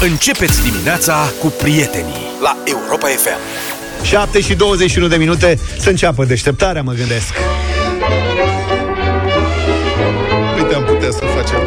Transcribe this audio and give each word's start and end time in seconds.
Începeți 0.00 0.62
dimineața 0.62 1.32
cu 1.40 1.46
prietenii 1.46 2.26
la 2.42 2.56
Europa 2.64 3.06
FM. 3.06 3.38
7 4.02 4.40
și 4.40 4.54
21 4.54 5.08
de 5.08 5.16
minute 5.16 5.58
să 5.78 5.88
înceapă 5.88 6.24
deșteptarea, 6.24 6.82
mă 6.82 6.92
gândesc. 6.92 7.34
Uite, 10.56 10.74
am 10.74 10.84
putea 10.84 11.10
să 11.10 11.24
facem. 11.36 11.58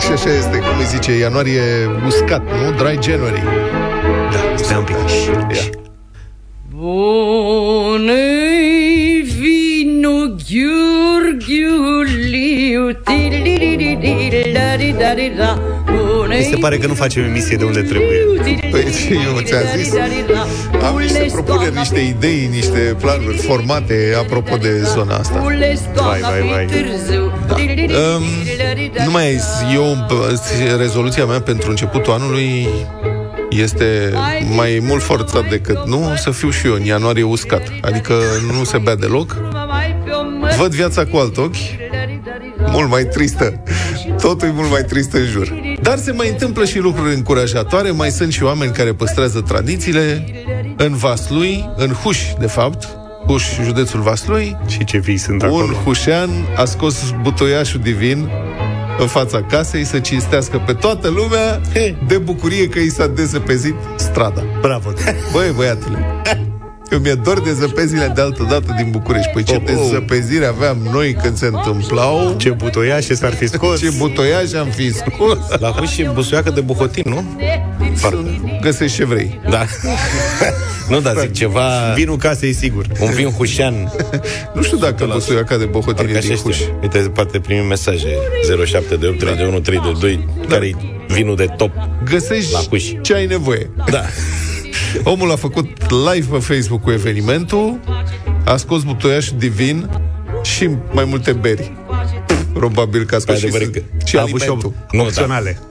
Și 0.00 0.10
așa 0.12 0.36
este, 0.36 0.56
cum 0.56 0.78
îi 0.78 0.86
zice, 0.86 1.12
ianuarie 1.18 1.62
uscat, 2.06 2.42
nu? 2.42 2.70
Dry 2.70 2.98
January. 3.02 3.42
Da, 4.32 4.64
stai 4.64 4.76
un 4.76 4.84
pic. 4.84 4.96
Bună 16.34 16.46
Mi 16.46 16.52
se 16.54 16.60
pare 16.60 16.78
că 16.78 16.86
nu 16.86 16.94
facem 16.94 17.24
emisie 17.24 17.56
de 17.56 17.64
unde 17.64 17.82
trebuie. 17.82 18.18
Păi, 18.70 18.84
eu 19.10 19.40
ți-am 19.40 19.62
zis. 19.76 19.92
Am 20.82 20.96
niște 20.96 21.28
propuneri, 21.32 21.76
niște 21.76 22.00
idei, 22.00 22.48
niște 22.52 22.96
planuri 23.00 23.36
formate 23.36 24.14
apropo 24.18 24.56
de 24.56 24.82
zona 24.82 25.16
asta. 25.16 25.38
Vai, 25.94 26.20
vai, 26.20 26.42
vai. 26.50 26.68
Um, 28.16 28.22
nu 29.04 29.10
mai 29.10 29.40
eu, 29.74 29.96
rezoluția 30.78 31.24
mea 31.24 31.40
pentru 31.40 31.70
începutul 31.70 32.12
anului 32.12 32.68
este 33.50 34.12
mai 34.54 34.78
mult 34.82 35.02
forțat 35.02 35.48
decât 35.48 35.86
nu 35.86 36.12
să 36.16 36.30
fiu 36.30 36.50
și 36.50 36.66
eu 36.66 36.74
în 36.74 36.84
ianuarie 36.84 37.22
uscat. 37.22 37.72
Adică 37.80 38.14
nu 38.58 38.64
se 38.64 38.78
bea 38.78 38.96
deloc. 38.96 39.36
Văd 40.58 40.74
viața 40.74 41.04
cu 41.04 41.16
alt 41.16 41.36
ochi, 41.36 41.56
mult 42.66 42.90
mai 42.90 43.04
tristă. 43.04 43.62
Totul 44.20 44.48
e 44.48 44.52
mult 44.54 44.70
mai 44.70 44.82
trist 44.82 45.12
în 45.12 45.24
jur. 45.24 45.63
Dar 45.84 45.98
se 45.98 46.12
mai 46.12 46.28
întâmplă 46.28 46.64
și 46.64 46.78
lucruri 46.78 47.14
încurajatoare, 47.14 47.90
mai 47.90 48.10
sunt 48.10 48.32
și 48.32 48.42
oameni 48.42 48.72
care 48.72 48.92
păstrează 48.92 49.40
tradițiile. 49.40 50.24
În 50.76 50.94
Vaslui, 50.96 51.70
în 51.76 51.88
Huș, 51.92 52.18
de 52.40 52.46
fapt, 52.46 52.88
Huș, 53.26 53.44
județul 53.64 54.00
Vaslui, 54.00 54.56
Și 54.66 54.84
ce 54.84 54.98
fii 54.98 55.16
sunt 55.16 55.42
un 55.42 55.48
acolo. 55.48 55.72
hușean 55.84 56.30
a 56.56 56.64
scos 56.64 57.14
butoiașul 57.22 57.80
divin 57.80 58.28
în 58.98 59.06
fața 59.06 59.42
casei 59.42 59.84
să 59.84 59.98
cinstească 59.98 60.62
pe 60.66 60.72
toată 60.72 61.08
lumea 61.08 61.60
de 62.06 62.18
bucurie 62.18 62.68
că 62.68 62.78
i 62.78 62.88
s-a 62.88 63.06
dezăpezit 63.06 63.74
strada. 63.96 64.42
Bravo. 64.60 64.92
Băi, 65.32 65.52
băiatule, 65.56 65.98
că 66.88 66.98
mi-e 66.98 67.14
dor 67.14 67.40
de 67.40 67.52
zăpezile 67.52 68.12
de 68.14 68.20
altă 68.20 68.46
dată 68.50 68.74
din 68.76 68.90
București. 68.90 69.30
Păi 69.32 69.42
ce 69.42 69.54
Oh, 69.54 69.60
oh. 69.60 69.66
dezăpezire 69.66 70.46
aveam 70.46 70.88
noi 70.92 71.12
când 71.22 71.36
se 71.36 71.46
întâmplau, 71.46 72.34
Ce 72.36 72.50
butoiașe 72.50 73.14
s-ar 73.14 73.32
fi 73.34 73.46
scos. 73.46 73.80
ce 73.80 73.90
butoiași 73.98 74.56
am 74.56 74.66
fi 74.66 74.92
scos. 74.94 75.38
La 75.58 75.68
Huș 75.70 75.90
și 75.90 76.08
busuiacă 76.14 76.50
de 76.50 76.60
buhotin, 76.60 77.02
nu? 77.06 77.24
Găsești 78.60 78.96
ce 78.96 79.04
vrei. 79.04 79.40
Da. 79.50 79.64
nu, 80.90 81.00
dar 81.00 81.16
zic 81.18 81.32
ceva... 81.32 81.92
Vinul 81.94 82.16
casei, 82.16 82.52
sigur. 82.52 82.86
Un 83.00 83.10
vin 83.10 83.30
hușean. 83.30 83.92
Nu 84.54 84.62
știu 84.62 84.76
dacă 84.76 85.08
busuiaca 85.12 85.56
de 85.56 85.64
bohotini 85.64 85.96
Parcă 85.96 86.12
e 86.12 86.16
așa 86.16 86.26
din 86.26 86.36
Huș. 86.36 86.54
știu. 86.56 86.78
Uite, 86.82 86.98
poate 86.98 87.38
primim 87.40 87.66
mesaje 87.66 88.08
0728 88.66 89.18
321 89.18 89.60
322 89.60 90.28
care 90.48 90.66
e 90.66 90.74
vinul 91.14 91.36
de 91.36 91.46
top. 91.56 91.70
La 91.76 91.88
Găsești 92.04 92.68
Huș. 92.68 92.84
ce 93.02 93.14
ai 93.14 93.26
nevoie. 93.26 93.70
Da. 93.90 94.02
Omul 95.02 95.30
a 95.30 95.36
făcut 95.36 95.66
live 96.12 96.26
pe 96.30 96.38
Facebook 96.38 96.82
cu 96.82 96.90
evenimentul, 96.90 97.80
a 98.44 98.56
scos 98.56 98.82
butoiașul 98.82 99.36
divin 99.38 99.90
și 100.42 100.68
mai 100.92 101.04
multe 101.04 101.32
beri. 101.32 101.72
Probabil 102.52 103.04
că 103.04 103.14
a 103.14 103.18
scos 103.18 103.38
și, 103.38 103.44
adevărat 103.44 103.70
că 103.70 103.80
și 104.04 104.16
A 104.16 104.20
avut 104.20 104.40
și 104.40 104.48
alimentul. 104.48 104.72
Nu, 104.90 104.98
da. 105.00 105.04
opționale. 105.06 105.58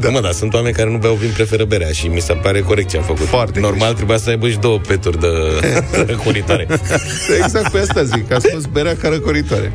Da. 0.00 0.08
Mă, 0.08 0.20
dar 0.20 0.32
sunt 0.32 0.54
oameni 0.54 0.74
care 0.74 0.90
nu 0.90 0.98
beau 0.98 1.14
vin, 1.14 1.30
preferă 1.34 1.64
berea 1.64 1.90
și 1.90 2.06
mi 2.06 2.20
se 2.20 2.32
pare 2.32 2.60
corect 2.60 2.88
ce 2.88 2.98
a 2.98 3.02
făcut. 3.02 3.26
Foarte 3.26 3.60
Normal 3.60 3.78
greșit. 3.78 3.96
trebuia 3.96 4.16
să 4.18 4.30
aibă 4.30 4.48
și 4.48 4.56
două 4.58 4.78
peturi 4.78 5.20
de 5.20 5.26
răcoritoare. 6.06 6.66
Exact 7.42 7.70
pe 7.72 7.78
asta 7.78 8.02
zic, 8.02 8.32
a 8.32 8.38
scos 8.38 8.64
berea 8.64 8.96
ca 8.96 9.08
răcoritoare. 9.08 9.72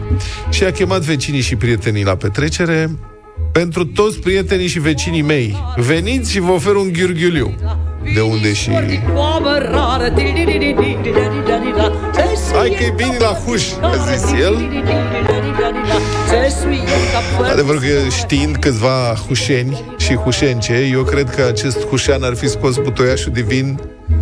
Și 0.49 0.63
a 0.63 0.71
chemat 0.71 1.01
vecinii 1.01 1.41
și 1.41 1.55
prietenii 1.55 2.03
la 2.03 2.15
petrecere. 2.15 2.91
Pentru 3.51 3.85
toți 3.85 4.19
prietenii 4.19 4.67
și 4.67 4.79
vecinii 4.79 5.21
mei, 5.21 5.57
veniți 5.75 6.31
și 6.31 6.39
vă 6.39 6.51
ofer 6.51 6.75
un 6.75 6.91
ghiurghiuliu. 6.91 7.55
De 8.13 8.21
unde 8.21 8.53
și... 8.53 8.71
Hai 12.53 12.75
că 12.77 12.83
e 12.83 12.93
bine 12.95 13.17
la 13.19 13.37
huș, 13.45 13.63
a 13.81 13.95
zis 13.95 14.31
el. 14.39 14.69
Adevărul 17.51 17.79
că 17.79 18.09
știind 18.17 18.55
câțiva 18.55 19.15
hușeni 19.27 19.83
și 19.97 20.15
hușence, 20.15 20.89
eu 20.91 21.03
cred 21.03 21.29
că 21.29 21.41
acest 21.41 21.85
hușean 21.85 22.23
ar 22.23 22.35
fi 22.35 22.49
scos 22.49 22.77
butoiașul 22.77 23.31
divin 23.31 23.79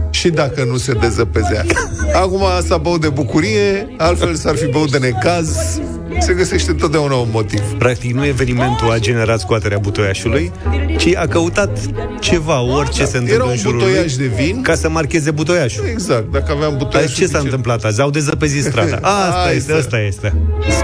și 0.09 0.29
dacă 0.29 0.63
nu 0.63 0.77
se 0.77 0.93
dezăpezea. 0.93 1.65
Acum 2.13 2.43
s-a 2.67 2.77
băut 2.77 3.01
de 3.01 3.09
bucurie, 3.09 3.95
altfel 3.97 4.35
s-ar 4.35 4.55
fi 4.55 4.65
băut 4.65 4.91
de 4.91 4.97
necaz. 4.97 5.79
Se 6.19 6.33
găsește 6.33 6.71
întotdeauna 6.71 7.15
un 7.15 7.27
motiv. 7.31 7.59
Practic, 7.77 8.13
nu 8.13 8.25
evenimentul 8.25 8.91
a 8.91 8.97
generat 8.97 9.39
scoaterea 9.39 9.77
butoiașului, 9.77 10.51
ci 10.97 11.15
a 11.15 11.27
căutat 11.27 11.79
ceva, 12.19 12.61
orice 12.61 13.05
se 13.05 13.17
întâmplă 13.17 13.33
Era 13.33 13.43
în 13.43 13.49
un 13.49 13.55
jurul 13.57 13.79
butoiaș 13.79 14.15
lui, 14.15 14.27
de 14.27 14.43
vin. 14.43 14.61
ca 14.61 14.75
să 14.75 14.89
marcheze 14.89 15.31
butoiașul. 15.31 15.85
Exact, 15.91 16.31
dacă 16.31 16.51
aveam 16.51 16.77
butoiașul... 16.77 17.09
Dar 17.09 17.17
ce 17.17 17.25
s-a 17.25 17.37
de 17.37 17.43
întâmplat 17.43 17.83
azi? 17.83 18.01
Au 18.01 18.09
dezăpezit 18.09 18.63
strada. 18.71 18.95
Asta 19.01 19.41
Hai 19.45 19.55
este, 19.55 19.71
să- 19.71 19.77
asta 19.77 19.97
este. 19.99 20.33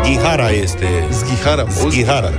Zghihara 0.04 0.50
este... 0.50 0.86
Zghihara, 1.12 1.62
am 1.62 1.68
fost? 1.68 1.94
Zghihara. 1.96 2.32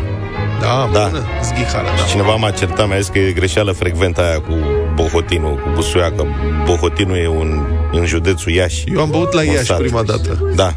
Da, 0.60 0.90
Da. 0.92 1.06
bună. 1.10 1.22
Zghihara, 1.44 1.82
da. 1.96 2.02
Cineva 2.10 2.34
m-a 2.34 2.50
certat, 2.50 2.88
mi-a 2.88 2.98
zis 2.98 3.08
că 3.08 3.18
e 3.18 3.32
greșeală 3.32 3.72
frecventă 3.72 4.20
aia 4.22 4.38
cu 4.40 4.54
bohotinul, 4.94 5.54
cu 5.54 5.70
busuiacă. 5.74 6.26
Bohotinul 6.64 7.16
e 7.16 7.28
un, 7.28 7.60
în 7.92 8.04
județul 8.06 8.52
Iași. 8.52 8.84
Eu 8.94 9.00
am 9.00 9.10
băut 9.10 9.32
la 9.32 9.40
Un 9.40 9.46
Iași 9.46 9.64
sat. 9.64 9.78
prima 9.78 10.02
dată. 10.02 10.52
Da. 10.54 10.72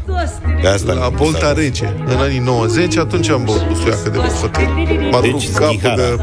De 0.62 0.68
asta 0.68 0.92
La 0.92 1.08
mi- 1.08 1.14
Bolta 1.16 1.38
s-a- 1.38 1.52
Rece, 1.52 1.94
în 2.06 2.16
anii 2.16 2.38
90, 2.38 2.96
atunci 2.96 3.28
am 3.28 3.44
băut 3.44 3.66
busuiacă 3.68 4.08
de 4.10 4.18
bufotin. 4.18 4.68
M-a 5.10 5.20
Deci, 5.20 5.30
deci, 5.30 5.50
capul 5.52 5.76
zghihara. 5.76 5.96
de... 5.96 6.16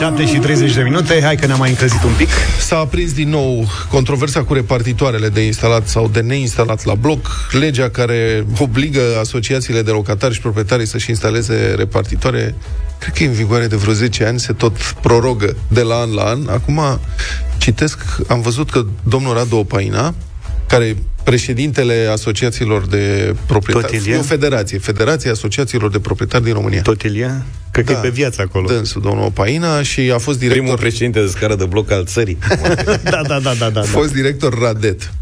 7 0.00 0.26
și 0.26 0.38
30 0.38 0.74
de 0.74 0.82
minute, 0.82 1.20
hai 1.22 1.36
că 1.36 1.46
ne-am 1.46 1.58
mai 1.58 1.70
încălzit 1.70 2.02
un 2.02 2.12
pic. 2.16 2.28
S-a 2.60 2.78
aprins 2.78 3.12
din 3.12 3.28
nou 3.28 3.66
controversa 3.90 4.42
cu 4.42 4.54
repartitoarele 4.54 5.28
de 5.28 5.40
instalat 5.40 5.88
sau 5.88 6.08
de 6.08 6.20
neinstalat 6.20 6.84
la 6.84 6.94
bloc, 6.94 7.48
legea 7.50 7.90
care 7.90 8.46
obligă 8.58 9.00
asociațiile 9.20 9.82
de 9.82 9.90
locatari 9.90 10.34
și 10.34 10.40
proprietari 10.40 10.86
să-și 10.86 11.10
instaleze 11.10 11.74
repartitoare, 11.76 12.54
cred 12.98 13.14
că 13.14 13.22
e 13.22 13.26
în 13.26 13.32
vigoare 13.32 13.66
de 13.66 13.76
vreo 13.76 13.92
10 13.92 14.24
ani, 14.24 14.40
se 14.40 14.52
tot 14.52 14.76
prorogă 15.02 15.56
de 15.68 15.82
la 15.82 15.94
an 15.94 16.14
la 16.14 16.22
an. 16.22 16.48
Acum 16.48 16.80
citesc, 17.58 17.98
am 18.28 18.40
văzut 18.40 18.70
că 18.70 18.84
domnul 19.02 19.34
Radu 19.34 19.56
Opaina, 19.56 20.14
care 20.70 20.84
e 20.84 20.96
președintele 21.24 22.08
asociațiilor 22.12 22.86
de 22.86 23.34
proprietari, 23.46 23.92
Tot 23.96 24.06
el 24.06 24.12
e? 24.12 24.16
e 24.16 24.18
o 24.18 24.22
federație, 24.22 24.78
Federația 24.78 25.30
Asociațiilor 25.30 25.90
de 25.90 25.98
Proprietari 25.98 26.44
din 26.44 26.52
România. 26.52 26.82
Tot 26.82 27.02
Ilia? 27.02 27.44
Cred 27.70 27.84
că 27.84 27.92
Da. 27.92 27.98
e 27.98 28.02
pe 28.02 28.08
viață 28.08 28.42
acolo. 28.42 28.66
Dânsul, 28.66 29.02
domnul 29.02 29.24
Opaina, 29.24 29.82
și 29.82 30.00
a 30.00 30.18
fost 30.18 30.38
Primul 30.38 30.54
director 30.54 30.78
președinte 30.78 31.20
de 31.20 31.26
scară 31.26 31.54
de 31.54 31.64
bloc 31.64 31.90
al 31.90 32.04
țării. 32.04 32.38
Da, 33.04 33.22
da, 33.28 33.38
da, 33.42 33.52
da, 33.58 33.70
da. 33.70 33.80
a 33.80 33.82
fost 33.82 34.12
director 34.12 34.58
Radet. 34.58 35.12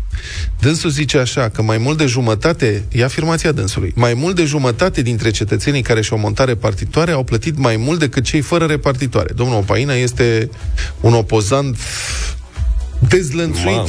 Dânsul 0.61 0.91
zice 0.91 1.19
așa, 1.19 1.49
că 1.49 1.63
mai 1.63 1.79
mult 1.79 1.99
de 1.99 2.07
jumătate, 2.07 2.85
e 2.93 3.05
afirmația 3.05 3.53
dânsului, 3.53 3.93
mai 3.95 4.15
mult 4.15 4.37
de 4.37 4.45
jumătate 4.45 5.03
dintre 5.03 5.31
cetățenii 5.31 5.83
care 5.83 6.01
și-au 6.01 6.19
montat 6.19 6.47
repartitoare 6.47 7.13
au 7.13 7.23
plătit 7.23 7.59
mai 7.59 7.77
mult 7.77 7.99
decât 7.99 8.25
cei 8.25 8.41
fără 8.41 8.65
repartitoare. 8.65 9.33
Domnul 9.35 9.57
Opaina 9.57 9.95
este 9.95 10.51
un 11.01 11.15
opozant 11.15 11.77
dezlănțuit 13.09 13.65
Mamă. 13.65 13.89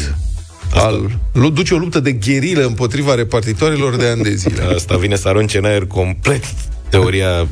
Al, 0.74 1.20
lu- 1.34 1.50
duce 1.50 1.74
o 1.74 1.78
luptă 1.78 2.00
de 2.00 2.12
gherilă 2.12 2.66
împotriva 2.66 3.16
repartitoarelor 3.16 3.96
de 3.96 4.08
ani 4.08 4.24
de 4.24 4.36
zile. 4.36 4.64
Asta 4.76 4.98
vine 4.98 5.16
să 5.16 5.28
arunce 5.28 5.58
în 5.58 5.66
aer 5.66 5.86
complet 5.86 6.44
teoria 6.90 7.48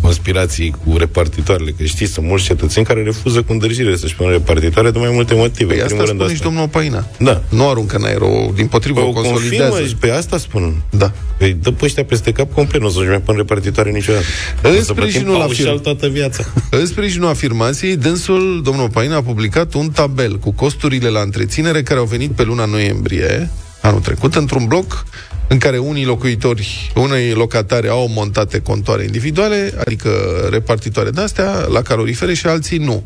conspirații 0.00 0.74
cu 0.84 0.96
repartitoarele. 0.96 1.70
Că 1.70 1.84
știți, 1.84 2.12
sunt 2.12 2.26
mulți 2.26 2.44
cetățeni 2.44 2.86
care 2.86 3.02
refuză 3.02 3.42
cu 3.42 3.52
îndârjire 3.52 3.96
să-și 3.96 4.14
pună 4.14 4.30
repartitoare 4.30 4.90
de 4.90 4.98
mai 4.98 5.10
multe 5.12 5.34
motive. 5.34 5.64
Păi 5.72 5.76
În 5.76 5.82
asta 5.82 5.86
primul 5.96 6.06
rând 6.06 6.20
spune 6.20 6.34
și 6.34 6.42
domnul 6.42 6.62
Opaina. 6.62 7.06
Da. 7.18 7.42
Nu 7.48 7.68
aruncă 7.68 7.96
în 7.96 8.04
aer, 8.04 8.20
o, 8.20 8.50
din 8.54 8.66
potrivă 8.66 9.00
Păi 9.00 9.08
o 9.08 9.10
o 9.10 9.12
consolidează. 9.12 9.68
confirmă, 9.70 9.98
pe 10.00 10.10
asta 10.10 10.38
spun. 10.38 10.82
Da. 10.90 11.12
Păi 11.38 11.56
dă 11.62 11.70
pe 11.70 11.84
ăștia 11.84 12.04
peste 12.04 12.32
cap 12.32 12.52
complet, 12.52 12.80
nu 12.80 12.86
o 12.86 12.90
să-și 12.90 13.08
mai 13.08 13.20
pun 13.20 13.34
repartitoare 13.36 13.90
niciodată. 13.90 14.24
În 14.62 14.70
O 14.70 14.74
să 14.82 14.92
plătim 14.92 15.10
sprijinul 15.10 15.32
la 15.32 15.38
paușal 15.38 15.64
film. 15.66 15.80
toată 15.80 16.08
viața. 16.08 16.44
În 16.80 16.86
sprijinul 16.86 17.28
afirmației, 17.28 17.96
dânsul, 17.96 18.60
domnul 18.64 18.88
Pain, 18.90 19.12
a 19.12 19.22
publicat 19.22 19.74
un 19.74 19.90
tabel 19.90 20.38
cu 20.38 20.50
costurile 20.52 21.08
la 21.08 21.20
întreținere 21.20 21.82
care 21.82 21.98
au 21.98 22.04
venit 22.06 22.30
pe 22.30 22.42
luna 22.42 22.64
noiembrie 22.64 23.50
anul 23.82 24.00
trecut, 24.00 24.34
într-un 24.34 24.64
bloc 24.66 25.04
în 25.52 25.58
care 25.58 25.78
unii 25.78 26.04
locuitori, 26.04 26.92
unei 26.94 27.30
locatare 27.30 27.88
au 27.88 28.08
montate 28.14 28.60
contoare 28.60 29.04
individuale, 29.04 29.72
adică 29.84 30.10
repartitoare 30.50 31.10
de-astea, 31.10 31.66
la 31.72 31.82
calorifere 31.82 32.34
și 32.34 32.46
alții 32.46 32.78
nu. 32.78 33.02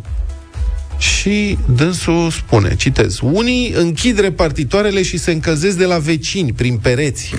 Și 0.99 1.59
dânsul 1.75 2.31
spune, 2.31 2.77
citez, 2.77 3.19
unii 3.23 3.73
închid 3.77 4.19
repartitoarele 4.19 5.03
și 5.03 5.19
se 5.19 5.33
încălzesc 5.33 5.77
de 5.77 5.85
la 5.85 5.99
vecini, 5.99 6.53
prin 6.53 6.77
pereți. 6.77 7.35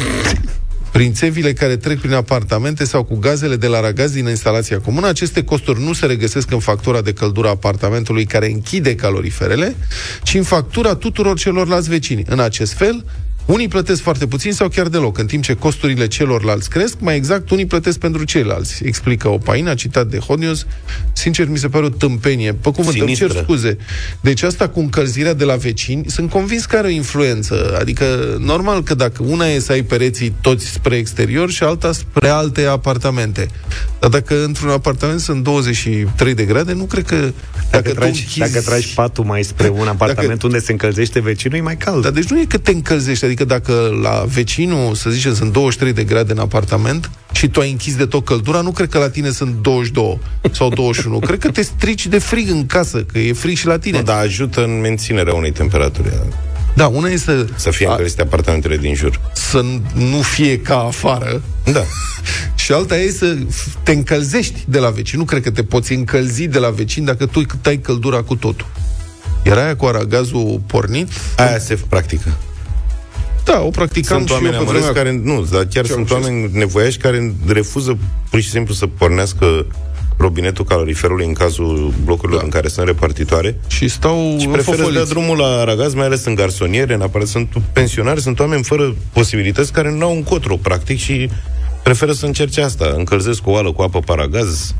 prin 0.92 1.13
țevile 1.13 1.54
care 1.54 1.78
trec 1.78 2.00
prin 2.00 2.13
apartamente 2.13 2.86
sau 2.86 3.04
cu 3.04 3.16
gazele 3.16 3.56
de 3.56 3.68
la 3.68 3.80
ragaz 3.80 4.12
din 4.12 4.28
instalația 4.28 4.80
comună. 4.80 5.08
Aceste 5.08 5.44
costuri 5.44 5.81
nu 5.81 5.94
se 5.94 6.06
regăsesc 6.06 6.51
în 6.51 6.60
factura 6.60 7.01
de 7.01 7.13
căldură 7.13 7.48
a 7.48 7.50
apartamentului 7.50 8.25
care 8.25 8.51
închide 8.51 8.96
caloriferele, 8.96 9.75
ci 10.24 10.34
în 10.34 10.44
factura 10.44 10.96
tuturor 10.96 11.38
celorlalți 11.38 11.90
vecini. 11.90 12.24
În 12.28 12.40
acest 12.40 12.74
fel, 12.74 13.06
unii 13.46 13.68
plătesc 13.68 14.02
foarte 14.02 14.28
puțin 14.28 14.52
sau 14.52 14.68
chiar 14.68 14.88
deloc, 14.88 15.18
în 15.18 15.26
timp 15.26 15.44
ce 15.44 15.54
costurile 15.54 16.08
celorlalți 16.08 16.70
cresc, 16.70 16.96
mai 17.00 17.16
exact, 17.16 17.50
unii 17.50 17.66
plătesc 17.66 18.00
pentru 18.00 18.24
ceilalți, 18.24 18.84
explică 18.86 19.28
o 19.30 19.38
paina, 19.38 19.74
citat 19.74 20.08
de 20.08 20.18
Hot 20.18 20.40
News. 20.40 20.66
Sincer, 21.14 21.48
mi 21.48 21.58
se 21.58 21.68
pare 21.68 21.86
o 21.86 21.90
tâmpenie. 21.90 22.54
Pe 22.54 22.72
cuvânt, 22.72 23.02
îmi 23.02 23.16
cer 23.16 23.32
scuze. 23.32 23.78
Deci 24.22 24.42
asta 24.42 24.70
cu 24.70 24.80
încălzirea 24.80 25.34
de 25.34 25.44
la 25.44 25.56
vecini, 25.56 26.04
sunt 26.08 26.30
convins 26.30 26.66
că 26.66 26.78
are 26.78 26.88
o 26.88 26.90
influență. 26.90 27.78
Adică, 27.80 28.38
normal 28.40 28.84
că 28.84 28.94
dacă 28.94 29.24
una 29.24 29.46
e 29.48 29.60
să 29.60 29.72
ai 29.72 29.82
pereții 29.82 30.34
toți 30.42 30.66
spre 30.66 30.96
exterior 30.96 31.50
și 31.50 31.64
alta 31.64 31.92
spre 31.92 32.28
alte 32.28 32.66
apartamente. 32.66 33.48
Dar 34.00 34.10
dacă 34.10 34.44
într-un 34.44 34.70
apartament 34.70 35.20
sunt 35.20 35.44
23 35.44 36.34
de 36.34 36.44
grade, 36.44 36.74
nu 36.74 36.84
cred 36.84 37.06
că... 37.06 37.16
Dacă, 37.16 37.34
dacă, 37.70 37.92
tragi, 37.92 38.20
închizi... 38.20 38.40
dacă 38.40 38.62
tragi 38.62 38.94
patul 38.94 39.24
mai 39.24 39.44
spre 39.44 39.70
un 39.70 39.88
apartament 39.88 40.30
dacă... 40.30 40.46
unde 40.46 40.60
se 40.60 40.72
încălzește 40.72 41.20
vecinul, 41.20 41.58
e 41.58 41.62
mai 41.62 41.78
cald. 41.78 42.04
Dar 42.04 42.12
deci 42.12 42.28
nu 42.28 42.40
e 42.40 42.46
că 42.46 42.58
te 42.58 42.72
încălzești, 42.72 43.26
adică 43.26 43.35
dacă 43.44 43.98
la 44.02 44.26
vecinul, 44.28 44.96
să 44.96 45.10
zicem, 45.10 45.34
sunt 45.34 45.52
23 45.52 45.94
de 45.94 46.04
grade 46.04 46.32
în 46.32 46.40
apartament 46.40 47.10
și 47.32 47.48
tu 47.48 47.60
ai 47.60 47.72
închis 47.72 47.96
de 47.96 48.06
tot 48.06 48.26
căldura, 48.26 48.62
nu 48.62 48.72
cred 48.72 48.90
că 48.90 48.98
la 48.98 49.10
tine 49.10 49.30
sunt 49.30 49.56
22 49.62 50.20
sau 50.52 50.70
21. 50.70 51.20
cred 51.20 51.40
că 51.40 51.52
te 51.52 51.62
strici 51.62 52.08
de 52.08 52.20
frig 52.20 52.50
în 52.50 52.66
casă, 52.66 53.04
că 53.12 53.20
e 53.20 53.34
frig 53.34 53.58
și 53.58 53.66
la 53.66 53.80
tine. 53.80 53.98
Nu, 53.98 54.04
dar 54.04 54.24
ajută 54.24 54.64
în 54.64 54.80
menținerea 54.80 55.34
unei 55.34 55.52
temperaturi. 55.52 56.10
Da, 56.76 56.88
una 56.88 57.08
e 57.08 57.18
să... 57.18 57.46
Să 57.56 57.70
fie 57.70 57.88
încălzite 57.88 58.22
apartamentele 58.22 58.78
din 58.78 58.96
jur. 58.96 59.20
Să 59.34 59.66
nu 59.94 60.22
fie 60.22 60.60
ca 60.60 60.80
afară. 60.80 61.42
Da. 61.72 61.84
și 62.56 62.72
alta 62.72 62.98
e 62.98 63.12
să 63.12 63.38
te 63.84 63.92
încălzești 63.92 64.64
de 64.68 64.80
la 64.80 64.90
vecini. 64.90 65.20
Nu 65.20 65.26
cred 65.26 65.44
că 65.44 65.52
te 65.52 65.64
poți 65.64 65.94
încălzi 65.94 66.48
de 66.48 66.60
la 66.60 66.70
vecini 66.70 67.06
dacă 67.06 67.26
tu 67.26 67.42
tai 67.62 67.78
căldura 67.78 68.22
cu 68.22 68.36
totul. 68.36 68.68
Era 69.44 69.64
aia 69.64 69.76
cu 69.76 69.86
aragazul 69.86 70.62
pornit? 70.68 71.08
Aia 71.38 71.60
se 71.60 71.80
practică. 71.90 72.38
Da, 73.46 73.62
o 73.62 73.70
practicam 73.70 74.18
sunt 74.18 74.28
și 74.28 74.34
oameni 74.34 74.54
eu 74.54 74.64
pe 74.64 74.72
vremea... 74.72 74.92
care, 74.92 75.20
nu, 75.24 75.48
dar 75.52 75.68
chiar 75.74 75.86
sunt 75.86 76.12
oameni 76.12 76.50
nevoiași 76.52 76.98
care 76.98 77.34
refuză 77.48 77.98
pur 78.30 78.40
și 78.40 78.50
simplu 78.50 78.74
să 78.74 78.88
pornească 78.88 79.66
robinetul 80.18 80.66
caloriferului 80.66 81.26
în 81.26 81.34
cazul 81.34 81.94
blocurilor 82.04 82.40
da. 82.40 82.46
în 82.46 82.52
care 82.52 82.68
sunt 82.68 82.86
repartitoare. 82.86 83.60
Și 83.68 83.88
stau 83.88 84.38
și 84.40 84.48
preferă 84.48 84.84
să 84.84 84.92
dea 84.92 85.04
drumul 85.04 85.38
la 85.38 85.64
ragaz, 85.64 85.94
mai 85.94 86.06
ales 86.06 86.26
în 86.26 86.36
garsoniere, 86.36 86.94
în 86.94 87.02
apare, 87.02 87.26
sunt 87.26 87.50
pensionari, 87.74 88.22
sunt 88.22 88.40
oameni 88.40 88.64
fără 88.64 88.96
posibilități 89.14 89.72
care 89.72 89.92
nu 89.92 90.06
au 90.06 90.16
încotro, 90.16 90.56
practic, 90.56 90.98
și 90.98 91.30
preferă 91.84 92.12
să 92.12 92.26
încerce 92.26 92.62
asta. 92.62 92.94
Încălzesc 92.98 93.48
o 93.48 93.52
oală 93.52 93.72
cu 93.72 93.82
apă 93.82 94.00
paragaz, 94.00 94.76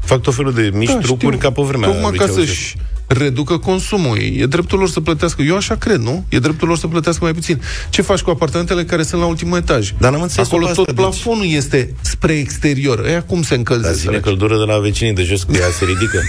fac 0.00 0.20
tot 0.20 0.34
felul 0.34 0.52
de 0.52 0.70
mici 0.74 0.88
da, 0.88 0.98
trucuri 0.98 1.36
știu. 1.36 1.48
ca 1.48 1.54
pe 1.54 1.62
vremea 1.62 1.88
Tocmai 1.88 2.12
ca 2.12 2.26
să-și 2.26 2.76
reducă 3.06 3.58
consumul. 3.58 4.18
E 4.36 4.46
dreptul 4.46 4.78
lor 4.78 4.88
să 4.88 5.00
plătească. 5.00 5.42
Eu 5.42 5.56
așa 5.56 5.76
cred, 5.76 6.00
nu? 6.00 6.24
E 6.28 6.38
dreptul 6.38 6.68
lor 6.68 6.78
să 6.78 6.86
plătească 6.86 7.24
mai 7.24 7.32
puțin. 7.32 7.62
Ce 7.90 8.02
faci 8.02 8.20
cu 8.20 8.30
apartamentele 8.30 8.84
care 8.84 9.02
sunt 9.02 9.20
la 9.20 9.26
ultimul 9.26 9.58
etaj? 9.58 9.92
Dar 9.98 10.12
n-am 10.12 10.22
înțeles 10.22 10.46
Acolo 10.46 10.62
tot 10.62 10.70
asta, 10.70 10.92
deci- 10.92 10.94
plafonul 10.94 11.42
deci... 11.42 11.52
este 11.52 11.94
spre 12.00 12.32
exterior. 12.32 13.06
Ea 13.06 13.22
cum 13.22 13.42
se 13.42 13.54
încălzește? 13.54 13.90
Dar 13.92 14.00
ține 14.00 14.18
căldură 14.18 14.56
de 14.58 14.72
la 14.72 14.78
vecinii 14.78 15.12
de 15.12 15.22
jos, 15.22 15.42
că 15.42 15.56
ea 15.56 15.70
se 15.78 15.84
ridică. 15.84 16.20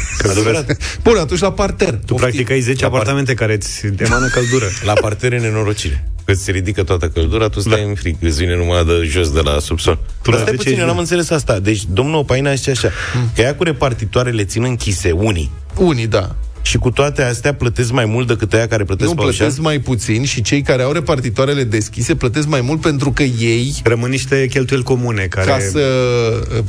Bun, 1.04 1.18
atunci 1.18 1.40
la 1.40 1.52
parter. 1.52 2.00
Tu 2.06 2.14
practic 2.14 2.50
ai 2.50 2.60
10 2.60 2.86
apartamente 2.86 3.34
par... 3.34 3.48
care 3.48 3.54
îți 3.54 3.86
emană 3.98 4.28
căldură. 4.28 4.66
La 4.86 4.94
parter 4.94 5.34
e 5.34 5.40
nenorocire. 5.40 6.10
Că 6.26 6.34
se 6.34 6.52
ridică 6.52 6.84
toată 6.84 7.08
căldura, 7.08 7.48
tu 7.50 7.60
stai 7.60 7.82
da. 7.82 7.88
în 7.88 7.96
frig, 7.96 8.16
îți 8.22 8.38
vine 8.38 8.56
numai 8.56 8.86
de 8.86 9.04
jos 9.04 9.32
de 9.32 9.40
la 9.40 9.60
subsol. 9.60 10.00
Tu 10.22 10.32
Dar 10.32 10.40
stai 10.40 10.54
puțin, 10.54 10.80
eu 10.80 10.86
n-am 10.86 10.98
înțeles 10.98 11.30
asta. 11.30 11.60
Deci, 11.60 11.84
domnul 11.94 12.16
Opaina 12.16 12.54
zice 12.54 12.70
așa, 12.70 12.90
hmm. 13.14 13.30
că 13.36 13.42
ea 13.42 13.56
cu 13.56 13.64
repartitoarele 13.64 14.44
țin 14.44 14.64
închise, 14.64 15.12
unii. 15.12 15.52
Unii, 15.76 16.08
da 16.08 16.36
și 16.66 16.78
cu 16.78 16.92
toate 16.92 17.22
astea 17.22 17.54
plătesc 17.54 17.92
mai 17.92 18.06
mult 18.06 18.28
decât 18.28 18.54
aia 18.54 18.68
care 18.68 18.84
plătesc 18.84 19.10
Nu, 19.10 19.16
plătesc 19.16 19.60
mai 19.60 19.80
puțin 19.80 20.24
și 20.24 20.42
cei 20.42 20.62
care 20.62 20.84
au 20.84 20.92
repartitoarele 20.92 21.64
deschise 21.64 22.16
plătesc 22.16 22.48
mai 22.48 22.62
mult 22.62 22.82
pentru 22.82 23.12
că 23.12 23.24
ei... 23.24 23.76
Rămân 23.84 24.10
niște 24.10 24.48
cheltuieli 24.48 24.84
comune 24.84 25.24
care... 25.24 25.50
Ca 25.50 25.60
să, 25.60 25.82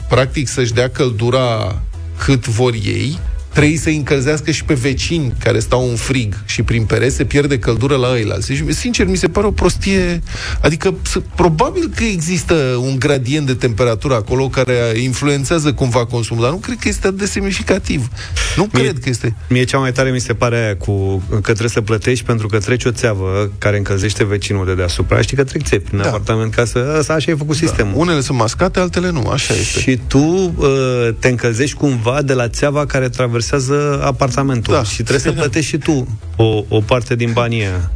practic, 0.08 0.48
să-și 0.48 0.72
dea 0.72 0.90
căldura 0.90 1.80
cât 2.18 2.46
vor 2.46 2.72
ei, 2.74 3.18
trebuie 3.56 3.78
să 3.78 3.88
încălzească 3.88 4.50
și 4.50 4.64
pe 4.64 4.74
vecini 4.74 5.32
care 5.38 5.58
stau 5.58 5.88
în 5.88 5.96
frig 5.96 6.34
și 6.44 6.62
prin 6.62 6.84
pereți 6.84 7.16
se 7.16 7.24
pierde 7.24 7.58
căldură 7.58 7.96
la 7.96 8.18
ei. 8.18 8.24
Și, 8.54 8.72
sincer, 8.72 9.06
mi 9.06 9.16
se 9.16 9.28
pare 9.28 9.46
o 9.46 9.50
prostie. 9.50 10.22
Adică, 10.60 10.94
probabil 11.34 11.90
că 11.94 12.04
există 12.04 12.54
un 12.80 12.98
gradient 12.98 13.46
de 13.46 13.54
temperatură 13.54 14.14
acolo 14.14 14.48
care 14.48 14.74
influențează 15.02 15.72
cumva 15.72 16.04
consumul, 16.06 16.42
dar 16.42 16.52
nu 16.52 16.56
cred 16.56 16.76
că 16.80 16.88
este 16.88 17.06
atât 17.06 17.18
de 17.18 17.26
semnificativ. 17.26 18.08
Nu 18.56 18.68
mie, 18.72 18.82
cred 18.82 18.98
că 18.98 19.08
este. 19.08 19.34
Mie 19.48 19.64
cea 19.64 19.78
mai 19.78 19.92
tare 19.92 20.10
mi 20.10 20.20
se 20.20 20.34
pare 20.34 20.64
aia 20.64 20.76
cu 20.76 21.22
că 21.28 21.40
trebuie 21.40 21.68
să 21.68 21.80
plătești 21.80 22.24
pentru 22.24 22.46
că 22.46 22.58
treci 22.58 22.84
o 22.84 22.90
țeavă 22.90 23.50
care 23.58 23.76
încălzește 23.76 24.24
vecinul 24.24 24.66
de 24.66 24.74
deasupra. 24.74 25.20
Știi 25.20 25.36
că 25.36 25.44
trec 25.44 25.62
țevi 25.62 25.84
prin 25.84 25.98
da. 25.98 26.08
apartament 26.08 26.54
ca 26.54 26.64
să... 26.64 26.94
Asta 26.98 27.12
așa 27.12 27.30
ai 27.30 27.38
făcut 27.38 27.60
da. 27.60 27.66
sistemul. 27.66 27.92
Unele 27.96 28.20
sunt 28.20 28.38
mascate, 28.38 28.80
altele 28.80 29.10
nu. 29.10 29.28
Așa 29.28 29.54
este. 29.54 29.80
Și 29.80 30.00
tu 30.06 30.54
uh, 30.56 31.08
te 31.18 31.28
încălzești 31.28 31.76
cumva 31.76 32.22
de 32.22 32.32
la 32.32 32.48
țeava 32.48 32.86
care 32.86 33.08
traversează 33.08 33.44
traversează 33.46 34.04
apartamentul 34.04 34.74
da, 34.74 34.82
și 34.82 35.02
trebuie 35.02 35.18
să 35.18 35.32
plătești 35.32 35.70
și 35.70 35.78
tu 35.78 36.18
o, 36.36 36.64
o 36.68 36.80
parte 36.80 37.14
din 37.14 37.32
banii 37.32 37.60
aia. 37.60 37.90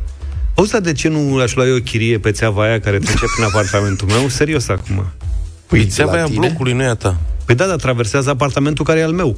Auzi, 0.54 0.80
de 0.80 0.92
ce 0.92 1.08
nu 1.08 1.38
aș 1.38 1.54
lua 1.54 1.66
eu 1.66 1.74
o 1.74 1.78
chirie 1.78 2.18
pe 2.18 2.30
țeava 2.30 2.62
aia 2.62 2.80
care 2.80 2.98
trece 2.98 3.24
prin 3.34 3.44
apartamentul 3.44 4.08
meu? 4.08 4.28
Serios 4.28 4.68
acum. 4.68 5.04
Păi 5.66 5.86
țeava 5.86 6.12
aia 6.12 6.26
blocului 6.34 6.72
nu 6.72 6.82
e 6.82 6.86
a 6.86 6.94
ta. 6.94 7.16
Păi 7.44 7.54
da, 7.54 7.66
dar 7.66 7.76
traversează 7.76 8.30
apartamentul 8.30 8.84
care 8.84 8.98
e 8.98 9.02
al 9.04 9.12
meu. 9.12 9.36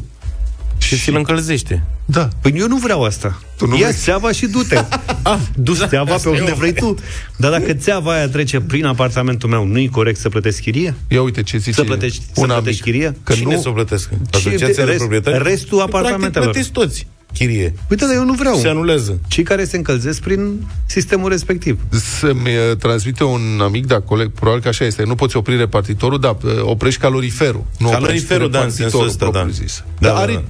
Și 0.83 0.97
ți-l 0.97 1.17
încălzește. 1.17 1.83
Da. 2.05 2.29
Păi 2.43 2.53
eu 2.57 2.67
nu 2.67 2.77
vreau 2.77 3.05
asta. 3.05 3.41
Tu 3.57 3.67
nu 3.67 3.79
Ia 3.79 3.87
vrei? 3.87 3.99
țeava 3.99 4.33
și 4.33 4.47
du-te. 4.47 4.77
ah, 5.23 5.39
du 5.57 5.73
da, 5.73 5.87
țeava 5.87 6.17
pe 6.17 6.29
unde 6.29 6.55
vrei 6.59 6.73
tu. 6.73 6.95
Dar 7.37 7.51
dacă 7.51 7.73
țeava 7.73 8.13
aia 8.13 8.29
trece 8.29 8.61
prin 8.61 8.85
apartamentul 8.85 9.49
meu, 9.49 9.67
nu-i 9.67 9.89
corect 9.89 10.19
să 10.19 10.29
plătești 10.29 10.61
chirie? 10.61 10.95
Ia 11.09 11.23
uite 11.23 11.43
ce 11.43 11.57
zice 11.59 11.73
Să 11.73 11.85
plătești, 11.85 12.25
să 12.33 12.41
plătești 12.41 12.83
chirie? 12.83 13.17
Că 13.25 13.33
Cine 13.33 13.55
nu... 13.55 13.61
să 13.61 13.69
o 13.69 13.73
plătesc? 13.73 14.11
Asociația 14.33 14.85
de 14.85 14.93
proprietari? 14.93 15.43
Restul 15.43 15.81
apartamentelor. 15.81 16.51
Practic 16.51 16.73
plătiți 16.73 16.73
toți 16.73 17.07
chirie. 17.33 17.75
Uite, 17.91 18.05
dar 18.05 18.15
eu 18.15 18.25
nu 18.25 18.33
vreau. 18.33 18.57
Se 18.57 18.69
anulează. 18.69 19.19
Cei 19.29 19.45
care 19.45 19.65
se 19.65 19.77
încălzesc 19.77 20.21
prin 20.21 20.67
sistemul 20.87 21.31
respectiv. 21.31 21.81
Să-mi 21.91 22.41
uh, 22.41 22.77
transmite 22.79 23.25
un 23.25 23.61
amic, 23.63 23.87
da, 23.87 24.01
coleg, 24.01 24.31
probabil 24.31 24.63
că 24.63 24.69
așa 24.69 24.85
este. 24.85 25.05
Nu 25.05 25.15
poți 25.15 25.37
opri 25.37 25.57
repartitorul, 25.57 26.21
da, 26.21 26.37
uh, 26.45 26.51
oprești 26.63 27.01
caloriferul. 27.01 27.65
Nu 27.79 27.89
caloriferul, 27.89 28.51
da, 28.51 28.61
în 28.61 28.71
sensul 28.71 29.07
ăsta, 29.07 29.31
da. 29.31 29.47
Zis. 29.51 29.85
Da, 29.99 30.09
da, 30.09 30.17
are, 30.17 30.33
da. 30.33 30.43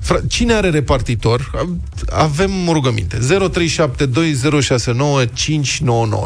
Fra- 0.00 0.20
cine 0.28 0.52
are 0.52 0.70
repartitor? 0.70 1.50
Avem 2.10 2.50
rugăminte. 2.72 3.18
0372069599. 3.18 3.24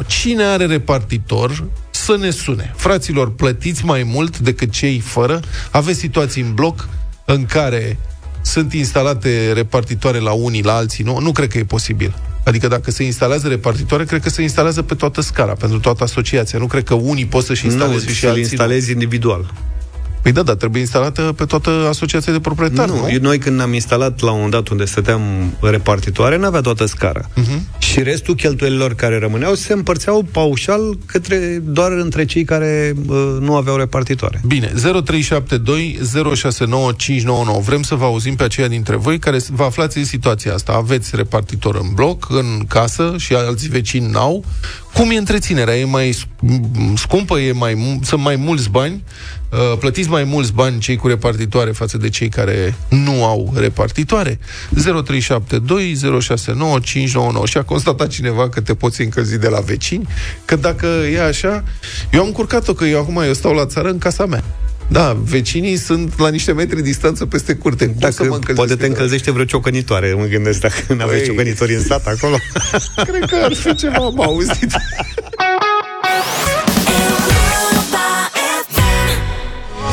Cine 0.07 0.43
are 0.43 0.67
repartitor? 0.67 1.65
Să 1.91 2.17
ne 2.21 2.31
sune. 2.31 2.73
Fraților, 2.77 3.35
plătiți 3.35 3.85
mai 3.85 4.03
mult 4.03 4.39
decât 4.39 4.71
cei 4.71 4.99
fără? 4.99 5.41
Aveți 5.71 5.99
situații 5.99 6.43
în 6.43 6.55
bloc 6.55 6.89
în 7.25 7.45
care 7.45 7.99
sunt 8.43 8.73
instalate 8.73 9.53
repartitoare 9.53 10.19
la 10.19 10.33
unii, 10.33 10.63
la 10.63 10.75
alții, 10.75 11.05
nu? 11.05 11.19
Nu 11.19 11.33
cred 11.33 11.49
că 11.49 11.59
e 11.59 11.65
posibil. 11.65 12.15
Adică 12.45 12.69
dacă 12.69 12.91
se 12.91 13.05
instalează 13.05 13.49
repartitoare, 13.49 14.05
cred 14.05 14.23
că 14.23 14.29
se 14.29 14.43
instalează 14.43 14.83
pe 14.83 14.95
toată 14.95 15.21
scala, 15.21 15.53
pentru 15.53 15.79
toată 15.81 16.05
asociația. 16.05 16.59
Nu 16.59 16.67
cred 16.67 16.85
că 16.85 16.95
unii 16.95 17.27
pot 17.27 17.45
să-și 17.45 17.65
instaleze 17.65 18.05
nu, 18.07 18.13
și 18.13 18.27
alții 18.27 18.43
instalezi 18.43 18.87
nu. 18.87 18.93
individual. 18.93 19.53
Păi 20.23 20.33
da, 20.33 20.43
dar 20.43 20.55
trebuie 20.55 20.81
instalată 20.81 21.33
pe 21.37 21.45
toată 21.45 21.71
asociația 21.89 22.33
de 22.33 22.41
proprietari, 22.41 22.91
nu? 22.91 22.97
nu? 22.97 23.19
Noi 23.21 23.39
când 23.39 23.61
am 23.61 23.73
instalat 23.73 24.21
la 24.21 24.31
un 24.31 24.37
moment 24.37 24.53
dat 24.53 24.69
unde 24.69 24.85
stăteam 24.85 25.23
repartitoare, 25.61 26.37
n-avea 26.37 26.61
toată 26.61 26.87
scara. 26.87 27.21
Uh-huh. 27.21 27.79
Și 27.79 28.03
restul 28.03 28.35
cheltuielilor 28.35 28.95
care 28.95 29.19
rămâneau 29.19 29.55
se 29.55 29.73
împărțeau 29.73 30.27
paușal 30.33 30.99
către, 31.07 31.37
doar 31.65 31.93
între 31.93 32.25
cei 32.25 32.45
care 32.45 32.95
uh, 33.07 33.37
nu 33.41 33.57
aveau 33.57 33.77
repartitoare. 33.77 34.41
Bine, 34.47 34.67
0372 34.67 35.99
069599. 36.03 37.61
Vrem 37.61 37.83
să 37.83 37.95
vă 37.95 38.05
auzim 38.05 38.37
pe 38.37 38.43
aceia 38.43 38.69
dintre 38.69 38.97
voi 38.97 39.19
care 39.19 39.39
vă 39.51 39.65
aflați 39.65 39.99
în 39.99 40.05
situația 40.05 40.55
asta. 40.55 40.73
Aveți 40.73 41.17
repartitor 41.17 41.75
în 41.75 41.89
bloc, 41.95 42.27
în 42.31 42.65
casă 42.69 43.15
și 43.19 43.35
alți 43.35 43.69
vecini 43.69 44.11
n-au. 44.11 44.45
Cum 44.95 45.11
e 45.11 45.17
întreținerea? 45.17 45.77
E 45.77 45.85
mai 45.85 46.17
scumpă? 46.95 47.39
E 47.39 47.53
mai, 47.53 48.01
sunt 48.03 48.23
mai 48.23 48.37
mulți 48.37 48.71
bani? 48.71 49.03
Uh, 49.51 49.79
plătiți 49.79 50.09
mai 50.09 50.25
mulți 50.25 50.53
bani 50.53 50.79
cei 50.79 50.97
cu 50.97 51.09
repartitoare 51.09 51.71
față 51.71 51.97
de 51.97 52.09
cei 52.09 52.29
care 52.29 52.75
nu 52.89 53.25
au 53.25 53.53
repartitoare? 53.57 54.39
0372 54.71 55.95
069 56.21 56.79
599 56.79 57.47
și 57.47 57.59
a 57.59 57.63
constatat 57.63 58.09
cineva 58.09 58.49
că 58.49 58.61
te 58.61 58.75
poți 58.75 59.03
încălzi 59.03 59.39
de 59.39 59.49
la 59.49 59.61
vecini? 59.61 60.09
Că 60.45 60.57
dacă 60.57 60.87
e 60.87 61.23
așa, 61.23 61.65
eu 62.13 62.21
am 62.25 62.33
curcat-o 62.33 62.73
că 62.73 62.85
eu 62.85 63.01
acum 63.01 63.17
eu 63.17 63.33
stau 63.33 63.55
la 63.55 63.67
țară 63.67 63.89
în 63.89 63.99
casa 63.99 64.27
mea. 64.27 64.45
Da, 64.91 65.17
vecinii 65.25 65.77
sunt 65.77 66.19
la 66.19 66.29
niște 66.29 66.53
metri 66.53 66.83
distanță 66.83 67.27
peste 67.27 67.55
curte. 67.55 67.87
Cum 67.87 67.95
dacă 67.99 68.13
să 68.13 68.25
mă 68.25 68.39
poate 68.55 68.77
te 68.77 68.87
încălzește 68.87 69.31
vreo 69.31 69.45
ciocănitoare, 69.45 70.15
mă 70.15 70.25
gândesc 70.25 70.61
dacă 70.61 70.95
nu 70.95 71.03
aveți 71.03 71.25
ciocănitori 71.25 71.75
în 71.75 71.83
sat 71.83 72.07
acolo. 72.07 72.37
Cred 72.97 73.25
că 73.31 73.37
ar 73.43 73.55
fi 73.55 73.75
ceva, 73.75 74.05
am 74.05 74.21
auzit. 74.21 74.73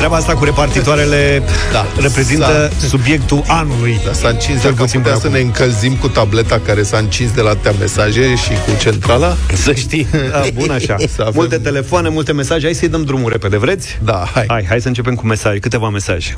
treaba 0.05 0.23
asta 0.23 0.39
cu 0.39 0.43
repartitoarele 0.43 1.43
da. 1.71 1.85
reprezintă 2.01 2.71
s-a... 2.79 2.87
subiectul 2.87 3.43
anului. 3.47 3.99
Da, 4.05 4.13
s-a 4.13 4.29
încins, 4.29 4.61
dacă 4.61 4.83
putea 4.83 5.13
să 5.13 5.17
acum. 5.17 5.31
ne 5.31 5.39
încălzim 5.39 5.95
cu 5.95 6.07
tableta 6.07 6.61
care 6.65 6.83
s-a 6.83 6.97
încins 6.97 7.31
de 7.31 7.41
la 7.41 7.49
atâtea 7.49 7.73
mesaje 7.79 8.35
și 8.35 8.49
cu 8.49 8.79
centrala. 8.79 9.35
Să 9.53 9.73
știi. 9.73 10.07
Da, 10.31 10.41
bun 10.53 10.69
așa. 10.69 10.95
Avem... 11.17 11.31
Multe 11.33 11.57
telefoane, 11.57 12.09
multe 12.09 12.33
mesaje. 12.33 12.65
Hai 12.65 12.73
să-i 12.73 12.87
dăm 12.87 13.03
drumul 13.03 13.31
repede, 13.31 13.57
vreți? 13.57 13.99
Da, 14.03 14.27
hai. 14.33 14.45
Hai, 14.47 14.65
hai 14.67 14.81
să 14.81 14.87
începem 14.87 15.15
cu 15.15 15.25
mesaje. 15.25 15.59
Câteva 15.59 15.89
mesaje. 15.89 16.37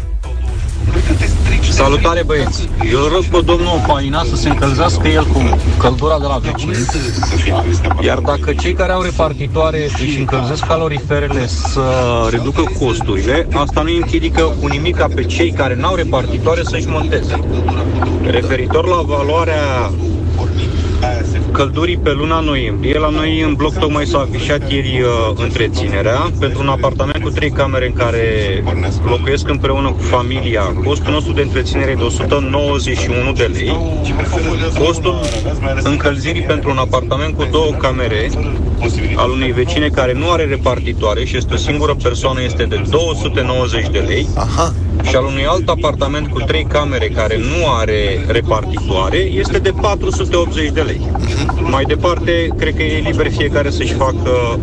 Salutare 1.77 2.23
băieți! 2.23 2.69
Eu 2.91 2.99
rog 2.99 3.23
pe 3.23 3.41
domnul 3.45 3.81
Faina 3.87 4.23
să 4.23 4.35
se 4.35 4.49
încălzească 4.49 5.07
el 5.07 5.25
cu 5.25 5.41
căldura 5.77 6.19
de 6.19 6.25
la 6.25 6.37
vecini. 6.37 6.75
Iar 8.01 8.19
dacă 8.19 8.53
cei 8.53 8.73
care 8.73 8.91
au 8.91 9.01
repartitoare 9.01 9.83
își 9.83 10.19
încălzesc 10.19 10.65
caloriferele 10.67 11.47
să 11.47 11.81
reducă 12.29 12.63
costurile, 12.79 13.47
asta 13.53 13.81
nu 13.81 13.95
împiedică 13.95 14.41
cu 14.59 14.67
nimic 14.67 15.07
pe 15.15 15.23
cei 15.23 15.51
care 15.51 15.75
n-au 15.75 15.95
repartitoare 15.95 16.63
să-și 16.63 16.87
monteze. 16.89 17.39
Referitor 18.21 18.87
la 18.87 19.01
valoarea 19.01 19.91
căldurii 21.57 21.97
pe 21.97 22.11
luna 22.11 22.39
noiembrie. 22.39 22.99
La 22.99 23.09
noi 23.09 23.41
în 23.41 23.53
bloc 23.53 23.73
tocmai 23.73 24.05
s-a 24.05 24.19
afișat 24.19 24.71
ieri 24.71 25.01
uh, 25.01 25.43
întreținerea 25.43 26.31
pentru 26.39 26.61
un 26.61 26.67
apartament 26.67 27.23
cu 27.23 27.29
trei 27.29 27.49
camere 27.49 27.85
în 27.85 27.93
care 27.93 28.23
locuiesc 29.05 29.49
împreună 29.49 29.91
cu 29.91 30.01
familia. 30.01 30.61
Costul 30.83 31.11
nostru 31.11 31.33
de 31.33 31.41
întreținere 31.41 31.91
e 31.91 31.95
de 31.95 32.03
191 32.03 33.31
de 33.31 33.51
lei. 33.53 33.77
Costul 34.85 35.19
încălzirii 35.83 36.41
pentru 36.41 36.69
un 36.69 36.77
apartament 36.77 37.35
cu 37.35 37.47
două 37.51 37.71
camere 37.71 38.29
al 39.15 39.29
unei 39.29 39.51
vecine 39.51 39.87
care 39.87 40.13
nu 40.13 40.31
are 40.31 40.45
repartitoare 40.45 41.25
și 41.25 41.37
este 41.37 41.53
o 41.53 41.57
singură 41.57 41.95
persoană 42.03 42.41
este 42.43 42.63
de 42.63 42.81
290 42.89 43.89
de 43.89 43.99
lei. 43.99 44.27
Aha. 44.35 44.73
Și 45.09 45.15
al 45.15 45.25
unui 45.25 45.45
alt 45.45 45.69
apartament 45.69 46.27
cu 46.27 46.39
trei 46.39 46.65
camere 46.65 47.07
care 47.07 47.37
nu 47.37 47.71
are 47.75 48.25
repartitoare 48.27 49.17
este 49.17 49.59
de 49.59 49.71
480 49.81 50.71
de 50.71 50.81
lei. 50.81 51.11
Mai 51.59 51.83
departe, 51.83 52.47
cred 52.57 52.75
că 52.75 52.83
e 52.83 52.99
liber 52.99 53.31
fiecare 53.31 53.69
să-și 53.69 53.93
facă 53.93 54.59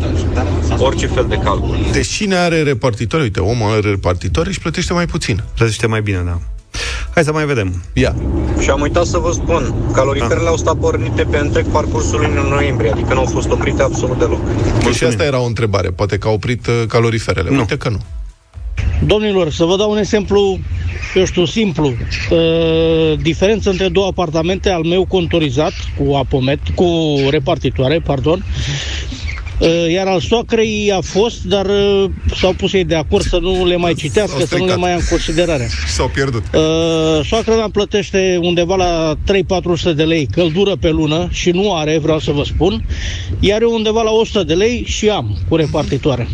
orice 0.79 1.07
fel 1.07 1.27
de 1.29 1.37
calcul. 1.37 1.77
Deci 1.93 2.07
cine 2.07 2.35
are 2.35 2.63
repartitoare, 2.63 3.25
uite, 3.25 3.41
omul 3.41 3.71
are 3.71 3.91
repartitoare 3.91 4.53
și 4.53 4.61
plătește 4.61 4.93
mai 4.93 5.07
puțin. 5.07 5.43
Plătește 5.55 5.87
mai 5.87 6.03
bine, 6.03 6.23
da. 6.25 6.39
Hai 7.15 7.25
să 7.25 7.33
mai 7.33 7.47
vedem. 7.47 7.83
Ia. 7.93 8.15
Și 8.61 8.71
am 8.71 8.81
uitat 8.81 9.05
să 9.05 9.19
vă 9.19 9.31
spun, 9.33 9.75
caloriferele 9.93 10.49
au 10.49 10.57
stat 10.57 10.75
pornite 10.75 11.23
pe 11.23 11.37
întreg 11.37 11.67
parcursul 11.67 12.21
lunii 12.21 12.51
noiembrie, 12.51 12.91
adică 12.91 13.15
nu 13.15 13.21
au 13.21 13.27
fost 13.27 13.51
oprite 13.51 13.83
absolut 13.83 14.19
deloc. 14.19 14.41
Deci 14.85 14.95
și 14.95 15.05
asta 15.05 15.25
era 15.25 15.41
o 15.41 15.45
întrebare, 15.45 15.89
poate 15.89 16.19
că 16.19 16.29
au 16.29 16.35
oprit 16.35 16.67
uh, 16.67 16.83
caloriferele. 16.89 17.51
Nu. 17.51 17.59
Uite 17.59 17.77
că 17.77 17.89
nu. 17.89 18.01
Domnilor, 18.99 19.51
să 19.51 19.65
vă 19.65 19.77
dau 19.77 19.91
un 19.91 19.99
exemplu, 19.99 20.59
eu 21.15 21.25
știu, 21.25 21.45
simplu. 21.45 21.87
Uh, 22.31 23.19
diferența 23.23 23.71
între 23.71 23.89
două 23.89 24.07
apartamente, 24.07 24.71
al 24.71 24.83
meu 24.83 25.05
contorizat, 25.05 25.73
cu 25.99 26.15
apomet, 26.15 26.61
cu 26.75 27.17
repartitoare, 27.31 27.99
pardon, 27.99 28.39
uh, 28.39 29.14
iar 29.91 30.07
al 30.07 30.21
soacrei 30.21 30.93
a 30.97 31.01
fost, 31.01 31.43
dar 31.43 31.67
uh, 31.67 32.05
s-au 32.37 32.53
pus 32.53 32.73
ei 32.73 32.85
de 32.85 32.95
acord 32.95 33.25
să 33.25 33.39
nu 33.39 33.67
le 33.67 33.77
mai 33.77 33.95
citească, 33.95 34.45
să 34.47 34.57
nu 34.57 34.67
le 34.67 34.77
mai 34.77 34.91
ia 34.91 34.97
în 34.97 35.05
considerare. 35.11 35.69
S-au 35.87 36.09
pierdut. 36.09 36.43
Uh, 36.55 37.27
soacra 37.27 37.55
mea 37.55 37.69
plătește 37.73 38.39
undeva 38.43 38.77
la 38.77 39.15
3-400 39.93 39.95
de 39.97 40.03
lei 40.03 40.29
căldură 40.31 40.77
pe 40.77 40.91
lună 40.91 41.29
și 41.31 41.51
nu 41.51 41.75
are, 41.75 41.99
vreau 41.99 42.19
să 42.19 42.31
vă 42.31 42.43
spun, 42.45 42.85
iar 43.41 43.63
eu 43.63 43.73
undeva 43.73 44.03
la 44.03 44.11
100 44.11 44.43
de 44.45 44.55
lei 44.55 44.85
și 44.87 45.09
am 45.09 45.39
cu 45.49 45.57
repartitoare. 45.57 46.29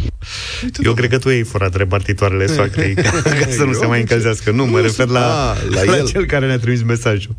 Eu 0.85 0.93
cred 0.93 1.11
că 1.11 1.19
tu 1.19 1.29
ai 1.29 1.43
furat 1.43 1.77
repartitoarele 1.77 2.47
soacrei 2.47 2.95
ca 3.41 3.47
să 3.49 3.65
nu 3.65 3.73
se 3.73 3.87
mai 3.87 4.00
încălzească. 4.00 4.50
Nu, 4.50 4.67
mă 4.67 4.81
refer 4.81 5.07
la, 5.07 5.55
la, 5.71 5.85
la 5.85 5.97
el. 5.97 6.09
cel 6.09 6.27
care 6.27 6.47
ne-a 6.47 6.59
trimis 6.59 6.83
mesajul. 6.83 7.37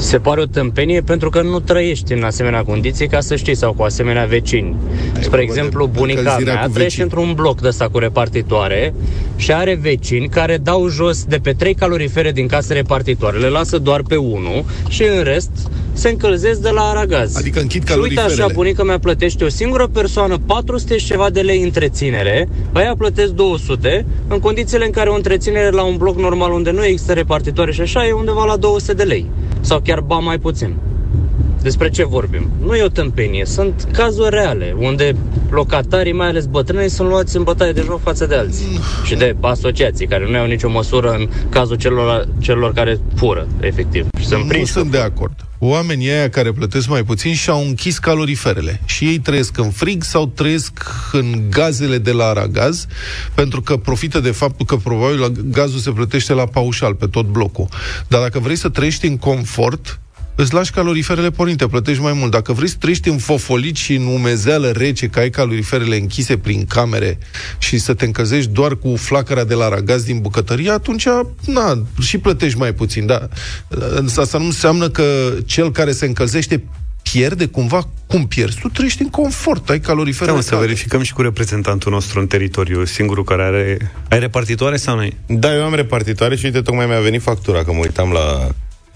Se 0.00 0.18
pare 0.18 0.40
o 0.40 0.44
tâmpenie 0.44 1.00
pentru 1.00 1.30
că 1.30 1.42
nu 1.42 1.60
trăiești 1.60 2.12
în 2.12 2.22
asemenea 2.22 2.62
condiții, 2.62 3.08
ca 3.08 3.20
să 3.20 3.36
știi, 3.36 3.56
sau 3.56 3.72
cu 3.72 3.82
asemenea 3.82 4.24
vecini. 4.24 4.76
Ai 5.16 5.22
Spre 5.22 5.42
exemplu, 5.42 5.86
bunica 5.86 6.38
mea 6.44 6.68
trăiește 6.72 7.02
într-un 7.02 7.32
bloc 7.34 7.60
de 7.60 7.68
ăsta 7.68 7.88
cu 7.88 7.98
repartitoare 7.98 8.94
și 9.36 9.52
are 9.52 9.78
vecini 9.80 10.28
care 10.28 10.56
dau 10.56 10.88
jos 10.88 11.24
de 11.24 11.36
pe 11.36 11.52
trei 11.52 11.74
calorifere 11.74 12.32
din 12.32 12.46
casă 12.46 12.72
repartitoare, 12.72 13.38
le 13.38 13.48
lasă 13.48 13.78
doar 13.78 14.02
pe 14.02 14.16
unul 14.16 14.64
și 14.88 15.02
în 15.02 15.22
rest 15.22 15.50
se 15.92 16.08
încălzesc 16.08 16.60
de 16.60 16.70
la 16.70 16.80
aragaz. 16.80 17.36
Adică 17.36 17.60
închid 17.60 17.88
Și 17.88 17.98
uite 17.98 18.20
așa, 18.20 18.46
bunica 18.52 18.82
mea 18.82 18.98
plătește 18.98 19.44
o 19.44 19.48
singură 19.48 19.86
persoană 19.86 20.36
400 20.46 20.96
și 20.98 21.06
ceva 21.06 21.30
de 21.30 21.40
lei 21.40 21.62
întreținere, 21.62 22.48
aia 22.72 22.94
plătesc 22.98 23.32
200, 23.32 24.06
în 24.28 24.38
condițiile 24.38 24.84
în 24.84 24.90
care 24.90 25.08
o 25.08 25.14
întreținere 25.14 25.70
la 25.70 25.82
un 25.82 25.96
bloc 25.96 26.16
normal 26.16 26.52
unde 26.52 26.70
nu 26.70 26.84
există 26.84 27.12
repartitoare 27.12 27.72
și 27.72 27.80
așa 27.80 28.06
e 28.06 28.12
undeva 28.12 28.44
la 28.44 28.56
200 28.56 28.92
de 28.92 29.02
lei. 29.02 29.26
Sau 29.60 29.80
chiar 29.80 30.00
ba 30.00 30.18
mai 30.18 30.38
puțin. 30.38 30.74
Despre 31.62 31.88
ce 31.88 32.04
vorbim? 32.04 32.50
Nu 32.60 32.74
e 32.74 32.82
o 32.82 32.88
tâmpenie, 32.88 33.44
sunt 33.44 33.88
cazuri 33.92 34.30
reale, 34.30 34.74
unde 34.78 35.16
locatarii, 35.50 36.12
mai 36.12 36.28
ales 36.28 36.46
bătrânii, 36.46 36.88
sunt 36.88 37.08
luați 37.08 37.36
în 37.36 37.42
bătaie 37.42 37.72
de 37.72 37.82
joc 37.84 38.02
față 38.02 38.26
de 38.26 38.34
alții. 38.34 38.80
Și 39.04 39.14
de 39.14 39.36
asociații, 39.40 40.06
care 40.06 40.30
nu 40.30 40.38
au 40.38 40.46
nicio 40.46 40.70
măsură 40.70 41.10
în 41.10 41.28
cazul 41.48 41.76
celor, 41.76 42.28
celor 42.38 42.72
care 42.72 42.98
fură, 43.14 43.46
efectiv. 43.60 44.06
Și 44.18 44.26
sunt 44.26 44.52
nu 44.52 44.64
sunt 44.64 44.90
de 44.90 44.98
acord. 44.98 45.32
Oamenii 45.58 46.10
aia 46.10 46.30
care 46.30 46.52
plătesc 46.52 46.88
mai 46.88 47.02
puțin 47.02 47.34
și-au 47.34 47.66
închis 47.66 47.98
caloriferele. 47.98 48.80
Și 48.84 49.04
ei 49.04 49.18
trăiesc 49.18 49.58
în 49.58 49.70
frig 49.70 50.02
sau 50.02 50.26
trăiesc 50.26 50.72
în 51.12 51.42
gazele 51.50 51.98
de 51.98 52.12
la 52.12 52.24
Aragaz, 52.24 52.86
pentru 53.34 53.62
că 53.62 53.76
profită 53.76 54.20
de 54.20 54.30
faptul 54.30 54.66
că 54.66 54.76
probabil 54.76 55.32
gazul 55.50 55.78
se 55.78 55.90
plătește 55.90 56.32
la 56.32 56.46
paușal 56.46 56.94
pe 56.94 57.06
tot 57.06 57.26
blocul. 57.26 57.68
Dar 58.08 58.20
dacă 58.20 58.38
vrei 58.38 58.56
să 58.56 58.68
trăiești 58.68 59.06
în 59.06 59.16
confort, 59.16 60.00
îți 60.40 60.54
lași 60.54 60.70
caloriferele 60.70 61.30
pornite, 61.30 61.66
plătești 61.66 62.02
mai 62.02 62.12
mult. 62.12 62.30
Dacă 62.30 62.52
vrei 62.52 62.68
să 62.68 62.76
trăiești 62.78 63.08
în 63.08 63.18
fofolit 63.18 63.76
și 63.76 63.94
în 63.94 64.06
umezeală 64.06 64.70
rece, 64.70 65.06
că 65.06 65.18
ai 65.18 65.30
caloriferele 65.30 65.96
închise 65.96 66.36
prin 66.36 66.64
camere 66.64 67.18
și 67.58 67.78
să 67.78 67.94
te 67.94 68.04
încălzești 68.04 68.50
doar 68.50 68.76
cu 68.76 68.96
flacăra 68.96 69.44
de 69.44 69.54
la 69.54 69.68
ragaz 69.68 70.02
din 70.02 70.18
bucătărie, 70.18 70.70
atunci, 70.70 71.06
na, 71.46 71.82
și 72.00 72.18
plătești 72.18 72.58
mai 72.58 72.72
puțin, 72.72 73.06
da. 73.06 73.28
Asta 74.16 74.38
nu 74.38 74.44
înseamnă 74.44 74.88
că 74.88 75.34
cel 75.46 75.72
care 75.72 75.92
se 75.92 76.06
încălzește 76.06 76.64
pierde 77.12 77.46
cumva 77.46 77.88
cum 78.06 78.26
pierzi? 78.26 78.58
Tu 78.58 78.68
trăiești 78.68 79.02
în 79.02 79.08
confort, 79.08 79.70
ai 79.70 79.80
calorifere. 79.80 80.32
Da, 80.32 80.40
să 80.40 80.56
verificăm 80.56 81.02
și 81.02 81.12
cu 81.12 81.22
reprezentantul 81.22 81.92
nostru 81.92 82.20
în 82.20 82.26
teritoriu, 82.26 82.84
singurul 82.84 83.24
care 83.24 83.42
are... 83.42 83.92
Ai 84.08 84.18
repartitoare 84.18 84.76
sau 84.76 84.96
nu 84.96 85.08
Da, 85.26 85.54
eu 85.54 85.64
am 85.64 85.74
repartitoare 85.74 86.36
și 86.36 86.44
uite, 86.44 86.60
tocmai 86.60 86.86
mi-a 86.86 87.00
venit 87.00 87.22
factura, 87.22 87.64
că 87.64 87.72
mă 87.72 87.78
uitam 87.78 88.10
la 88.10 88.48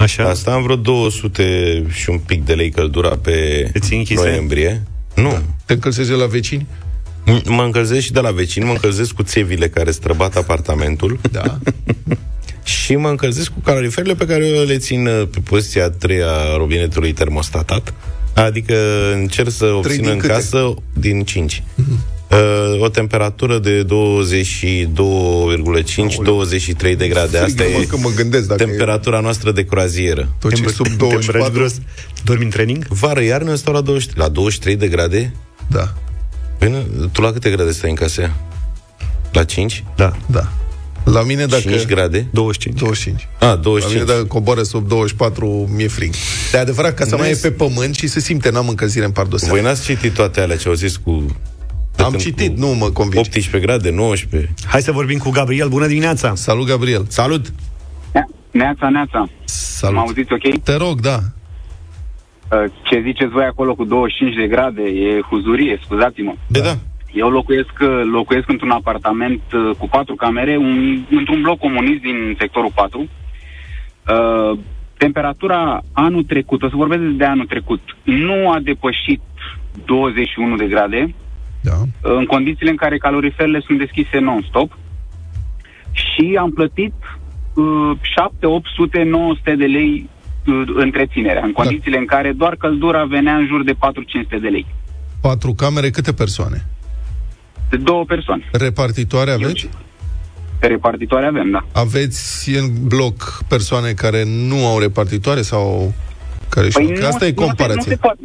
Așa. 0.02 0.28
Asta 0.28 0.52
am 0.52 0.62
vreo 0.62 0.76
200 0.76 1.86
și 1.88 2.10
un 2.10 2.18
pic 2.18 2.44
de 2.44 2.52
lei 2.52 2.70
căldura 2.70 3.16
pe 3.16 3.70
noiembrie. 4.14 4.82
Nu. 5.14 5.30
Da. 5.30 5.42
Te 5.64 5.72
încălzezi 5.72 6.10
la 6.10 6.26
vecini? 6.26 6.66
Mă 7.44 7.62
încălzesc 7.62 8.00
și 8.00 8.12
de 8.12 8.20
la 8.20 8.30
vecini, 8.30 8.64
mă 8.64 8.72
încălzesc 8.72 9.12
cu 9.12 9.22
țevile 9.22 9.68
care 9.68 9.90
străbat 9.90 10.36
apartamentul. 10.36 11.18
Da. 11.30 11.58
și 12.64 12.96
mă 12.96 13.08
încălzesc 13.08 13.50
cu 13.50 13.60
caloriferele 13.60 14.14
pe 14.14 14.26
care 14.26 14.46
eu 14.46 14.64
le 14.64 14.76
țin 14.78 15.06
uh, 15.06 15.28
pe 15.30 15.40
poziția 15.40 15.84
a 15.84 15.90
treia 15.90 16.30
a 16.30 16.56
robinetului 16.56 17.12
termostatat. 17.12 17.94
Adică 18.34 18.74
încerc 19.14 19.50
să 19.50 19.64
obțin 19.64 20.08
în 20.08 20.18
câte? 20.18 20.32
casă 20.32 20.74
din 20.92 21.24
5. 21.24 21.62
Mm-hmm. 21.62 22.11
Uh, 22.32 22.80
o 22.80 22.88
temperatură 22.88 23.58
de 23.58 23.84
22,5-23 23.84 23.86
de 26.96 27.08
grade. 27.08 27.38
Asta 27.38 27.64
e 27.64 27.86
că 27.88 27.96
mă 27.96 28.10
gândesc 28.16 28.46
dacă 28.46 28.64
temperatura 28.64 29.18
e... 29.18 29.20
noastră 29.20 29.52
de 29.52 29.64
croazieră. 29.64 30.28
Tot 30.38 30.54
ce 30.54 30.68
sub 30.68 30.86
24... 30.86 31.66
Dormi 32.24 32.44
în 32.44 32.50
training? 32.50 32.86
Vară, 32.88 33.22
iarnă 33.22 33.54
stau 33.54 33.74
la 33.74 33.80
23, 33.80 34.26
la 34.26 34.32
23 34.32 34.76
de 34.76 34.88
grade? 34.88 35.34
Da. 35.70 35.94
Bine, 36.58 36.86
tu 37.12 37.20
la 37.20 37.32
câte 37.32 37.50
grade 37.50 37.72
stai 37.72 37.90
în 37.90 37.96
casă? 37.96 38.30
La 39.32 39.44
5? 39.44 39.84
Da. 39.96 40.16
Da. 40.26 40.52
La 41.04 41.22
mine 41.22 41.46
dacă... 41.46 41.62
5 41.62 41.86
grade? 41.86 42.28
25. 42.30 42.78
25. 42.78 43.28
A, 43.38 43.54
25. 43.54 43.82
La 43.82 43.88
mine 43.88 44.04
dacă 44.04 44.24
coboară 44.24 44.62
sub 44.62 44.88
24, 44.88 45.70
mi-e 45.74 45.88
frig. 45.88 46.14
De 46.50 46.58
adevărat, 46.58 46.94
casa 46.94 47.16
mea 47.16 47.28
e 47.28 47.34
pe 47.34 47.50
pământ 47.50 47.94
și 47.94 48.06
se 48.06 48.20
simte, 48.20 48.50
n-am 48.50 48.68
încălzire 48.68 49.04
în 49.04 49.10
pardosea. 49.10 49.48
Voi 49.48 49.62
n-ați 49.62 49.82
citit 49.82 50.12
toate 50.12 50.40
alea 50.40 50.56
ce 50.56 50.68
au 50.68 50.74
zis 50.74 50.96
cu 50.96 51.26
am 51.96 52.12
citit, 52.12 52.56
nu 52.56 52.66
mă 52.66 52.90
convinge. 52.90 53.18
18 53.18 53.58
grade, 53.58 53.90
19. 53.90 54.54
Hai 54.66 54.80
să 54.80 54.92
vorbim 54.92 55.18
cu 55.18 55.30
Gabriel. 55.30 55.68
Bună 55.68 55.86
dimineața! 55.86 56.34
Salut, 56.34 56.66
Gabriel! 56.66 57.04
Salut! 57.08 57.52
Neața, 58.52 58.88
neața. 58.88 59.28
Salut. 59.44 59.96
Mă 59.96 60.00
auziți 60.00 60.32
ok? 60.32 60.62
Te 60.62 60.76
rog, 60.76 61.00
da. 61.00 61.18
Uh, 62.50 62.64
ce 62.82 63.00
ziceți 63.04 63.32
voi 63.32 63.44
acolo 63.44 63.74
cu 63.74 63.84
25 63.84 64.34
de 64.34 64.46
grade 64.46 64.82
e 64.82 65.20
huzurie, 65.20 65.78
scuzați-mă. 65.84 66.34
De 66.46 66.60
da. 66.60 66.74
Eu 67.12 67.28
locuiesc, 67.28 67.72
uh, 67.80 68.02
locuiesc 68.12 68.48
într-un 68.48 68.70
apartament 68.70 69.40
uh, 69.52 69.70
cu 69.78 69.88
patru 69.88 70.14
camere, 70.14 70.56
un, 70.56 71.02
într-un 71.10 71.40
bloc 71.42 71.58
comunist 71.58 72.00
din 72.00 72.36
sectorul 72.38 72.72
4. 72.74 72.98
Uh, 72.98 74.58
temperatura 74.96 75.82
anul 75.92 76.24
trecut, 76.24 76.62
o 76.62 76.68
să 76.68 76.76
vorbesc 76.76 77.02
de 77.02 77.24
anul 77.24 77.46
trecut, 77.46 77.80
nu 78.02 78.50
a 78.50 78.58
depășit 78.60 79.20
21 79.84 80.56
de 80.56 80.66
grade, 80.66 81.14
da. 81.62 81.76
în 82.00 82.24
condițiile 82.24 82.70
în 82.70 82.76
care 82.76 82.98
caloriferele 82.98 83.60
sunt 83.66 83.78
deschise 83.78 84.18
non-stop 84.18 84.78
și 85.92 86.36
am 86.38 86.50
plătit 86.50 86.94
uh, 87.54 87.98
7, 88.00 88.46
800, 88.46 89.02
900 89.02 89.54
de 89.54 89.64
lei 89.64 90.08
uh, 90.46 90.62
întreținerea, 90.74 91.44
în 91.44 91.52
condițiile 91.52 91.96
da. 91.96 92.00
în 92.00 92.06
care 92.06 92.32
doar 92.32 92.56
căldura 92.56 93.04
venea 93.04 93.36
în 93.36 93.46
jur 93.46 93.64
de 93.64 93.72
4-500 93.72 93.76
de 94.40 94.48
lei. 94.48 94.66
Patru 95.20 95.52
camere, 95.52 95.90
câte 95.90 96.12
persoane? 96.12 96.66
De 97.70 97.76
două 97.76 98.04
persoane. 98.04 98.48
Repartitoare 98.52 99.30
aveți? 99.30 99.68
Pe 100.58 100.66
repartitoare 100.66 101.26
avem, 101.26 101.50
da. 101.50 101.64
Aveți 101.80 102.50
în 102.50 102.86
bloc 102.86 103.42
persoane 103.48 103.92
care 103.92 104.24
nu 104.24 104.66
au 104.66 104.78
repartitoare 104.78 105.42
sau 105.42 105.94
care 106.48 106.68
Păi 106.72 106.84
și 106.84 107.00
nu, 107.00 107.06
Asta 107.06 107.26
e 107.26 107.32
nu 107.36 107.40
se- 107.40 107.46
comparație. 107.46 107.74
Nu 107.90 107.92
se 107.92 107.96
poate. 107.96 108.20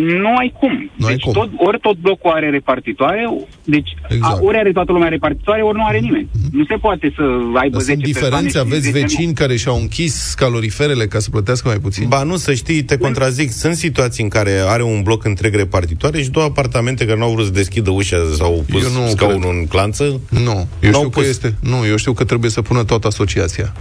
Nu 0.00 0.34
ai 0.36 0.52
cum. 0.58 0.90
Nu 0.96 1.06
ai 1.06 1.12
deci 1.12 1.22
cum. 1.22 1.32
Tot, 1.32 1.48
ori 1.56 1.78
tot 1.80 1.96
blocul 1.96 2.30
are 2.30 2.50
repartitoare, 2.50 3.30
deci 3.64 3.88
Exact. 3.90 4.04
Mhm. 4.08 4.14
exact. 4.14 4.40
a, 4.40 4.44
ori 4.44 4.56
are 4.58 4.72
toată 4.72 4.92
lumea 4.92 5.08
repartitoare, 5.08 5.62
ori 5.62 5.76
nu 5.76 5.84
are 5.84 5.98
nimeni. 5.98 6.28
Nu 6.52 6.64
se 6.64 6.74
poate 6.74 7.12
să 7.16 7.22
aibă 7.54 7.76
Dar 7.76 7.80
10 7.80 7.84
sunt 7.92 8.02
diferențe, 8.04 8.30
persoane 8.30 8.48
și 8.48 8.58
aveți 8.58 8.82
10 8.82 8.94
nu. 8.98 9.00
vecini 9.00 9.32
care 9.34 9.56
și-au 9.56 9.76
închis 9.80 10.34
caloriferele 10.36 11.06
ca 11.06 11.18
să 11.18 11.30
plătească 11.30 11.68
mai 11.68 11.78
puțin? 11.78 12.08
Ba 12.08 12.22
nu, 12.22 12.36
să 12.36 12.54
știi, 12.54 12.82
te 12.82 12.96
contrazic. 12.98 13.50
Sunt 13.50 13.74
situații 13.76 14.22
în 14.22 14.28
care 14.28 14.50
are 14.66 14.82
un 14.82 15.02
bloc 15.02 15.24
întreg 15.24 15.54
repartitoare 15.54 16.22
și 16.22 16.30
două 16.30 16.46
apartamente 16.46 17.04
care 17.06 17.18
nu 17.18 17.24
au 17.24 17.32
vrut 17.32 17.44
să 17.46 17.52
deschidă 17.52 17.90
ușa 17.90 18.16
sau 18.36 18.46
au 18.52 18.64
pus 18.70 18.82
Eu 18.84 19.02
nu 19.02 19.08
scaunul 19.08 19.40
cred. 19.40 19.52
în 19.60 19.66
clanță. 19.66 20.20
Nu, 20.30 20.68
eu 20.80 20.90
N-au 20.90 20.92
știu 20.92 21.08
că 21.08 21.18
pus. 21.20 21.28
este. 21.28 21.54
Nu, 21.62 21.86
eu 21.86 21.96
știu 21.96 22.12
că 22.12 22.24
trebuie 22.24 22.50
să 22.50 22.62
pună 22.62 22.84
toată 22.84 23.06
asociația. 23.06 23.72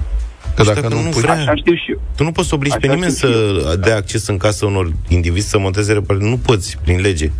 Că 0.56 0.62
Și 0.62 0.68
dacă, 0.68 0.82
dacă 0.82 0.94
nu, 0.94 1.02
nu 1.02 1.10
pui... 1.10 1.22
vrea- 1.22 1.34
Așa 1.34 1.56
știu 1.56 1.74
și 1.76 1.92
eu. 1.92 2.02
Tu 2.16 2.24
nu 2.24 2.32
poți 2.32 2.48
să 2.48 2.56
obligi 2.56 2.78
pe 2.78 2.86
Așa 2.86 2.96
nimeni 2.96 3.16
știu 3.16 3.28
să 3.28 3.76
dea 3.82 3.96
acces 3.96 4.28
în 4.28 4.38
casă 4.38 4.66
unor 4.66 4.92
indivizi 5.08 5.50
să 5.50 5.60
monteze 5.60 5.94
repartitoare. 5.94 6.30
Nu 6.36 6.38
poți, 6.46 6.78
prin 6.84 7.00
lege. 7.02 7.32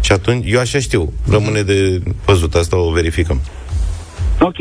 Și 0.00 0.12
atunci, 0.12 0.44
eu 0.48 0.60
așa 0.60 0.78
știu. 0.78 1.12
Rămâne 1.30 1.62
de 1.62 2.02
văzut, 2.24 2.54
asta 2.54 2.76
o 2.76 2.90
verificăm. 2.90 3.40
Ok. 4.40 4.54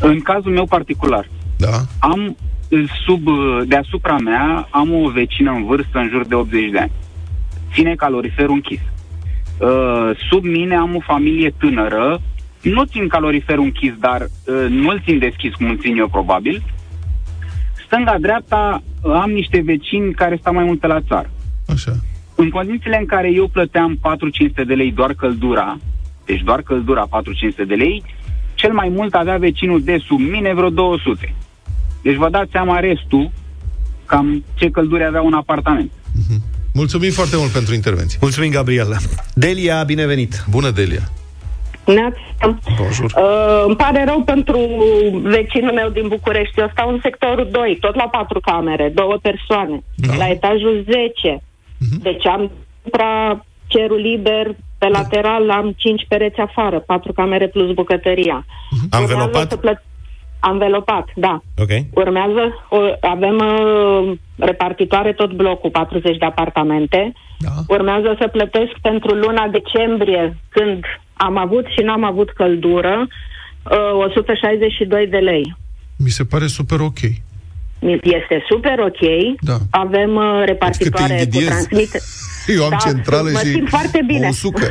În 0.00 0.20
cazul 0.20 0.52
meu 0.52 0.64
particular, 0.66 1.28
Da? 1.56 1.80
am 1.98 2.36
uh, 2.68 2.84
sub, 3.06 3.26
uh, 3.26 3.60
deasupra 3.66 4.16
mea, 4.24 4.68
am 4.70 4.92
o 4.94 5.08
vecină 5.10 5.50
în 5.50 5.64
vârstă 5.66 5.98
în 5.98 6.08
jur 6.12 6.26
de 6.26 6.34
80 6.34 6.70
de 6.70 6.78
ani. 6.78 6.90
Ține 7.72 7.94
caloriferul 7.94 8.54
închis. 8.54 8.80
Uh, 9.58 10.10
sub 10.30 10.44
mine 10.44 10.74
am 10.76 10.94
o 10.96 11.00
familie 11.00 11.54
tânără, 11.58 12.20
nu 12.60 12.84
țin 12.84 13.08
caloriferul 13.08 13.64
închis, 13.64 13.92
dar 14.00 14.20
uh, 14.22 14.66
nu-l 14.68 15.02
țin 15.04 15.18
deschis 15.18 15.54
cum 15.54 15.66
îl 15.70 15.78
țin 15.78 15.96
eu 15.98 16.08
probabil. 16.08 16.62
Stânga-dreapta 17.88 18.82
uh, 19.02 19.12
am 19.12 19.30
niște 19.30 19.62
vecini 19.64 20.14
care 20.14 20.36
stau 20.40 20.52
mai 20.52 20.64
mult 20.64 20.80
pe 20.80 20.86
la 20.86 21.00
țară. 21.00 21.30
Așa. 21.66 21.92
În 22.34 22.48
condițiile 22.50 22.98
în 22.98 23.06
care 23.06 23.32
eu 23.32 23.48
plăteam 23.48 23.98
4-500 24.62 24.66
de 24.66 24.74
lei 24.74 24.92
doar 24.92 25.14
căldura, 25.14 25.78
deci 26.24 26.42
doar 26.42 26.62
căldura 26.62 27.04
4-500 27.06 27.08
de 27.66 27.74
lei, 27.74 28.02
cel 28.54 28.72
mai 28.72 28.88
mult 28.88 29.14
avea 29.14 29.36
vecinul 29.36 29.82
de 29.82 29.98
sub 30.06 30.20
mine 30.20 30.54
vreo 30.54 30.70
200. 30.70 31.34
Deci 32.02 32.16
vă 32.16 32.30
dați 32.30 32.50
seama 32.50 32.78
restul, 32.78 33.30
cam 34.06 34.44
ce 34.54 34.70
călduri 34.70 35.04
avea 35.04 35.22
un 35.22 35.32
apartament. 35.32 35.90
Mulțumim 36.72 37.10
foarte 37.10 37.36
mult 37.36 37.50
pentru 37.50 37.74
intervenție. 37.74 38.18
Mulțumim, 38.20 38.50
Gabriela. 38.50 38.96
Delia, 39.34 39.82
binevenit. 39.82 40.44
Bună, 40.50 40.70
Delia. 40.70 41.10
Neața. 41.94 42.58
Bonjour. 42.78 43.10
Uh, 43.16 43.64
îmi 43.66 43.76
pare 43.76 44.04
rău 44.04 44.22
pentru 44.22 44.58
vecinul 45.22 45.72
meu 45.72 45.88
din 45.88 46.08
București. 46.08 46.60
Eu 46.60 46.68
stau 46.72 46.88
în 46.90 46.98
sectorul 47.02 47.48
2, 47.50 47.76
tot 47.80 47.94
la 47.94 48.08
patru 48.08 48.40
camere, 48.40 48.88
două 48.94 49.16
persoane, 49.22 49.82
da. 49.94 50.14
la 50.16 50.28
etajul 50.28 50.84
10. 50.90 51.36
Uh-huh. 51.36 52.02
Deci 52.02 52.26
am 52.26 52.50
supra 52.82 53.44
cerul 53.66 53.96
liber, 54.00 54.46
pe 54.78 54.88
lateral 54.88 55.50
am 55.50 55.74
cinci 55.76 56.06
pereți 56.08 56.40
afară, 56.40 56.78
patru 56.78 57.12
camere 57.12 57.46
plus 57.48 57.72
bucătăria. 57.72 58.44
Urmează 58.70 59.12
Anvelopat? 59.12 59.50
să 59.50 59.56
plăt- 59.56 59.86
Anvelopat, 60.40 61.08
da. 61.14 61.40
Ok. 61.56 61.70
Urmează, 61.94 62.66
o, 62.68 62.78
avem 63.00 63.36
uh, 63.38 64.12
repartitoare 64.36 65.12
tot 65.12 65.32
blocul, 65.32 65.70
40 65.70 66.16
de 66.16 66.24
apartamente. 66.24 67.12
Da. 67.38 67.48
Urmează 67.68 68.16
să 68.20 68.28
plătesc 68.28 68.72
pentru 68.82 69.14
luna 69.14 69.46
decembrie, 69.46 70.36
când 70.48 70.84
am 71.18 71.36
avut 71.36 71.64
și 71.64 71.84
n-am 71.84 72.04
avut 72.04 72.30
căldură, 72.30 73.06
uh, 73.70 74.04
162 74.04 75.06
de 75.06 75.16
lei. 75.16 75.56
Mi 75.96 76.10
se 76.10 76.24
pare 76.24 76.46
super 76.46 76.80
ok. 76.80 77.00
Este 78.02 78.44
super 78.48 78.78
ok. 78.78 79.00
Da. 79.40 79.56
Avem 79.70 80.14
uh, 80.16 80.42
repartitoare 80.44 81.14
cu 81.14 81.18
invidiez. 81.20 81.46
transmite. 81.46 81.98
Eu 82.56 82.62
am 82.64 82.70
Da, 82.70 82.76
centrală 82.76 83.30
mă 83.32 83.38
și 83.38 83.44
simt 83.50 83.68
foarte 83.68 84.00
bine. 84.06 84.24
o 84.26 84.28
usucă. 84.28 84.70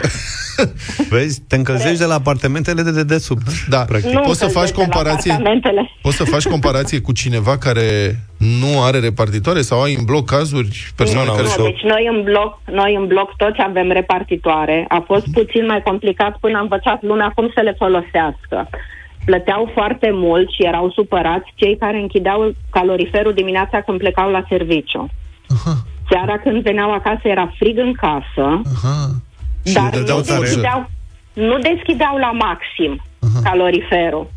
Vezi, 1.09 1.41
te 1.47 1.55
încălzești 1.55 1.97
de 1.97 2.05
la 2.05 2.13
apartamentele 2.13 2.81
de 2.81 2.91
dedesubt. 2.91 3.67
Da. 3.69 3.77
Practic. 3.77 4.11
Nu 4.11 4.19
Poți 4.21 4.37
să 4.39 4.45
faci 4.47 4.53
încălzesc 4.69 4.73
de 4.73 4.79
la 4.79 4.83
comparație? 4.83 5.31
apartamentele. 5.31 5.89
Poți 6.01 6.15
să 6.15 6.23
faci 6.23 6.45
comparație 6.47 6.99
cu 7.01 7.11
cineva 7.11 7.57
care 7.57 8.15
nu 8.37 8.83
are 8.83 8.99
repartitoare 8.99 9.61
sau 9.61 9.81
ai 9.81 9.95
în 9.99 10.05
bloc 10.05 10.25
cazuri 10.29 10.91
persoane 10.95 11.25
Nu, 11.25 11.31
nu, 11.31 11.35
care 11.37 11.47
Nu, 11.47 11.53
și-au... 11.53 11.65
deci 11.65 11.81
noi 11.81 12.07
în 12.15 12.23
bloc, 12.23 12.59
noi 12.65 12.95
în 12.95 13.07
bloc 13.07 13.35
toți 13.35 13.59
avem 13.67 13.91
repartitoare. 13.91 14.85
A 14.87 15.03
fost 15.05 15.25
puțin 15.33 15.65
mai 15.65 15.81
complicat 15.81 16.37
până 16.39 16.57
a 16.57 16.61
învățat 16.61 17.03
lumea 17.03 17.31
cum 17.35 17.51
să 17.55 17.61
le 17.61 17.75
folosească. 17.77 18.69
Plăteau 19.29 19.71
foarte 19.73 20.09
mult 20.13 20.47
și 20.55 20.65
erau 20.71 20.91
supărați 20.91 21.49
cei 21.55 21.77
care 21.77 21.97
închideau 21.97 22.39
caloriferul 22.69 23.33
dimineața 23.33 23.81
când 23.81 23.97
plecau 23.97 24.29
la 24.31 24.43
serviciu. 24.49 25.09
Aha, 25.55 25.75
Seara 26.09 26.37
când 26.43 26.61
veneau 26.61 26.91
acasă 26.93 27.21
era 27.23 27.53
frig 27.57 27.77
în 27.77 27.93
casă, 27.93 28.45
aha. 28.75 28.97
Și 29.65 29.73
dar 29.73 29.83
le 29.93 29.97
dădeau 29.97 30.17
nu 30.17 30.23
tare. 30.23 30.39
deschideau, 30.39 30.89
nu 31.33 31.57
deschideau 31.69 32.15
la 32.17 32.31
maxim 32.31 33.01
caloriferul. 33.43 34.27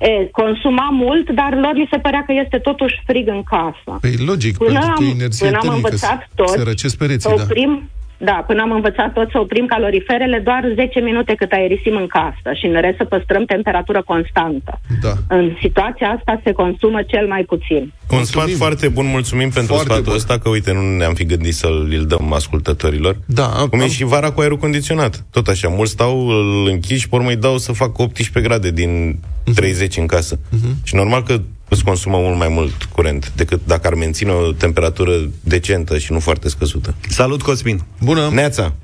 E, 0.00 0.26
consuma 0.40 0.88
mult, 0.90 1.30
dar 1.30 1.50
lor 1.62 1.74
li 1.74 1.88
se 1.90 1.98
părea 1.98 2.22
că 2.26 2.32
este 2.44 2.58
totuși 2.58 2.94
frig 3.06 3.28
în 3.28 3.42
casă. 3.42 3.98
Păi 4.00 4.14
logic, 4.26 4.56
Până 4.56 4.70
pentru 4.72 4.92
că 4.94 5.02
am- 5.02 5.04
e 5.08 5.10
inerție 5.10 5.46
până 5.46 5.58
am 5.58 5.66
termică, 5.68 5.84
învățat 5.86 6.18
se- 6.20 6.26
toți 6.34 6.52
se 6.52 6.62
răcesc 6.62 6.96
pereții, 6.98 7.30
să 7.30 7.34
da. 7.36 7.42
oprim, 7.42 7.72
da, 7.74 7.97
până 8.46 8.60
am 8.62 8.70
învățat 8.72 9.12
tot 9.12 9.30
să 9.30 9.38
oprim 9.38 9.66
caloriferele 9.66 10.38
doar 10.44 10.62
10 10.74 11.00
minute 11.00 11.34
cât 11.34 11.52
aerisim 11.52 11.96
în 11.96 12.06
casă 12.06 12.48
și 12.58 12.66
în 12.66 12.80
rest 12.80 12.96
să 12.96 13.04
păstrăm 13.04 13.44
temperatură 13.44 14.02
constantă. 14.02 14.80
Da. 15.00 15.12
În 15.28 15.56
situația 15.60 16.08
asta 16.18 16.40
se 16.44 16.52
consumă 16.52 17.02
cel 17.02 17.26
mai 17.26 17.42
puțin. 17.42 17.92
Un 18.10 18.24
sfat 18.24 18.48
foarte 18.50 18.88
bun, 18.88 19.06
mulțumim 19.06 19.50
pentru 19.50 19.72
Foarte 19.72 19.88
sfatul 19.88 20.04
bun. 20.04 20.14
ăsta, 20.14 20.38
că 20.38 20.48
uite, 20.48 20.72
nu 20.72 20.96
ne-am 20.96 21.14
fi 21.14 21.24
gândit 21.24 21.54
să-l 21.54 21.88
îl 21.98 22.06
dăm 22.06 22.32
ascultătorilor. 22.32 23.16
Da, 23.26 23.46
am- 23.46 23.68
Cum 23.68 23.78
e 23.78 23.82
am- 23.82 23.88
și 23.88 24.04
vara 24.04 24.30
cu 24.30 24.40
aerul 24.40 24.56
condiționat. 24.56 25.24
Tot 25.30 25.46
așa, 25.46 25.68
mulți 25.68 25.92
stau, 25.92 26.28
îl 26.28 26.66
închiși 26.68 27.00
și 27.00 27.08
pe 27.08 27.16
urmă 27.16 27.28
îi 27.28 27.36
dau 27.36 27.56
să 27.58 27.72
fac 27.72 27.98
18 27.98 28.40
grade 28.48 28.70
din 28.70 29.18
30 29.54 29.96
în 29.96 30.06
casă. 30.06 30.38
Și 30.84 30.94
normal 30.94 31.22
că 31.22 31.40
îți 31.68 31.84
consumă 31.84 32.18
mult 32.18 32.38
mai 32.38 32.48
mult 32.48 32.84
curent 32.84 33.32
decât 33.32 33.60
dacă 33.66 33.86
ar 33.86 33.94
menține 33.94 34.32
o 34.32 34.52
temperatură 34.52 35.12
decentă 35.44 35.98
și 35.98 36.12
nu 36.12 36.20
foarte 36.20 36.48
scăzută. 36.48 36.94
Salut, 37.08 37.42
Cosmin. 37.42 37.80
Bună. 38.00 38.28
Neața, 38.32 38.74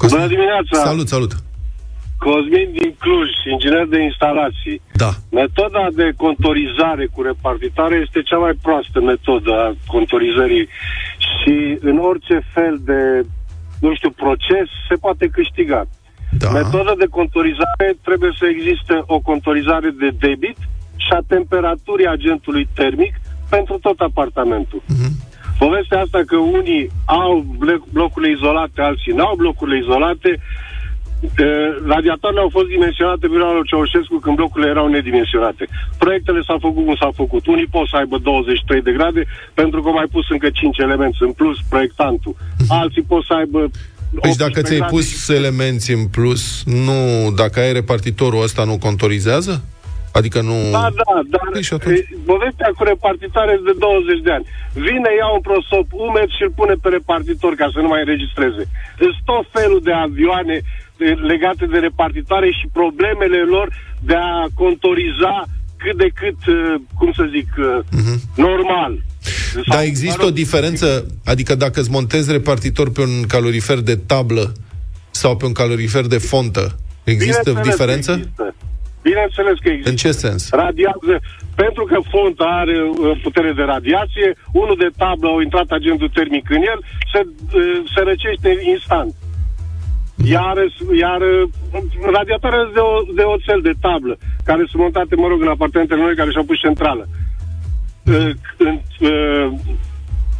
Cosmin. 0.00 0.20
Bună 0.20 0.34
dimineața! 0.36 0.76
Salut, 0.90 1.08
salut. 1.08 1.32
Cosmin 2.18 2.68
din 2.78 2.94
Cluj, 2.98 3.30
inginer 3.52 3.86
de 3.94 4.00
instalații. 4.10 4.82
Da. 5.02 5.10
Metoda 5.30 5.84
de 6.00 6.06
contorizare 6.16 7.04
cu 7.14 7.22
repartitare 7.22 7.96
este 8.04 8.22
cea 8.22 8.36
mai 8.46 8.54
proastă 8.62 9.00
metodă 9.00 9.52
a 9.64 9.74
contorizării 9.86 10.68
și 11.30 11.54
în 11.80 11.96
orice 12.10 12.36
fel 12.54 12.74
de, 12.90 13.00
nu 13.80 13.94
știu, 13.94 14.10
proces 14.10 14.66
se 14.88 14.94
poate 15.04 15.26
câștiga. 15.38 15.80
Da. 16.42 16.50
Metoda 16.50 16.94
de 16.98 17.08
contorizare 17.18 17.88
trebuie 18.06 18.32
să 18.38 18.46
existe 18.46 18.94
o 19.06 19.18
contorizare 19.30 19.90
de 20.02 20.10
debit 20.26 20.58
și 21.10 21.16
a 21.18 21.22
temperaturii 21.34 22.06
agentului 22.16 22.68
termic 22.74 23.14
pentru 23.54 23.78
tot 23.86 23.98
apartamentul. 24.00 24.82
Povestea 25.58 26.00
asta 26.00 26.20
că 26.26 26.36
unii 26.36 26.90
au 27.04 27.32
blo- 27.62 27.86
blocurile 27.92 28.30
izolate, 28.36 28.80
alții 28.80 29.12
nu 29.18 29.24
au 29.26 29.34
blocurile 29.36 29.78
izolate, 29.78 30.30
e, 31.44 31.44
radiatoarele 31.92 32.40
au 32.40 32.48
fost 32.58 32.68
dimensionate 32.76 33.20
pe 33.26 33.26
vremea 33.34 33.52
lui 33.58 33.68
Ceaușescu 33.70 34.16
când 34.24 34.36
blocurile 34.36 34.70
erau 34.70 34.86
nedimensionate. 34.88 35.64
Proiectele 35.98 36.40
s-au 36.46 36.58
făcut 36.66 36.84
cum 36.84 36.96
s-au 37.00 37.12
făcut. 37.22 37.46
Unii 37.46 37.68
pot 37.76 37.86
să 37.88 37.96
aibă 37.96 38.16
23 38.18 38.82
de 38.82 38.92
grade 38.98 39.22
pentru 39.54 39.82
că 39.82 39.86
au 39.88 39.94
mai 40.00 40.08
pus 40.14 40.24
încă 40.30 40.48
5 40.50 40.78
elemente 40.78 41.16
în 41.20 41.32
plus 41.32 41.56
proiectantul. 41.68 42.34
Alții 42.68 43.02
pot 43.02 43.22
să 43.24 43.32
aibă 43.40 43.60
Deci 44.24 44.36
dacă 44.44 44.58
18 44.58 44.62
ți-ai 44.66 44.78
grade 44.78 44.94
pus 44.94 45.06
și- 45.24 45.32
elemente 45.40 45.92
în 45.92 46.06
plus, 46.16 46.42
nu, 46.86 46.98
dacă 47.42 47.60
ai 47.60 47.72
repartitorul 47.72 48.42
ăsta, 48.42 48.64
nu 48.64 48.78
contorizează? 48.78 49.54
Adică 50.18 50.40
nu... 50.40 50.56
Da, 50.78 50.88
da, 51.00 51.12
dar 51.32 51.46
Păi 51.52 51.62
și 51.62 51.74
atunci? 51.74 51.98
e, 51.98 52.16
povestea 52.32 52.70
cu 52.76 52.82
repartitare 52.92 53.50
este 53.52 53.70
de 53.70 53.76
20 53.78 54.20
de 54.26 54.32
ani. 54.36 54.46
Vine, 54.86 55.10
ia 55.20 55.28
un 55.36 55.42
prosop 55.48 55.86
umed 56.06 56.28
și 56.36 56.42
îl 56.46 56.52
pune 56.60 56.74
pe 56.82 56.88
repartitor 56.88 57.52
ca 57.60 57.66
să 57.74 57.78
nu 57.80 57.88
mai 57.92 58.00
înregistreze. 58.04 58.62
Sunt 58.98 59.16
tot 59.30 59.46
felul 59.56 59.80
de 59.88 59.94
avioane 60.06 60.56
e, 61.06 61.08
legate 61.32 61.64
de 61.74 61.78
repartitare 61.78 62.48
și 62.58 62.74
problemele 62.78 63.40
lor 63.54 63.66
de 64.08 64.16
a 64.30 64.46
contoriza 64.62 65.34
cât 65.82 65.96
de 66.02 66.08
cât, 66.20 66.38
e, 66.46 66.56
cum 66.98 67.10
să 67.18 67.24
zic, 67.36 67.48
uh-huh. 67.56 68.18
normal. 68.48 68.92
Mhm. 68.92 69.68
Dar 69.68 69.78
Sau, 69.78 69.86
există 69.92 70.16
mă 70.18 70.24
o 70.24 70.26
rog, 70.26 70.40
diferență, 70.42 70.86
adică 71.24 71.54
dacă 71.54 71.80
îți 71.80 71.90
montezi 71.90 72.32
repartitor 72.32 72.90
pe 72.90 73.00
un 73.00 73.22
calorifer 73.34 73.78
de 73.78 73.96
tablă 73.96 74.52
sau 75.10 75.36
pe 75.36 75.44
un 75.46 75.52
calorifer 75.52 76.06
de 76.06 76.18
fontă, 76.18 76.78
există 77.04 77.50
Bineînțeles 77.50 77.64
că 77.64 77.70
diferență? 77.70 78.12
Există. 78.12 78.54
Bineînțeles 79.02 79.58
că 79.62 79.68
există. 79.68 79.90
În 79.90 79.96
ce 79.96 80.10
sens? 80.12 80.50
Radiază, 80.50 81.14
pentru 81.54 81.84
că 81.84 81.98
fonta 82.10 82.44
are 82.44 82.78
uh, 82.82 83.20
putere 83.22 83.52
de 83.52 83.62
radiație, 83.62 84.28
unul 84.52 84.76
de 84.78 84.90
tablă 84.96 85.28
au 85.28 85.40
intrat 85.40 85.68
agentul 85.70 86.08
termic 86.08 86.50
în 86.50 86.62
el, 86.72 86.80
se, 87.12 87.20
uh, 87.26 87.82
se 87.94 88.00
răcește 88.10 88.50
instant. 88.72 89.14
Iar, 90.24 90.56
iar 91.04 91.20
uh, 91.20 91.48
radiatoarele 92.12 92.70
de, 92.74 92.80
o, 92.80 93.12
de 93.14 93.22
oțel 93.22 93.60
de 93.62 93.72
tablă, 93.80 94.18
care 94.44 94.64
sunt 94.68 94.82
montate, 94.82 95.14
mă 95.14 95.26
rog, 95.26 95.40
în 95.42 95.48
apartamentele 95.48 96.00
noi 96.00 96.14
care 96.14 96.30
și-au 96.30 96.44
pus 96.44 96.58
centrală. 96.58 97.08
Uh, 98.04 98.30
în, 98.56 98.78
uh, 99.00 99.46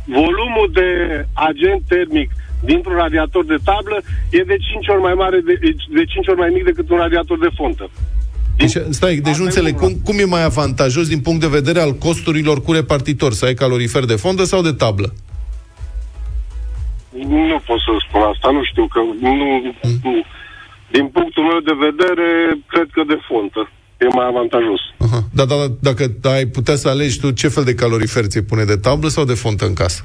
volumul 0.04 0.70
de 0.72 0.88
agent 1.32 1.82
termic 1.88 2.30
dintr-un 2.64 2.96
radiator 2.96 3.44
de 3.44 3.56
tablă 3.64 4.02
e 4.30 4.42
de 4.42 4.56
5 4.72 4.88
ori 4.88 5.00
mai 5.00 5.14
mare, 5.14 5.40
de, 5.40 5.58
de 5.98 6.04
5 6.04 6.26
ori 6.28 6.38
mai 6.38 6.50
mic 6.52 6.64
decât 6.64 6.90
un 6.90 6.96
radiator 6.96 7.38
de 7.38 7.48
fontă. 7.54 7.90
Deci, 8.60 8.76
stai, 8.90 9.14
deci 9.16 9.36
nu 9.36 9.44
înțeleg, 9.44 9.74
cum, 9.76 9.92
cum 10.04 10.18
e 10.18 10.24
mai 10.24 10.44
avantajos 10.44 11.08
din 11.08 11.20
punct 11.20 11.40
de 11.40 11.46
vedere 11.46 11.80
al 11.80 11.92
costurilor 11.92 12.62
cu 12.62 12.72
repartitor? 12.72 13.32
Să 13.32 13.44
ai 13.44 13.54
calorifer 13.54 14.04
de 14.04 14.14
fondă 14.14 14.44
sau 14.44 14.62
de 14.62 14.72
tablă? 14.72 15.12
Nu 17.10 17.60
pot 17.66 17.78
să 17.80 17.90
spun 18.08 18.20
asta, 18.32 18.50
nu 18.50 18.64
știu, 18.64 18.86
că 18.86 19.00
nu, 19.20 19.34
nu, 20.02 20.24
din 20.90 21.06
punctul 21.06 21.42
meu 21.42 21.60
de 21.60 21.76
vedere, 21.86 22.28
cred 22.66 22.88
că 22.92 23.02
de 23.06 23.18
fontă 23.28 23.70
e 23.98 24.06
mai 24.14 24.26
avantajos. 24.26 24.80
Aha. 24.98 25.24
Dar 25.32 25.46
da, 25.46 25.54
dacă 25.80 26.02
ai 26.22 26.46
putea 26.46 26.76
să 26.76 26.88
alegi 26.88 27.20
tu 27.20 27.30
ce 27.30 27.48
fel 27.48 27.64
de 27.64 27.74
calorifer 27.74 28.24
ți 28.24 28.42
pune, 28.42 28.64
de 28.64 28.76
tablă 28.76 29.08
sau 29.08 29.24
de 29.24 29.34
fontă 29.34 29.66
în 29.66 29.74
casă? 29.74 30.04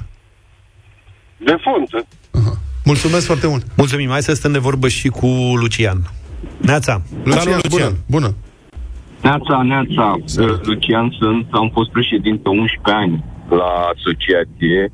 De 1.36 1.56
fontă. 1.64 2.06
Aha. 2.30 2.58
Mulțumesc 2.84 3.26
foarte 3.26 3.46
mult! 3.46 3.66
Mulțumim, 3.76 4.08
hai 4.08 4.22
să 4.22 4.34
stăm 4.34 4.52
de 4.52 4.58
vorbă 4.58 4.88
și 4.88 5.08
cu 5.08 5.26
Lucian. 5.60 6.10
Neața! 6.56 7.02
Lucian, 7.24 7.42
Salut, 7.42 7.68
bună! 7.68 7.92
bună. 8.06 8.34
Neața, 9.26 9.62
Neața, 9.62 10.16
Lucian 10.62 11.14
sunt, 11.18 11.46
am 11.50 11.70
fost 11.72 11.90
președinte 11.90 12.48
11 12.48 12.80
ani 13.02 13.24
la 13.48 13.70
asociație. 13.94 14.92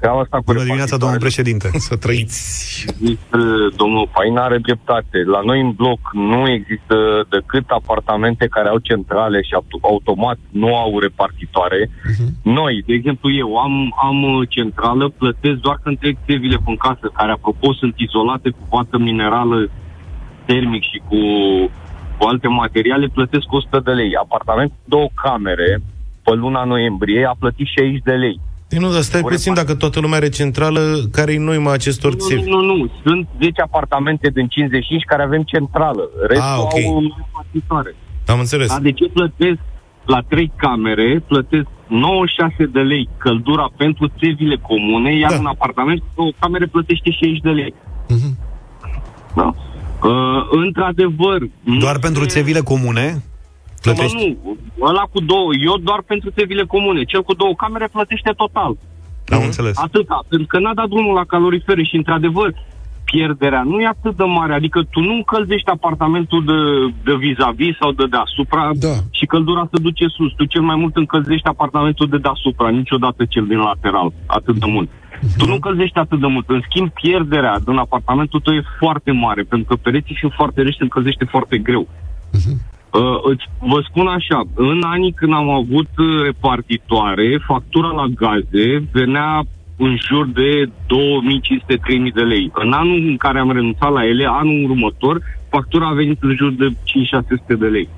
Cam 0.00 0.18
asta 0.18 0.36
cu 0.36 0.42
Bună 0.46 0.62
dimineața, 0.62 0.96
domnul 0.96 1.18
președinte. 1.18 1.68
Să 1.88 1.96
trăiți. 2.04 2.38
Există, 2.88 3.38
domnul 3.76 4.08
Paina 4.12 4.42
are 4.44 4.58
dreptate. 4.58 5.18
La 5.34 5.40
noi 5.44 5.60
în 5.60 5.70
bloc 5.70 6.00
nu 6.12 6.48
există 6.48 6.96
decât 7.30 7.64
apartamente 7.68 8.46
care 8.46 8.68
au 8.68 8.78
centrale 8.78 9.42
și 9.42 9.54
auto- 9.58 9.80
automat 9.80 10.38
nu 10.50 10.76
au 10.76 10.98
repartitoare. 10.98 11.90
Mhm. 12.10 12.26
Noi, 12.42 12.82
de 12.86 12.92
exemplu 12.92 13.28
eu, 13.32 13.56
am, 13.56 13.94
am 14.02 14.22
uh, 14.22 14.48
centrală, 14.48 15.08
plătesc 15.08 15.58
doar 15.66 15.78
când 15.82 15.98
trec 15.98 16.16
țevile 16.26 16.56
în 16.66 16.76
casă, 16.76 17.06
care 17.12 17.32
apropo 17.32 17.72
sunt 17.74 17.94
izolate 17.96 18.48
cu 18.50 18.62
vată 18.70 18.98
minerală 18.98 19.70
termic 20.44 20.82
și 20.82 21.02
cu, 21.08 21.16
cu 22.18 22.24
alte 22.26 22.48
materiale, 22.48 23.06
plătesc 23.06 23.52
100 23.52 23.80
de 23.84 23.90
lei. 23.90 24.10
Apartament 24.22 24.72
două 24.84 25.08
camere, 25.22 25.82
pe 26.22 26.32
luna 26.34 26.64
noiembrie, 26.64 27.24
a 27.24 27.34
plătit 27.38 27.66
60 27.66 28.00
de 28.04 28.12
lei. 28.12 28.40
Păi 28.68 28.78
nu, 28.78 28.92
dar 28.92 29.00
stai 29.00 29.20
O 29.24 29.28
puțin, 29.28 29.54
dacă 29.54 29.74
toată 29.74 30.00
lumea 30.00 30.16
are 30.16 30.28
centrală, 30.28 30.80
care 31.12 31.32
e 31.32 31.38
noima 31.38 31.72
acestor 31.72 32.12
Nu, 32.12 32.18
țevi? 32.18 32.48
nu, 32.50 32.60
nu, 32.60 32.90
sunt 33.04 33.28
10 33.40 33.60
apartamente 33.62 34.28
din 34.34 34.46
55 34.46 35.02
care 35.04 35.22
avem 35.22 35.42
centrală. 35.42 36.08
Restul 36.28 36.46
Ah, 36.52 36.58
ok. 36.60 36.72
au 36.86 37.02
repartitoare. 37.16 37.94
Am 38.26 38.38
înțeles. 38.38 38.68
Dar 38.68 38.80
de 38.80 38.92
ce 38.92 39.08
plătesc 39.08 39.58
la 40.04 40.20
3 40.28 40.52
camere, 40.56 41.22
plătesc 41.26 41.66
96 41.88 42.64
de 42.72 42.80
lei 42.80 43.08
căldura 43.18 43.66
pentru 43.76 44.08
țevile 44.18 44.56
comune, 44.56 45.16
iar 45.18 45.30
Da. 45.30 45.38
un 45.38 45.46
apartament 45.46 45.98
cu 45.98 46.06
două 46.16 46.30
camere 46.38 46.66
plătește 46.66 47.10
60 47.10 47.38
de 47.40 47.50
lei. 47.50 47.74
Mhm. 48.08 48.38
Da. 49.36 49.54
Uh, 50.06 50.46
într-adevăr... 50.50 51.38
nu 51.62 51.78
Doar 51.78 51.94
se- 51.94 52.00
pentru 52.00 52.24
țevile 52.26 52.60
comune? 52.60 53.06
Mă, 53.14 53.92
Plătești? 53.92 54.16
nu, 54.44 54.56
ăla 54.88 55.02
cu 55.12 55.20
două, 55.20 55.50
eu 55.64 55.76
doar 55.76 56.02
pentru 56.06 56.30
țevile 56.30 56.64
comune. 56.64 57.04
Cel 57.04 57.22
cu 57.22 57.34
două 57.34 57.54
camere 57.54 57.88
plătește 57.92 58.32
total. 58.36 58.76
Am 59.28 59.42
înțeles. 59.44 59.78
Atâta, 59.78 60.18
pentru 60.28 60.46
că 60.46 60.58
n-a 60.58 60.74
dat 60.74 60.88
drumul 60.88 61.14
la 61.14 61.24
calorifere 61.24 61.82
și, 61.84 61.96
într-adevăr, 61.96 62.54
pierderea 63.04 63.62
nu 63.62 63.80
e 63.80 63.86
atât 63.86 64.16
de 64.16 64.24
mare. 64.24 64.52
Adică 64.54 64.82
tu 64.90 65.00
nu 65.00 65.12
încălzești 65.14 65.70
apartamentul 65.70 66.44
de, 66.44 66.58
de 67.04 67.14
vis-a-vis 67.16 67.76
sau 67.80 67.92
de 67.92 68.06
deasupra 68.06 68.70
Da. 68.74 68.94
și 69.10 69.26
căldura 69.26 69.68
se 69.72 69.78
duce 69.82 70.06
sus. 70.16 70.32
Tu 70.36 70.44
cel 70.44 70.62
mai 70.62 70.76
mult 70.76 70.96
încălzești 70.96 71.46
apartamentul 71.48 72.06
de 72.08 72.18
deasupra, 72.18 72.68
niciodată 72.68 73.24
cel 73.24 73.46
din 73.46 73.58
lateral, 73.58 74.12
atât 74.26 74.56
de 74.58 74.66
mult. 74.68 74.88
Tu 75.36 75.46
nu 75.46 75.52
încălzești 75.52 75.98
atât 75.98 76.20
de 76.20 76.26
mult. 76.26 76.48
În 76.48 76.62
schimb, 76.68 76.90
pierderea 76.90 77.58
din 77.64 77.76
apartamentul 77.76 78.40
tău 78.40 78.54
e 78.54 78.62
foarte 78.78 79.10
mare, 79.10 79.42
pentru 79.42 79.68
că 79.68 79.80
pereții 79.82 80.16
fiind 80.18 80.34
foarte 80.34 80.62
reci, 80.62 80.76
se 80.76 80.82
încălzește 80.82 81.24
foarte 81.24 81.58
greu. 81.58 81.88
Uh, 82.96 83.18
îți, 83.30 83.44
vă 83.58 83.80
spun 83.88 84.06
așa, 84.06 84.42
în 84.54 84.82
anii 84.84 85.12
când 85.12 85.32
am 85.32 85.50
avut 85.50 85.88
uh, 85.98 86.22
repartitoare, 86.22 87.42
factura 87.46 87.88
la 87.88 88.06
gaze 88.06 88.88
venea 88.92 89.42
în 89.76 89.96
jur 90.08 90.26
de 90.26 90.64
2500-3000 90.66 92.12
de 92.14 92.22
lei. 92.22 92.50
În 92.54 92.72
anul 92.72 92.98
în 93.06 93.16
care 93.16 93.38
am 93.38 93.52
renunțat 93.52 93.92
la 93.92 94.06
ele, 94.06 94.26
anul 94.30 94.70
următor, 94.70 95.22
factura 95.48 95.86
a 95.88 95.92
venit 95.92 96.22
în 96.22 96.34
jur 96.36 96.52
de 96.52 96.68
5-600 96.68 97.58
de 97.58 97.66
lei. 97.66 97.88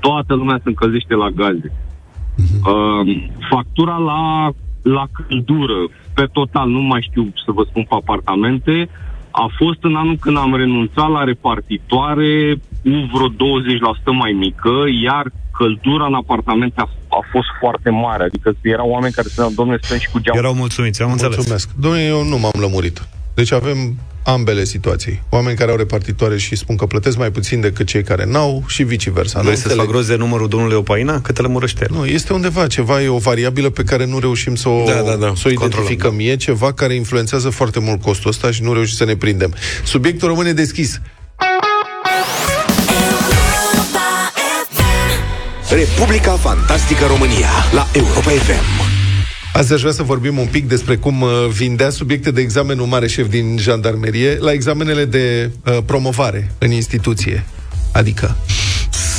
Toată 0.00 0.34
lumea 0.34 0.56
se 0.56 0.68
încălzește 0.68 1.14
la 1.14 1.28
gaze. 1.28 1.72
Uh, 2.40 3.22
factura 3.50 3.96
la, 3.96 4.50
la 4.82 5.06
căldură, 5.12 5.78
pe 6.20 6.26
total, 6.32 6.68
nu 6.68 6.82
mai 6.92 7.06
știu 7.08 7.24
să 7.44 7.50
vă 7.56 7.62
spun 7.68 7.82
pe 7.88 7.94
apartamente, 8.02 8.74
a 9.30 9.46
fost 9.60 9.80
în 9.88 9.94
anul 10.02 10.16
când 10.24 10.36
am 10.36 10.52
renunțat 10.56 11.10
la 11.16 11.22
repartitoare 11.24 12.32
cu 12.82 12.92
vreo 13.12 13.28
20% 13.28 13.32
mai 14.22 14.32
mică, 14.32 14.74
iar 15.06 15.24
căldura 15.58 16.06
în 16.06 16.14
apartamente 16.14 16.80
a, 16.80 16.88
a 17.08 17.22
fost 17.32 17.50
foarte 17.60 17.90
mare. 17.90 18.22
Adică 18.24 18.48
erau 18.62 18.88
oameni 18.88 19.12
care 19.12 19.28
spuneau, 19.28 19.52
domnule, 19.52 19.78
stăm 19.82 19.98
și 19.98 20.10
cu 20.10 20.18
geamul. 20.18 20.42
Erau 20.42 20.54
mulțumiți, 20.54 21.02
am 21.02 21.10
înțeles. 21.10 21.36
Mulțumesc. 21.36 21.68
Domnule, 21.84 22.04
eu 22.04 22.24
nu 22.24 22.38
m-am 22.38 22.58
lămurit. 22.60 22.96
Deci 23.34 23.52
avem 23.52 23.78
ambele 24.22 24.64
situații. 24.64 25.22
Oameni 25.28 25.56
care 25.56 25.70
au 25.70 25.76
repartitoare 25.76 26.38
și 26.38 26.56
spun 26.56 26.76
că 26.76 26.86
plătesc 26.86 27.16
mai 27.16 27.30
puțin 27.30 27.60
decât 27.60 27.86
cei 27.86 28.02
care 28.02 28.24
n-au 28.24 28.64
și 28.66 28.82
viceversa. 28.82 29.38
Vrei 29.40 29.50
Nu 29.52 29.56
să-ți 29.58 29.68
fac 29.68 29.78
înțeleg. 29.78 29.96
rost 29.96 30.08
de 30.08 30.16
numărul 30.16 30.48
domnului 30.48 30.76
Opaina? 30.76 31.20
Că 31.20 31.32
te 31.32 31.42
lămurăște 31.42 31.86
el. 31.90 31.96
Nu, 31.96 32.06
este 32.06 32.32
undeva 32.32 32.66
ceva, 32.66 33.02
e 33.02 33.08
o 33.08 33.18
variabilă 33.18 33.70
pe 33.70 33.82
care 33.82 34.06
nu 34.06 34.18
reușim 34.18 34.54
să 34.54 34.68
o, 34.68 34.84
Da, 34.86 34.92
da, 35.02 35.14
da. 35.16 35.32
să 35.36 35.42
o 35.46 35.50
identificăm. 35.50 36.10
Controlăm, 36.10 36.18
E 36.18 36.36
ceva 36.36 36.72
care 36.72 36.94
influențează 36.94 37.50
foarte 37.50 37.78
mult 37.80 38.00
costul 38.02 38.30
ăsta 38.30 38.50
și 38.50 38.62
nu 38.62 38.72
reușim 38.72 38.96
să 38.96 39.04
ne 39.04 39.16
prindem. 39.16 39.54
Subiectul 39.84 40.28
rămâne 40.28 40.52
deschis. 40.52 41.00
Republica 45.70 46.32
Fantastică 46.32 47.06
România 47.06 47.48
la 47.72 47.86
Europa 47.92 48.30
FM. 48.30 48.89
Azi 49.52 49.72
aș 49.72 49.80
vrea 49.80 49.92
să 49.92 50.02
vorbim 50.02 50.38
un 50.38 50.46
pic 50.46 50.68
despre 50.68 50.96
cum 50.96 51.20
uh, 51.20 51.30
vindea 51.52 51.90
subiecte 51.90 52.30
de 52.30 52.40
examen 52.40 52.78
un 52.78 52.88
mare 52.88 53.06
șef 53.06 53.28
din 53.28 53.56
jandarmerie 53.58 54.38
la 54.40 54.52
examenele 54.52 55.04
de 55.04 55.50
uh, 55.64 55.78
promovare 55.84 56.50
în 56.58 56.70
instituție. 56.70 57.44
Adică 57.92 58.36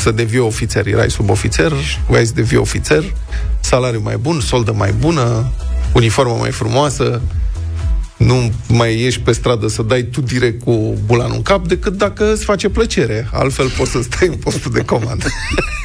să 0.01 0.11
devii 0.11 0.39
ofițer, 0.39 0.87
erai 0.87 1.09
subofițer, 1.09 1.73
voiai 2.07 2.25
să 2.25 2.33
devii 2.35 2.57
ofițer, 2.57 3.03
salariu 3.59 4.01
mai 4.03 4.17
bun, 4.17 4.39
soldă 4.39 4.73
mai 4.77 4.91
bună, 4.99 5.51
uniformă 5.93 6.35
mai 6.39 6.51
frumoasă, 6.51 7.21
nu 8.25 8.51
mai 8.67 8.99
ieși 8.99 9.19
pe 9.19 9.31
stradă 9.31 9.67
să 9.67 9.81
dai 9.81 10.03
tu 10.03 10.21
direct 10.21 10.63
cu 10.63 10.97
bulanul 11.05 11.35
în 11.35 11.41
cap, 11.41 11.67
decât 11.67 11.97
dacă 11.97 12.31
îți 12.33 12.43
face 12.43 12.69
plăcere. 12.69 13.29
Altfel 13.31 13.69
poți 13.69 13.91
să 13.91 14.01
stai 14.01 14.27
în 14.27 14.33
postul 14.33 14.71
de 14.71 14.85
comandă. 14.85 15.25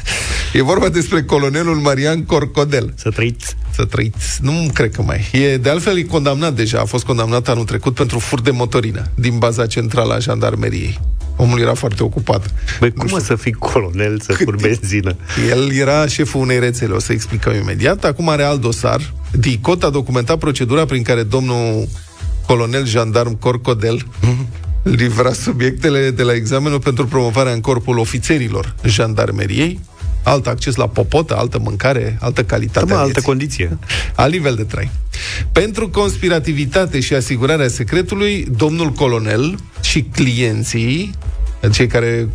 e 0.52 0.62
vorba 0.62 0.88
despre 0.88 1.22
colonelul 1.22 1.76
Marian 1.76 2.24
Corcodel. 2.24 2.94
Să 2.96 3.10
trăiți. 3.10 3.56
Să 3.74 3.84
trăiți. 3.84 4.38
Nu 4.40 4.70
cred 4.72 4.94
că 4.94 5.02
mai. 5.02 5.30
E, 5.32 5.56
de 5.56 5.70
altfel, 5.70 5.98
e 5.98 6.02
condamnat 6.02 6.54
deja. 6.54 6.80
A 6.80 6.84
fost 6.84 7.04
condamnat 7.04 7.48
anul 7.48 7.64
trecut 7.64 7.94
pentru 7.94 8.18
furt 8.18 8.44
de 8.44 8.50
motorină 8.50 9.10
din 9.14 9.38
baza 9.38 9.66
centrală 9.66 10.14
a 10.14 10.18
jandarmeriei. 10.18 11.00
Omul 11.36 11.60
era 11.60 11.74
foarte 11.74 12.02
ocupat. 12.02 12.54
Băi, 12.80 12.92
cum 12.92 13.08
mă 13.10 13.18
să 13.18 13.34
fii 13.34 13.52
colonel, 13.52 14.20
să 14.20 14.32
furi 14.32 14.60
benzină? 14.60 15.16
El 15.50 15.72
era 15.72 16.06
șeful 16.06 16.40
unei 16.40 16.58
rețele, 16.58 16.94
o 16.94 16.98
să 16.98 17.12
explicăm 17.12 17.54
imediat. 17.54 18.04
Acum 18.04 18.28
are 18.28 18.42
alt 18.42 18.60
dosar. 18.60 19.12
DICOT 19.32 19.82
a 19.82 19.90
documentat 19.90 20.38
procedura 20.38 20.84
prin 20.84 21.02
care 21.02 21.22
domnul 21.22 21.88
colonel 22.46 22.86
jandarm 22.86 23.38
Corcodel 23.38 24.06
livra 24.82 25.32
subiectele 25.32 26.10
de 26.10 26.22
la 26.22 26.32
examenul 26.32 26.80
pentru 26.80 27.06
promovarea 27.06 27.52
în 27.52 27.60
corpul 27.60 27.98
ofițerilor 27.98 28.74
jandarmeriei, 28.84 29.80
alt 30.22 30.46
acces 30.46 30.74
la 30.74 30.88
popotă, 30.88 31.36
altă 31.36 31.58
mâncare, 31.58 32.18
altă 32.20 32.44
calitate. 32.44 32.86
Da, 32.86 32.92
mă, 32.92 32.98
a 32.98 33.02
altă 33.02 33.12
vieții. 33.12 33.28
condiție. 33.28 33.78
Alt 34.14 34.32
nivel 34.32 34.54
de 34.54 34.62
trai. 34.62 34.90
Pentru 35.52 35.88
conspirativitate 35.88 37.00
și 37.00 37.14
asigurarea 37.14 37.68
secretului, 37.68 38.46
domnul 38.56 38.90
colonel 38.90 39.56
și 39.80 40.02
clienții, 40.02 41.14
cei 41.72 41.86
care 41.86 42.28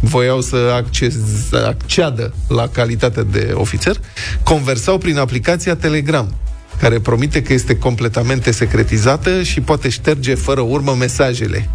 voiau 0.00 0.40
să, 0.40 0.72
acces, 0.74 1.14
să 1.48 1.64
acceadă 1.66 2.34
la 2.48 2.68
calitate 2.68 3.22
de 3.22 3.50
ofițer, 3.54 3.96
conversau 4.42 4.98
prin 4.98 5.18
aplicația 5.18 5.76
Telegram, 5.76 6.34
care 6.80 7.00
promite 7.00 7.42
că 7.42 7.52
este 7.52 7.76
completamente 7.76 8.50
secretizată 8.50 9.42
și 9.42 9.60
poate 9.60 9.88
șterge 9.88 10.34
fără 10.34 10.60
urmă 10.60 10.94
mesajele. 10.98 11.70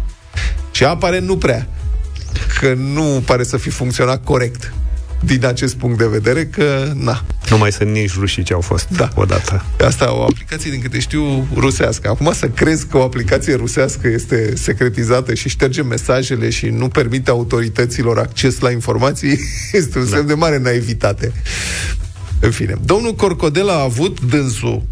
Și 0.70 0.84
aparent 0.84 1.26
nu 1.26 1.36
prea. 1.36 1.68
că 2.60 2.74
nu 2.74 3.22
pare 3.26 3.42
să 3.42 3.56
fi 3.56 3.70
funcționat 3.70 4.24
corect 4.24 4.72
din 5.24 5.46
acest 5.46 5.74
punct 5.74 5.98
de 5.98 6.06
vedere 6.06 6.46
că, 6.46 6.92
na. 6.94 7.24
Nu 7.50 7.58
mai 7.58 7.72
sunt 7.72 7.90
nici 7.90 8.14
rușii 8.14 8.42
ce 8.42 8.52
au 8.52 8.60
fost 8.60 8.88
da. 8.88 9.08
odată. 9.14 9.64
Asta 9.84 10.14
o 10.14 10.22
aplicație, 10.22 10.70
din 10.70 10.80
câte 10.80 10.98
știu, 10.98 11.48
rusească. 11.54 12.08
Acum 12.08 12.32
să 12.32 12.48
crezi 12.48 12.86
că 12.86 12.96
o 12.96 13.02
aplicație 13.02 13.54
rusească 13.54 14.08
este 14.08 14.56
secretizată 14.56 15.34
și 15.34 15.48
șterge 15.48 15.82
mesajele 15.82 16.50
și 16.50 16.66
nu 16.66 16.88
permite 16.88 17.30
autorităților 17.30 18.18
acces 18.18 18.58
la 18.58 18.70
informații, 18.70 19.38
este 19.72 19.98
un 19.98 20.04
da. 20.04 20.16
semn 20.16 20.26
de 20.26 20.34
mare 20.34 20.58
naivitate. 20.58 21.32
În 22.40 22.50
fine, 22.50 22.76
domnul 22.84 23.14
Corcodel 23.14 23.68
a 23.68 23.82
avut 23.82 24.20
dânsul 24.20 24.82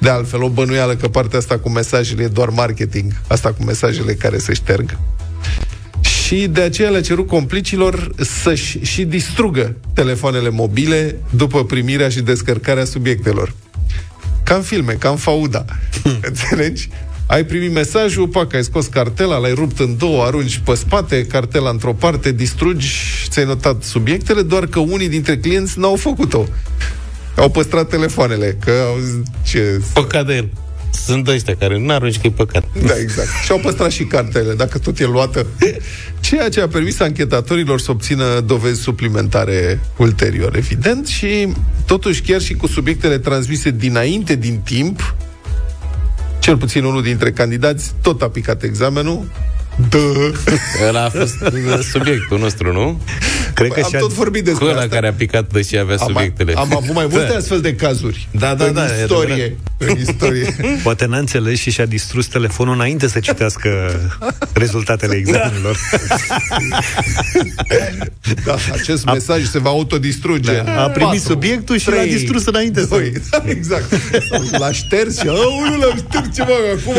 de 0.00 0.08
altfel, 0.08 0.42
o 0.42 0.48
bănuială 0.48 0.94
că 0.94 1.08
partea 1.08 1.38
asta 1.38 1.58
cu 1.58 1.68
mesajele 1.68 2.22
e 2.22 2.28
doar 2.28 2.48
marketing, 2.48 3.12
asta 3.26 3.52
cu 3.52 3.64
mesajele 3.64 4.14
care 4.14 4.38
se 4.38 4.52
șterg 4.52 4.98
și 6.30 6.46
de 6.46 6.60
aceea 6.60 6.90
le-a 6.90 7.00
cerut 7.00 7.26
complicilor 7.26 8.12
să-și 8.42 8.78
și 8.82 9.04
distrugă 9.04 9.76
telefoanele 9.94 10.48
mobile 10.48 11.16
după 11.30 11.64
primirea 11.64 12.08
și 12.08 12.20
descărcarea 12.20 12.84
subiectelor. 12.84 13.54
Ca 14.44 14.54
în 14.54 14.62
filme, 14.62 14.92
ca 14.92 15.08
în 15.08 15.16
fauda. 15.16 15.64
Înțelegi? 16.28 16.88
Ai 17.26 17.44
primit 17.44 17.72
mesajul, 17.72 18.28
pac, 18.28 18.54
ai 18.54 18.64
scos 18.64 18.86
cartela, 18.86 19.36
l-ai 19.36 19.52
rupt 19.52 19.78
în 19.78 19.96
două, 19.96 20.24
arunci 20.24 20.60
pe 20.64 20.74
spate, 20.74 21.26
cartela 21.26 21.70
într-o 21.70 21.92
parte, 21.92 22.32
distrugi, 22.32 22.94
ți-ai 23.28 23.44
notat 23.44 23.82
subiectele, 23.82 24.42
doar 24.42 24.66
că 24.66 24.78
unii 24.78 25.08
dintre 25.08 25.38
clienți 25.38 25.78
n-au 25.78 25.96
făcut-o. 25.96 26.46
Au 27.36 27.50
păstrat 27.50 27.88
telefoanele, 27.88 28.56
că 28.64 28.70
au 28.70 28.96
ce... 29.42 29.80
Păcat 29.92 30.26
de 30.26 30.34
el. 30.34 30.48
Sunt 30.92 31.28
ăștia 31.28 31.56
care 31.58 31.78
nu 31.78 31.92
arunci 31.92 32.18
că 32.18 32.26
e 32.26 32.30
păcat. 32.30 32.64
Da, 32.86 32.98
exact. 32.98 33.28
Și 33.44 33.52
au 33.52 33.58
păstrat 33.58 33.90
și 33.90 34.04
cartele, 34.04 34.54
dacă 34.54 34.78
tot 34.78 34.98
e 34.98 35.04
luată. 35.04 35.46
Ceea 36.20 36.48
ce 36.48 36.60
a 36.60 36.68
permis 36.68 37.00
anchetatorilor 37.00 37.80
să 37.80 37.90
obțină 37.90 38.40
dovezi 38.40 38.80
suplimentare 38.80 39.80
ulterior, 39.96 40.56
evident, 40.56 41.06
și 41.06 41.52
totuși 41.86 42.22
chiar 42.22 42.40
și 42.40 42.54
cu 42.54 42.66
subiectele 42.66 43.18
transmise 43.18 43.70
dinainte 43.70 44.34
din 44.34 44.60
timp, 44.64 45.14
cel 46.38 46.56
puțin 46.56 46.84
unul 46.84 47.02
dintre 47.02 47.32
candidați 47.32 47.92
tot 48.02 48.22
a 48.22 48.28
picat 48.28 48.62
examenul, 48.62 49.24
da. 49.88 49.98
Ăla 50.88 51.04
a 51.04 51.08
fost 51.08 51.34
subiectul 51.90 52.38
nostru, 52.38 52.72
nu? 52.72 53.00
Cred 53.54 53.72
că 53.72 53.80
am 53.84 53.90
tot 53.98 54.12
vorbit 54.12 54.44
despre 54.44 54.64
ăla 54.64 54.74
asta. 54.74 54.94
care 54.94 55.08
a 55.08 55.12
picat 55.12 55.52
de 55.52 55.62
și 55.62 55.78
avea 55.78 55.96
am, 56.00 56.06
subiectele. 56.06 56.52
Am 56.52 56.76
avut 56.76 56.94
mai 56.94 57.06
multe 57.10 57.26
da. 57.30 57.36
astfel 57.36 57.60
de 57.60 57.74
cazuri. 57.74 58.28
Da, 58.30 58.54
da, 58.54 58.64
în 58.64 58.72
da. 58.72 58.84
Istorie, 58.84 59.56
în 59.78 59.96
istorie. 59.98 60.56
Poate 60.82 61.06
n-a 61.06 61.18
înțeles 61.18 61.58
și 61.58 61.70
și-a 61.70 61.86
distrus 61.86 62.26
telefonul 62.26 62.74
înainte 62.74 63.08
să 63.08 63.20
citească 63.20 64.00
rezultatele 64.52 65.14
examenilor. 65.14 65.78
da, 68.44 68.56
acest 68.72 69.06
a, 69.06 69.12
mesaj 69.12 69.44
se 69.44 69.58
va 69.58 69.68
autodistruge. 69.68 70.62
Da, 70.64 70.82
a 70.82 70.88
primit 70.88 71.20
4, 71.20 71.32
subiectul 71.32 71.78
și 71.78 71.84
3, 71.84 71.98
l-a 71.98 72.04
distrus 72.04 72.46
înainte. 72.46 72.84
2, 72.84 73.12
să... 73.30 73.42
exact. 73.44 73.92
L-a 74.58 74.72
șters 74.72 75.18
și, 75.18 75.28
aoleu, 75.28 75.78
l-a 75.78 75.94
șters 75.96 76.34
ceva 76.34 76.52
acum. 76.76 76.94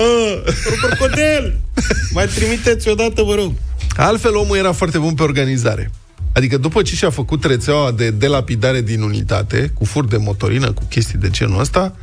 Crocodil! 0.80 1.58
Mai 2.14 2.26
trimiteți 2.26 2.88
odată, 2.88 3.22
vă 3.22 3.34
rog. 3.34 3.52
Altfel, 3.96 4.34
omul 4.36 4.56
era 4.56 4.72
foarte 4.72 4.98
bun 4.98 5.14
pe 5.14 5.22
organizare. 5.22 5.90
Adică 6.32 6.56
după 6.56 6.82
ce 6.82 6.94
și-a 6.94 7.10
făcut 7.10 7.44
rețeaua 7.44 7.90
de 7.90 8.10
delapidare 8.10 8.80
din 8.80 9.02
unitate, 9.02 9.70
cu 9.74 9.84
fur 9.84 10.04
de 10.04 10.16
motorină, 10.16 10.72
cu 10.72 10.82
chestii 10.88 11.18
de 11.18 11.30
genul 11.30 11.60
ăsta, 11.60 11.96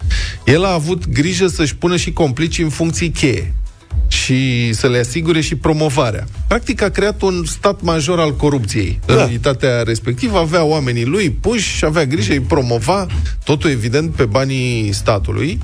el 0.46 0.66
a 0.66 0.74
avut 0.74 1.10
grijă 1.10 1.48
să-și 1.48 1.76
pună 1.76 1.98
și 1.98 2.14
complicii 2.14 2.64
în 2.64 2.70
funcții 2.70 3.10
cheie 3.10 3.54
și 4.08 4.74
să 4.74 4.88
le 4.88 5.00
asigure 5.00 5.42
și 5.42 5.56
promovarea. 5.56 6.26
Practic 6.48 6.82
a 6.82 6.90
creat 6.90 7.22
un 7.22 7.46
stat 7.46 7.82
major 7.82 8.20
al 8.20 8.36
corupției. 8.36 9.00
Da. 9.06 9.14
În 9.14 9.20
unitatea 9.20 9.84
respectivă 9.84 10.38
avea 10.38 10.64
oamenii 10.64 11.06
lui 11.06 11.30
puși 11.30 11.76
și 11.76 11.86
avea 11.86 12.06
grijă, 12.06 12.32
îi 12.32 12.40
promova, 12.40 13.08
totul 13.44 13.70
evident 13.70 14.12
pe 14.14 14.26
banii 14.26 14.92
statului 14.92 15.60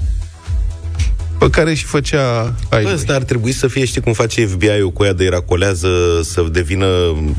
pe 1.44 1.50
care 1.50 1.74
și 1.74 1.86
făcea 1.86 2.56
ai 2.70 2.84
Asta 2.84 3.14
ar 3.14 3.24
trebui 3.24 3.52
să 3.52 3.68
fie, 3.68 3.86
știi 3.86 4.02
cum 4.02 4.14
face 4.14 4.46
FBI-ul 4.46 4.92
cu 4.92 5.04
ea 5.04 5.14
de 5.14 5.28
racolează, 5.30 5.90
să 6.24 6.46
devină 6.52 6.88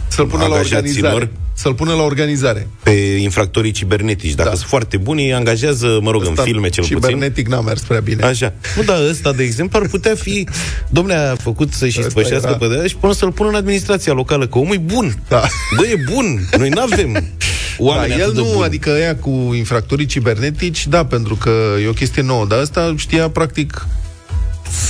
Să-l 0.08 0.26
pună 0.26 0.46
la 0.46 0.54
organizare. 0.54 1.30
Să-l 1.56 1.74
pună 1.74 1.92
la 1.92 2.02
organizare. 2.02 2.68
Pe 2.82 2.90
infractorii 3.20 3.70
cibernetici. 3.70 4.34
Dacă 4.34 4.48
da. 4.48 4.54
sunt 4.54 4.68
foarte 4.68 4.96
buni, 4.96 5.24
îi 5.24 5.34
angajează, 5.34 5.98
mă 6.02 6.10
rog, 6.10 6.20
Asta 6.20 6.34
în 6.36 6.44
filme 6.44 6.68
cel 6.68 6.84
cibernetic 6.84 7.00
puțin. 7.00 7.14
Cibernetic 7.14 7.48
n-a 7.48 7.60
mers 7.60 7.80
prea 7.80 8.00
bine. 8.00 8.24
Așa. 8.24 8.52
Nu, 8.76 8.82
dar 8.82 8.96
ăsta, 9.10 9.32
de 9.32 9.42
exemplu, 9.42 9.78
ar 9.82 9.88
putea 9.88 10.14
fi... 10.14 10.48
Domnule, 10.90 11.16
a 11.16 11.34
făcut 11.34 11.72
să-și 11.72 12.02
spășească 12.02 12.48
era... 12.48 12.56
pe 12.56 12.76
de 12.76 12.86
și 12.86 12.96
până 12.96 13.12
să-l 13.12 13.32
pună 13.32 13.48
în 13.48 13.54
administrația 13.54 14.12
locală, 14.12 14.46
că 14.46 14.58
omul 14.58 14.74
e 14.74 14.78
bun. 14.78 15.18
Da. 15.28 15.42
Bă, 15.76 15.86
e 15.86 16.04
bun. 16.12 16.48
Noi 16.58 16.68
n-avem 16.68 17.24
oameni 17.78 18.16
da, 18.16 18.18
el 18.18 18.32
nu, 18.32 18.60
adică 18.60 18.90
ea 18.90 19.16
cu 19.16 19.52
infractorii 19.56 20.06
cibernetici, 20.06 20.86
da, 20.86 21.04
pentru 21.04 21.34
că 21.34 21.50
e 21.82 21.88
o 21.88 21.92
chestie 21.92 22.22
nouă, 22.22 22.46
dar 22.46 22.58
asta 22.58 22.94
știa 22.96 23.28
practic 23.28 23.86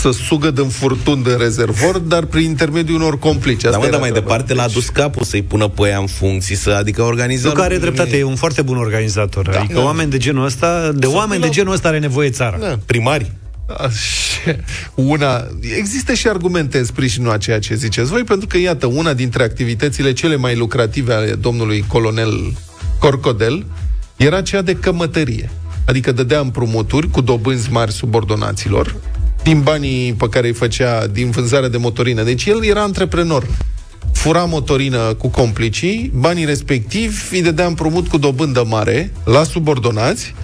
să 0.00 0.10
sugă 0.10 0.50
din 0.50 0.68
furtun 0.68 1.22
de 1.22 1.32
rezervor, 1.32 1.98
dar 1.98 2.24
prin 2.24 2.44
intermediul 2.44 3.00
unor 3.00 3.18
complici. 3.18 3.64
Asta 3.64 3.78
da, 3.78 3.84
mă, 3.84 3.90
dar 3.90 4.00
mai 4.00 4.10
departe 4.10 4.54
l-a 4.54 4.68
dus 4.68 4.88
capul 4.88 5.22
să-i 5.24 5.42
pună 5.42 5.68
pe 5.68 5.88
ea 5.88 5.98
în 5.98 6.06
funcții, 6.06 6.54
să, 6.54 6.70
adică 6.70 7.02
organiza... 7.02 7.48
Nu 7.48 7.54
care 7.54 7.66
are 7.66 7.78
dreptate, 7.78 8.16
e 8.16 8.22
un 8.22 8.34
foarte 8.34 8.62
bun 8.62 8.76
organizator. 8.76 9.48
Da, 9.48 9.58
adică 9.58 9.78
da. 9.78 9.84
oameni 9.84 10.10
de 10.10 10.16
genul 10.16 10.44
ăsta, 10.44 10.92
de 10.94 11.06
să 11.06 11.12
oameni 11.12 11.42
de 11.42 11.48
genul 11.48 11.72
ăsta 11.72 11.88
are 11.88 11.98
nevoie 11.98 12.30
țara. 12.30 12.56
Da, 12.56 12.78
primari. 12.86 13.32
Așa. 13.66 14.56
Una, 14.94 15.46
există 15.78 16.14
și 16.14 16.28
argumente 16.28 16.78
în 16.78 16.84
sprijinul 16.84 17.32
a 17.32 17.36
ceea 17.36 17.58
ce 17.58 17.74
ziceți 17.74 18.10
voi, 18.10 18.22
pentru 18.22 18.46
că, 18.46 18.58
iată, 18.58 18.86
una 18.86 19.12
dintre 19.12 19.42
activitățile 19.42 20.12
cele 20.12 20.36
mai 20.36 20.56
lucrative 20.56 21.12
ale 21.12 21.32
domnului 21.32 21.84
colonel 21.86 22.52
Corcodel 23.04 23.66
era 24.16 24.42
cea 24.42 24.62
de 24.62 24.74
cămătărie. 24.74 25.50
Adică 25.86 26.12
dădea 26.12 26.40
împrumuturi 26.40 27.10
cu 27.10 27.20
dobânzi 27.20 27.70
mari 27.70 27.92
subordonaților, 27.92 28.96
din 29.42 29.60
banii 29.60 30.12
pe 30.12 30.28
care 30.28 30.46
îi 30.46 30.52
făcea 30.52 31.06
din 31.06 31.30
vânzarea 31.30 31.68
de 31.68 31.76
motorină. 31.76 32.22
Deci 32.22 32.44
el 32.44 32.64
era 32.64 32.82
antreprenor. 32.82 33.46
Fura 34.12 34.44
motorină 34.44 34.98
cu 34.98 35.28
complicii, 35.28 36.12
banii 36.14 36.44
respectivi 36.44 37.34
îi 37.34 37.42
dădea 37.42 37.66
împrumut 37.66 38.08
cu 38.08 38.18
dobândă 38.18 38.64
mare 38.68 39.12
la 39.24 39.42
subordonați 39.42 40.34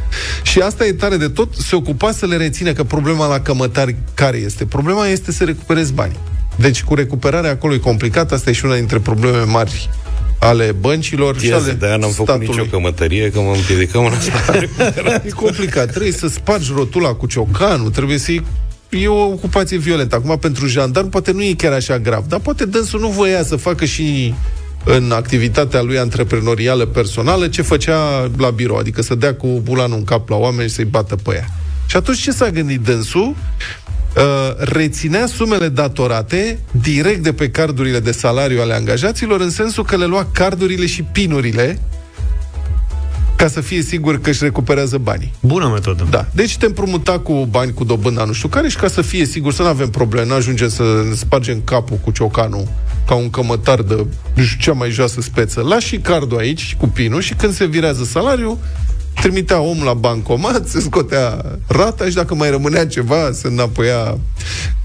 și 0.43 0.61
asta 0.61 0.85
e 0.85 0.93
tare 0.93 1.17
de 1.17 1.29
tot, 1.29 1.55
se 1.55 1.77
ocupa 1.77 2.13
să 2.13 2.27
le 2.27 2.37
reține 2.37 2.73
că 2.73 2.85
problema 2.85 3.27
la 3.27 3.41
cămătari 3.41 3.97
care 4.15 4.37
este? 4.37 4.65
Problema 4.65 5.07
este 5.07 5.33
să 5.33 5.45
recuperezi 5.45 5.93
banii. 5.93 6.21
Deci 6.57 6.83
cu 6.83 6.95
recuperarea 6.95 7.51
acolo 7.51 7.75
e 7.75 7.79
complicat, 7.79 8.33
asta 8.33 8.51
e 8.51 8.53
și 8.53 8.65
una 8.65 8.75
dintre 8.75 8.99
probleme 8.99 9.43
mari 9.43 9.89
ale 10.41 10.73
băncilor 10.81 11.35
Ia 11.35 11.41
și 11.41 11.53
ale 11.53 11.73
de 11.73 11.97
n-am 11.99 12.11
făcut 12.11 12.41
nicio 12.41 12.63
cămătărie, 12.63 13.31
că 13.31 13.41
mă 13.41 13.53
împiedicăm 13.55 14.05
în 14.05 14.13
asta. 14.13 14.57
e 15.27 15.31
complicat. 15.31 15.91
Trebuie 15.91 16.13
să 16.13 16.29
spargi 16.29 16.73
rotula 16.75 17.13
cu 17.13 17.27
ciocanul, 17.27 17.91
trebuie 17.91 18.19
să-i 18.19 18.43
e 18.91 19.09
o 19.09 19.25
ocupație 19.25 19.77
violentă. 19.77 20.17
Acum, 20.17 20.39
pentru 20.39 20.67
jandarm, 20.67 21.09
poate 21.09 21.33
nu 21.33 21.43
e 21.43 21.53
chiar 21.53 21.73
așa 21.73 21.99
grav, 21.99 22.25
dar 22.27 22.41
poate 22.41 22.65
dânsul 22.65 23.01
nu 23.01 23.09
voia 23.09 23.43
să 23.43 23.57
facă 23.57 23.85
și 23.85 24.35
în 24.85 25.13
activitatea 25.13 25.83
lui 25.83 25.99
antreprenorială 25.99 26.87
personală 26.87 27.49
ce 27.49 27.63
făcea 27.63 28.31
la 28.37 28.51
birou, 28.51 28.77
adică 28.77 29.03
să 29.03 29.15
dea 29.15 29.35
cu 29.35 29.61
bulanul 29.63 29.97
în 29.97 30.05
cap 30.05 30.29
la 30.29 30.37
oameni 30.37 30.69
și 30.69 30.75
să-i 30.75 30.85
bată 30.85 31.17
pe 31.17 31.35
ea. 31.35 31.47
Și 31.87 31.97
atunci 31.97 32.21
ce 32.21 32.31
s-a 32.31 32.51
gândit 32.51 32.81
dânsul? 32.81 33.37
Uh, 34.17 34.23
reținea 34.57 35.27
sumele 35.27 35.69
datorate 35.69 36.59
direct 36.71 37.23
de 37.23 37.33
pe 37.33 37.51
cardurile 37.51 38.01
de 38.01 38.13
salariu 38.13 38.61
ale 38.61 38.75
angajaților, 38.75 39.41
în 39.41 39.51
sensul 39.51 39.85
că 39.85 39.97
le 39.97 40.05
lua 40.05 40.27
cardurile 40.33 40.87
și 40.87 41.03
pinurile 41.03 41.81
ca 43.41 43.49
să 43.49 43.61
fie 43.61 43.83
sigur 43.83 44.21
că 44.21 44.31
își 44.31 44.45
recuperează 44.45 44.99
banii. 44.99 45.33
Bună 45.41 45.69
metodă. 45.69 46.07
Da. 46.11 46.27
Deci 46.33 46.57
te 46.57 46.67
împrumuta 46.67 47.19
cu 47.19 47.47
bani 47.51 47.73
cu 47.73 47.85
dobânda 47.85 48.25
nu 48.25 48.33
știu 48.33 48.49
care 48.49 48.69
și 48.69 48.77
ca 48.77 48.89
să 48.89 49.03
fie 49.03 49.25
sigur 49.25 49.53
să 49.53 49.63
nu 49.63 49.69
avem 49.69 49.91
probleme, 49.91 50.27
nu 50.27 50.35
ajunge 50.35 50.69
să 50.69 51.05
ne 51.09 51.15
spargem 51.15 51.61
capul 51.65 51.97
cu 51.97 52.11
ciocanul 52.11 52.69
ca 53.07 53.15
un 53.15 53.31
cămătar 53.31 53.83
de 53.83 54.07
nu 54.35 54.43
știu, 54.43 54.59
cea 54.61 54.79
mai 54.79 54.91
joasă 54.91 55.21
speță. 55.21 55.61
Lași 55.61 55.87
și 55.87 55.99
cardul 55.99 56.39
aici 56.39 56.77
cu 56.79 56.89
pinul 56.89 57.21
și 57.21 57.35
când 57.35 57.53
se 57.53 57.67
virează 57.67 58.05
salariul, 58.05 58.59
trimitea 59.21 59.61
omul 59.61 59.85
la 59.85 59.95
bancomat, 59.95 60.69
se 60.69 60.81
scotea 60.81 61.45
rata 61.67 62.05
și 62.09 62.15
dacă 62.15 62.35
mai 62.35 62.51
rămânea 62.51 62.87
ceva, 62.87 63.31
se 63.33 63.47
înapoia 63.47 64.19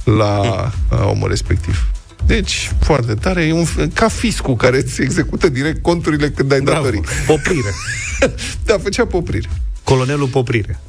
la 0.03 0.71
omul 1.09 1.29
respectiv. 1.29 1.87
Deci, 2.25 2.71
foarte 2.79 3.13
tare, 3.13 3.43
e 3.43 3.53
un, 3.53 3.65
ca 3.93 4.07
fiscul 4.07 4.55
care 4.55 4.77
îți 4.77 5.01
execută 5.01 5.49
direct 5.49 5.81
conturile 5.81 6.29
când 6.29 6.51
ai 6.51 6.61
Bravo. 6.61 6.79
datorii. 6.79 7.03
Poprire. 7.27 7.73
da, 8.65 8.77
făcea 8.77 9.05
poprire. 9.05 9.49
Colonelul 9.83 10.27
Poprire. 10.27 10.79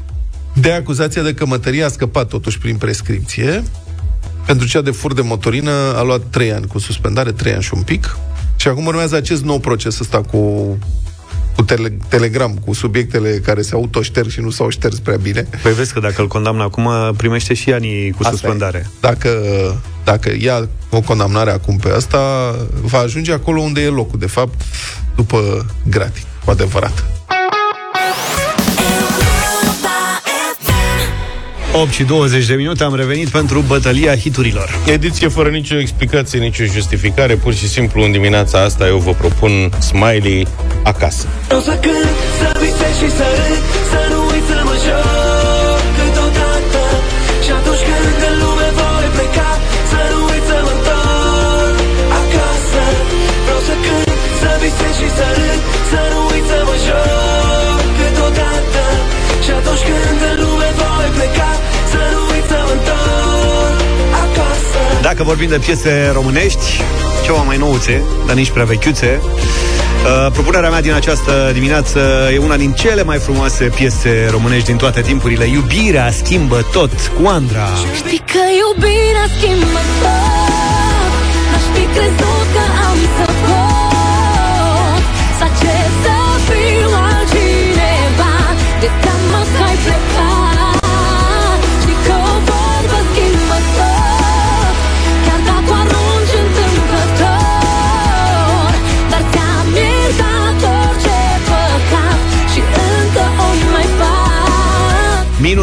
De 0.52 0.72
acuzația 0.72 1.22
de 1.22 1.34
cămătărie 1.34 1.82
a 1.82 1.88
scăpat 1.88 2.28
totuși 2.28 2.58
prin 2.58 2.76
prescripție. 2.76 3.62
Pentru 4.46 4.66
cea 4.66 4.80
de 4.80 4.90
fur 4.90 5.14
de 5.14 5.20
motorină 5.20 5.70
a 5.70 6.02
luat 6.02 6.22
3 6.30 6.52
ani 6.52 6.66
cu 6.66 6.78
suspendare, 6.78 7.32
3 7.32 7.52
ani 7.52 7.62
și 7.62 7.74
un 7.74 7.82
pic. 7.82 8.16
Și 8.56 8.68
acum 8.68 8.86
urmează 8.86 9.16
acest 9.16 9.42
nou 9.42 9.58
proces 9.58 9.98
ăsta 9.98 10.20
cu 10.20 10.78
cu 11.56 11.62
tele- 11.62 11.98
Telegram, 12.08 12.54
cu 12.64 12.72
subiectele 12.72 13.30
care 13.44 13.62
se 13.62 13.74
autoșterg 13.74 14.28
și 14.28 14.40
nu 14.40 14.50
s-au 14.50 14.68
șters 14.68 14.98
prea 14.98 15.16
bine. 15.16 15.46
Păi 15.62 15.72
vezi 15.74 15.92
că 15.92 16.00
dacă 16.00 16.20
îl 16.22 16.28
condamnă 16.28 16.62
acum, 16.62 16.88
primește 17.16 17.54
și 17.54 17.72
anii 17.72 18.10
cu 18.10 18.18
Asta 18.18 18.30
suspendare. 18.30 18.82
E. 18.86 18.88
Dacă, 19.00 19.30
dacă 20.04 20.32
ia 20.38 20.68
o 20.90 21.00
condamnare 21.00 21.50
acum 21.50 21.76
pe 21.76 21.88
asta, 21.88 22.18
va 22.82 22.98
ajunge 22.98 23.32
acolo 23.32 23.60
unde 23.60 23.80
e 23.80 23.88
locul, 23.88 24.18
de 24.18 24.26
fapt, 24.26 24.60
după 25.16 25.66
gratii, 25.88 26.24
cu 26.44 26.50
adevărat. 26.50 27.04
8 31.82 31.90
și 31.90 32.04
20 32.04 32.46
de 32.46 32.54
minute 32.54 32.84
am 32.84 32.94
revenit 32.94 33.28
pentru 33.28 33.60
bătălia 33.60 34.16
hiturilor. 34.16 34.78
Ediție 34.86 35.28
fără 35.28 35.48
nicio 35.48 35.78
explicație, 35.78 36.38
nicio 36.38 36.64
justificare, 36.64 37.34
pur 37.34 37.54
și 37.54 37.68
simplu 37.68 38.02
în 38.02 38.12
dimineața 38.12 38.62
asta 38.62 38.86
eu 38.86 38.98
vă 38.98 39.12
propun 39.12 39.70
Smiley 39.78 40.46
acasă. 40.82 41.26
O 41.50 41.60
să 41.60 41.78
cânt, 41.80 42.16
să 42.38 42.58
visez 42.60 42.94
și 43.02 43.16
să 43.16 43.24
râd 43.36 43.85
Dacă 65.16 65.28
vorbim 65.28 65.48
de 65.48 65.58
piese 65.58 66.10
românești, 66.12 66.80
ceva 67.24 67.42
mai 67.42 67.56
nouțe, 67.56 68.02
dar 68.26 68.34
nici 68.34 68.50
prea 68.50 68.64
vechiuțe, 68.64 69.20
Uh, 70.06 70.32
propunerea 70.32 70.70
mea 70.70 70.80
din 70.80 70.92
această 70.92 71.50
dimineață 71.52 72.00
e 72.32 72.38
una 72.38 72.56
din 72.56 72.72
cele 72.72 73.02
mai 73.02 73.18
frumoase 73.18 73.64
piese 73.64 74.28
românești 74.30 74.66
din 74.66 74.76
toate 74.76 75.00
timpurile. 75.00 75.44
Iubirea 75.44 76.10
schimbă 76.10 76.66
tot 76.72 76.90
cu 77.20 77.28
Andra. 77.28 77.68
Știi 77.94 78.22
că 78.32 78.42
iubirea 78.62 79.26
schimbă 79.36 79.80
tot 80.02 81.12
N-aș 81.50 81.66
fi 81.74 81.84
crezut 81.94 82.46
că 82.54 82.64
am 82.88 82.98
să 83.16 83.26
pot 83.44 85.02
Să 85.38 85.46
cer 85.60 85.86
să 86.02 86.16
fiu 86.46 86.90
altcineva 87.08 88.34
De 88.80 88.88
teamă 89.00 89.15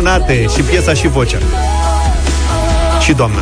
Minunate 0.04 0.48
și 0.56 0.62
piesa 0.62 0.94
și 0.94 1.08
vocea. 1.08 1.38
Și 3.00 3.14
doamna. 3.14 3.40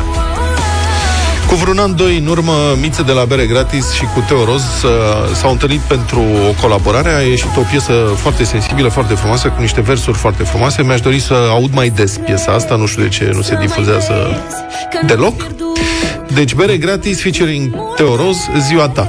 Cu 1.48 1.54
vreun 1.54 1.78
an, 1.78 1.96
doi 1.96 2.18
în 2.18 2.26
urmă, 2.26 2.52
Miță 2.80 3.02
de 3.02 3.12
la 3.12 3.24
Bere 3.24 3.46
Gratis 3.46 3.92
și 3.92 4.02
cu 4.02 4.24
Teo 4.28 4.44
Roz 4.44 4.62
uh, 4.62 4.90
s-au 5.34 5.50
întâlnit 5.50 5.80
pentru 5.80 6.20
o 6.20 6.60
colaborare. 6.60 7.14
A 7.14 7.20
ieșit 7.20 7.56
o 7.56 7.60
piesă 7.70 7.92
foarte 8.16 8.44
sensibilă, 8.44 8.88
foarte 8.88 9.14
frumoasă, 9.14 9.48
cu 9.48 9.60
niște 9.60 9.80
versuri 9.80 10.16
foarte 10.16 10.42
frumoase. 10.42 10.82
Mi-aș 10.82 11.00
dori 11.00 11.20
să 11.20 11.34
aud 11.50 11.74
mai 11.74 11.88
des 11.88 12.16
piesa 12.16 12.52
asta, 12.52 12.76
nu 12.76 12.86
știu 12.86 13.02
de 13.02 13.08
ce 13.08 13.30
nu 13.34 13.42
se 13.42 13.56
difuzează 13.60 14.42
deloc. 15.06 15.46
Deci, 16.34 16.54
Bere 16.54 16.76
Gratis 16.76 17.22
featuring 17.22 17.74
Teo 17.96 18.16
Roz, 18.16 18.36
ziua 18.58 18.88
ta. 18.88 19.08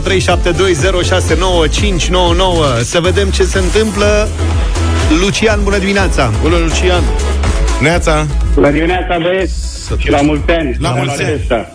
Să 2.82 3.00
vedem 3.00 3.30
ce 3.30 3.44
se 3.44 3.58
întâmplă. 3.58 4.28
Lucian, 5.20 5.60
bună 5.62 5.78
dimineața! 5.78 6.30
Bună, 6.42 6.56
Lucian! 6.56 7.02
Neața! 7.80 8.26
Bună 8.54 8.70
dimineața, 8.70 9.18
băieți! 9.22 9.54
Și 9.98 10.10
la 10.10 10.20
mulți 10.20 10.50
ani! 10.50 10.76
La 10.78 10.90
mulți 10.90 11.22
ani. 11.22 11.38
Asta. 11.40 11.74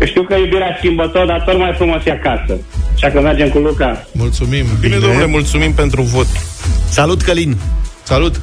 Eu 0.00 0.06
știu 0.06 0.22
că 0.22 0.34
iubirea 0.34 0.76
schimbă 0.78 1.06
tot, 1.06 1.26
dar 1.26 1.42
tot 1.46 1.58
mai 1.58 1.72
frumos 1.76 2.04
e 2.04 2.10
acasă. 2.10 2.58
Așa 2.94 3.08
că 3.08 3.20
mergem 3.20 3.48
cu 3.48 3.58
Luca. 3.58 4.06
Mulțumim! 4.12 4.66
Bine, 4.80 4.96
domnule, 4.98 5.26
mulțumim 5.26 5.72
pentru 5.72 6.02
vot. 6.02 6.26
Salut, 6.88 7.22
Călin! 7.22 7.56
Salut! 8.02 8.40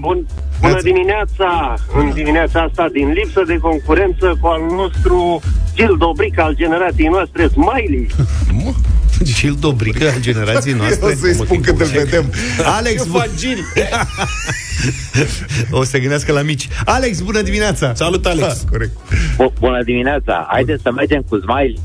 Bun, 0.00 0.26
bună 0.60 0.80
dimineața! 0.82 1.74
În 1.98 2.10
dimineața 2.14 2.60
asta, 2.60 2.88
din 2.92 3.08
lipsă 3.08 3.42
de 3.46 3.56
concurență 3.56 4.36
cu 4.40 4.46
al 4.46 4.60
nostru 4.70 5.40
Gil 5.74 5.96
Dobric 5.98 6.38
al 6.38 6.54
generației 6.54 7.08
noastre, 7.08 7.48
Smiley. 7.48 8.06
Gil 9.22 9.56
Dobrică 9.60 10.08
al 10.08 10.20
generației 10.20 10.74
noastre. 10.74 11.06
O 11.06 11.14
să-i 11.14 11.34
spun 11.34 11.60
când 11.60 11.80
îl 11.80 11.86
vedem. 11.86 12.32
Alex, 12.76 13.04
bu- 13.06 13.24
o 15.78 15.82
să 15.82 15.90
se 15.90 15.98
gândească 15.98 16.32
la 16.32 16.42
mici. 16.42 16.68
Alex, 16.84 17.20
bună 17.20 17.40
dimineața! 17.42 17.94
Salut, 17.94 18.26
Alex! 18.26 18.64
corect. 18.70 18.92
Bună 19.58 19.82
dimineața! 19.82 20.46
Haideți 20.50 20.82
să 20.82 20.92
mergem 20.92 21.24
cu 21.28 21.36
Smiley. 21.36 21.78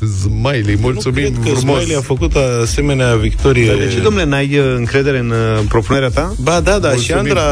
Smiley, 0.00 0.76
mulțumim 0.80 1.22
Nu 1.22 1.40
cred 1.40 1.52
că 1.52 1.58
frumos! 1.58 1.76
Smiley 1.76 1.96
a 1.96 2.00
făcut 2.00 2.32
asemenea 2.62 3.14
victorie. 3.14 3.66
Dar 3.66 3.76
de 3.76 3.88
ce, 3.92 4.00
domnule, 4.00 4.24
n-ai 4.24 4.58
uh, 4.58 4.74
încredere 4.76 5.18
în 5.18 5.30
uh, 5.30 5.60
propunerea 5.68 6.08
ta? 6.08 6.34
Ba 6.42 6.60
da, 6.60 6.78
da, 6.78 6.88
și 6.90 7.12
Mulțumim. 7.12 7.18
Andra 7.18 7.42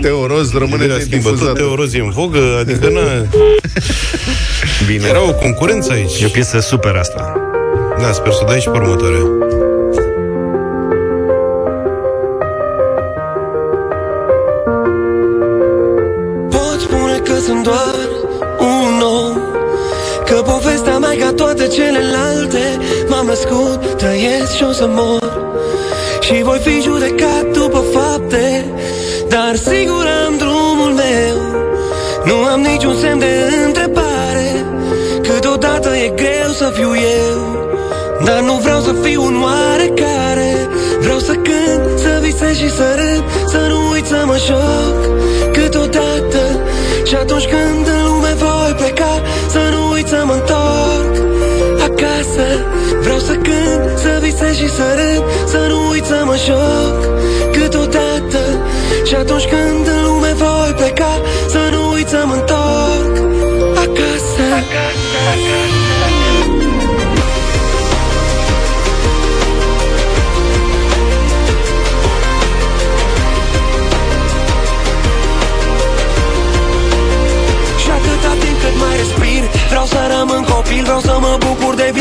Teo 0.00 0.26
Roz 0.26 0.52
rămâne 0.52 0.70
Iubirea 0.82 0.98
schimbă 0.98 1.28
tot, 1.28 1.38
nedifuzată. 1.38 1.58
Teo 1.58 1.74
Roz 1.74 1.94
e 1.94 1.98
în 1.98 2.10
vogă, 2.10 2.38
adică 2.60 2.88
na, 2.88 3.00
Bine. 4.86 5.06
era 5.08 5.22
o 5.28 5.32
concurență 5.34 5.92
aici. 5.92 6.20
E 6.20 6.26
o 6.26 6.28
piesă 6.28 6.60
super 6.60 6.94
asta. 6.94 7.40
Da, 8.00 8.12
sper 8.12 8.32
să 8.32 8.38
o 8.42 8.46
dai 8.46 8.60
și 8.60 8.68
pe 8.68 8.78
următoarea. 8.78 9.20
Pot 16.50 16.80
spune 16.80 17.18
că 17.24 17.40
sunt 17.46 17.62
doar 17.62 18.05
celelalte 21.76 22.64
M-am 23.08 23.26
născut, 23.26 23.80
trăiesc 23.96 24.52
și 24.56 24.64
o 24.70 24.72
să 24.72 24.86
mor. 24.88 25.30
Și 26.20 26.42
voi 26.42 26.58
fi 26.58 26.80
judecat 26.80 27.44
după 27.52 27.84
fapte 27.94 28.64
Dar 29.28 29.54
sigur 29.56 30.04
am 30.26 30.34
drumul 30.36 30.92
meu. 31.04 31.36
Nu 32.24 32.36
am 32.52 32.60
niciun 32.60 32.96
semn 33.00 33.18
de 33.18 33.34
întrebare 33.66 34.48
Câteodată 35.22 35.96
e 35.96 36.08
greu 36.22 36.50
să 36.60 36.72
fiu 36.74 36.92
eu. 37.24 37.38
Dar 38.24 38.40
nu 38.40 38.54
vreau 38.54 38.80
să 38.80 38.92
fiu 39.02 39.22
un 39.22 39.36
oarecare 39.42 40.52
Vreau 41.00 41.18
să 41.18 41.32
cânt, 41.32 41.98
să 41.98 42.18
visez 42.22 42.56
și 42.56 42.70
să 42.70 42.86
râd 42.96 43.24
Să 43.46 43.60
nu 43.68 43.90
uit 43.92 44.06
să 44.06 44.22
mă 44.26 44.36
joc 44.46 44.98
câteodată 45.52 46.42
Și 47.04 47.14
atunci 47.14 47.44
când 47.44 47.95
visez 54.36 54.56
și 54.56 54.68
să 54.68 54.82
râd 54.94 55.24
Să 55.46 55.66
nu 55.68 55.88
uit 55.88 56.04
să 56.04 56.22
mă 56.24 56.36
joc 56.46 56.98
câteodată 57.52 58.42
Și 59.04 59.14
atunci 59.14 59.44
când 59.44 59.86
în 59.86 60.04
lume 60.04 60.32
voi 60.32 60.72
pleca 60.76 61.20
Să 61.48 61.68
nu 61.70 61.90
uit 61.90 62.08
să 62.08 62.22
mă 62.26 62.34
întorc 62.34 63.16
acasă, 63.76 64.44
acasă, 64.60 65.18
acasă. 65.32 65.75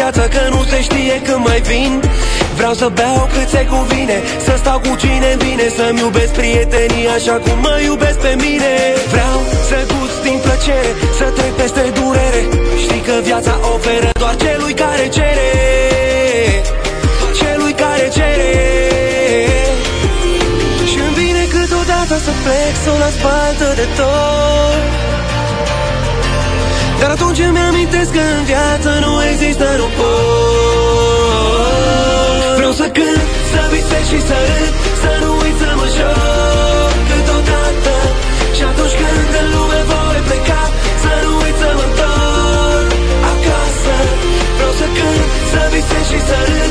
Bucur 0.06 0.12
de 0.12 0.22
viață 0.22 0.24
Că 0.36 0.56
nu 0.56 0.64
se 0.64 0.82
știe 0.82 1.22
când 1.26 1.46
mai 1.48 1.62
vin. 1.70 2.02
Vreau 2.56 2.74
să 2.74 2.88
beau 2.94 3.30
cât 3.34 3.50
se 3.50 3.66
cuvine 3.74 4.18
Să 4.46 4.54
stau 4.58 4.80
cu 4.80 4.96
cine 5.04 5.32
vine 5.44 5.68
Să-mi 5.78 6.00
iubesc 6.00 6.34
prietenii 6.40 7.08
așa 7.18 7.36
cum 7.44 7.58
mă 7.66 7.76
iubesc 7.86 8.18
pe 8.26 8.34
mine. 8.44 8.74
Vreau 9.14 9.38
să 9.70 9.78
gust 9.92 10.18
din 10.28 10.38
plăcere 10.46 10.92
Să 11.18 11.26
trec 11.38 11.54
peste 11.62 11.84
durere. 11.98 12.42
Știi 12.84 13.02
că 13.08 13.16
viața 13.30 13.54
oferă 13.76 14.10
doar 14.22 14.36
celui 14.46 14.74
care 14.74 15.06
cere. 15.18 15.52
Celui 17.42 17.74
care 17.84 18.06
cere. 18.18 18.54
Și 20.90 20.98
îmi 21.06 21.16
vine 21.20 21.44
câteodată 21.54 22.16
să 22.26 22.32
plec 22.44 22.74
Să 22.84 22.90
o 22.96 22.98
las 23.04 23.16
baltă 23.24 23.68
de 23.80 23.88
tot 24.00 25.06
Dar 27.06 27.14
atunci 27.14 27.42
îmi 27.50 27.62
amintesc 27.70 28.12
că 28.18 28.24
în 28.38 28.44
viață 28.52 28.90
nu 29.04 29.12
există 29.32 29.66
nu 29.80 29.88
pot 29.98 30.16
Vreau 32.60 32.74
să 32.82 32.86
cânt, 32.98 33.28
să 33.52 33.62
visez 33.72 34.06
și 34.12 34.20
să 34.30 34.38
râd 34.50 34.74
Să 35.04 35.12
nu 35.22 35.30
uit 35.44 35.56
să 35.62 35.70
mă 35.80 35.88
joc 35.98 36.94
câteodată. 37.10 37.94
Și 38.56 38.64
atunci 38.70 38.96
când 39.00 39.32
în 39.42 39.48
lume 39.54 39.82
voi 39.90 40.20
pleca 40.28 40.64
Să 41.04 41.14
nu 41.24 41.32
uit 41.44 41.56
să 41.62 41.70
mă 41.78 41.86
întorc 41.90 42.92
acasă. 43.32 43.96
Vreau 44.58 44.74
să 44.80 44.88
cânt, 44.98 45.28
să 45.52 45.62
visez 45.74 46.06
și 46.12 46.20
să 46.30 46.38
râd 46.50 46.65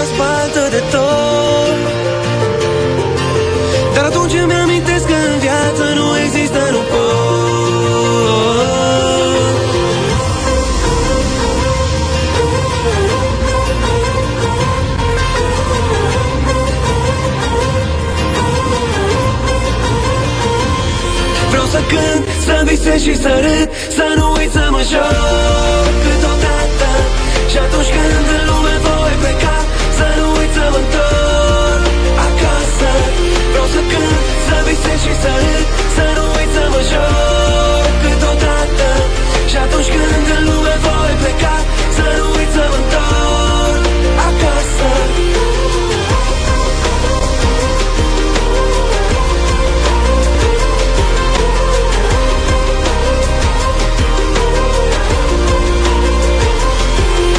plec 0.00 0.06
Să 0.06 0.06
o 0.06 0.06
las 0.06 0.10
baltă 0.18 0.68
de 0.70 0.82
tot. 0.90 1.76
Dar 3.94 4.04
atunci 4.04 4.32
îmi 4.42 4.52
amintesc 4.52 5.06
că 5.06 5.14
în 5.32 5.38
viață 5.38 5.94
nu 5.94 6.18
există 6.24 6.58
nu 6.70 6.78
pot 6.78 7.18
Vreau 21.50 21.64
să 21.64 21.78
cânt, 21.88 22.24
să 22.44 22.62
visez 22.64 23.02
și 23.02 23.16
să 23.16 23.40
râd 23.40 23.70
Să 23.88 24.14
nu 24.16 24.32
uit 24.38 24.50
să 24.52 24.68
mă 24.70 24.82
joc 24.90 26.19
Vreau 33.90 34.06
să 34.12 34.18
cânt, 34.20 34.24
să 34.48 34.56
visez 34.66 34.98
și 35.04 35.14
să 35.22 35.32
râd 35.42 35.66
Să 35.96 36.04
nu 36.16 36.24
uit 36.36 36.50
să 36.56 36.64
mă 36.72 36.80
joc 36.90 37.88
câteodată. 38.04 38.88
Și 39.50 39.56
atunci 39.64 39.88
când 39.94 40.26
în 40.36 40.42
lume 40.48 40.74
voi 40.84 41.12
pleca 41.20 41.56
Să 41.96 42.06
nu 42.18 42.26
uit 42.38 42.50
să 42.56 42.64
mă 42.70 42.78
întorc 42.80 43.84
acasă. 44.28 44.90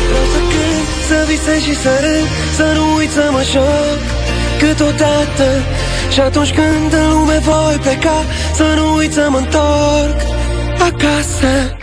Vreau 0.09 0.25
să 0.33 0.39
cânt, 0.51 0.87
să 1.09 1.17
visez 1.27 1.59
și 1.67 1.75
să 1.83 1.93
râd 2.03 2.27
Să 2.57 2.67
nu 2.77 2.83
uit 2.97 3.11
să 3.11 3.25
mă 3.31 3.43
joc 3.53 3.99
câteodată 4.61 5.47
Și 6.11 6.19
atunci 6.19 6.53
când 6.53 6.93
în 6.93 7.09
lume 7.09 7.39
voi 7.43 7.77
pleca 7.81 8.23
Să 8.55 8.63
nu 8.75 8.95
uit 8.95 9.13
să 9.13 9.27
mă 9.29 9.37
întorc 9.37 10.15
acasă 10.79 11.75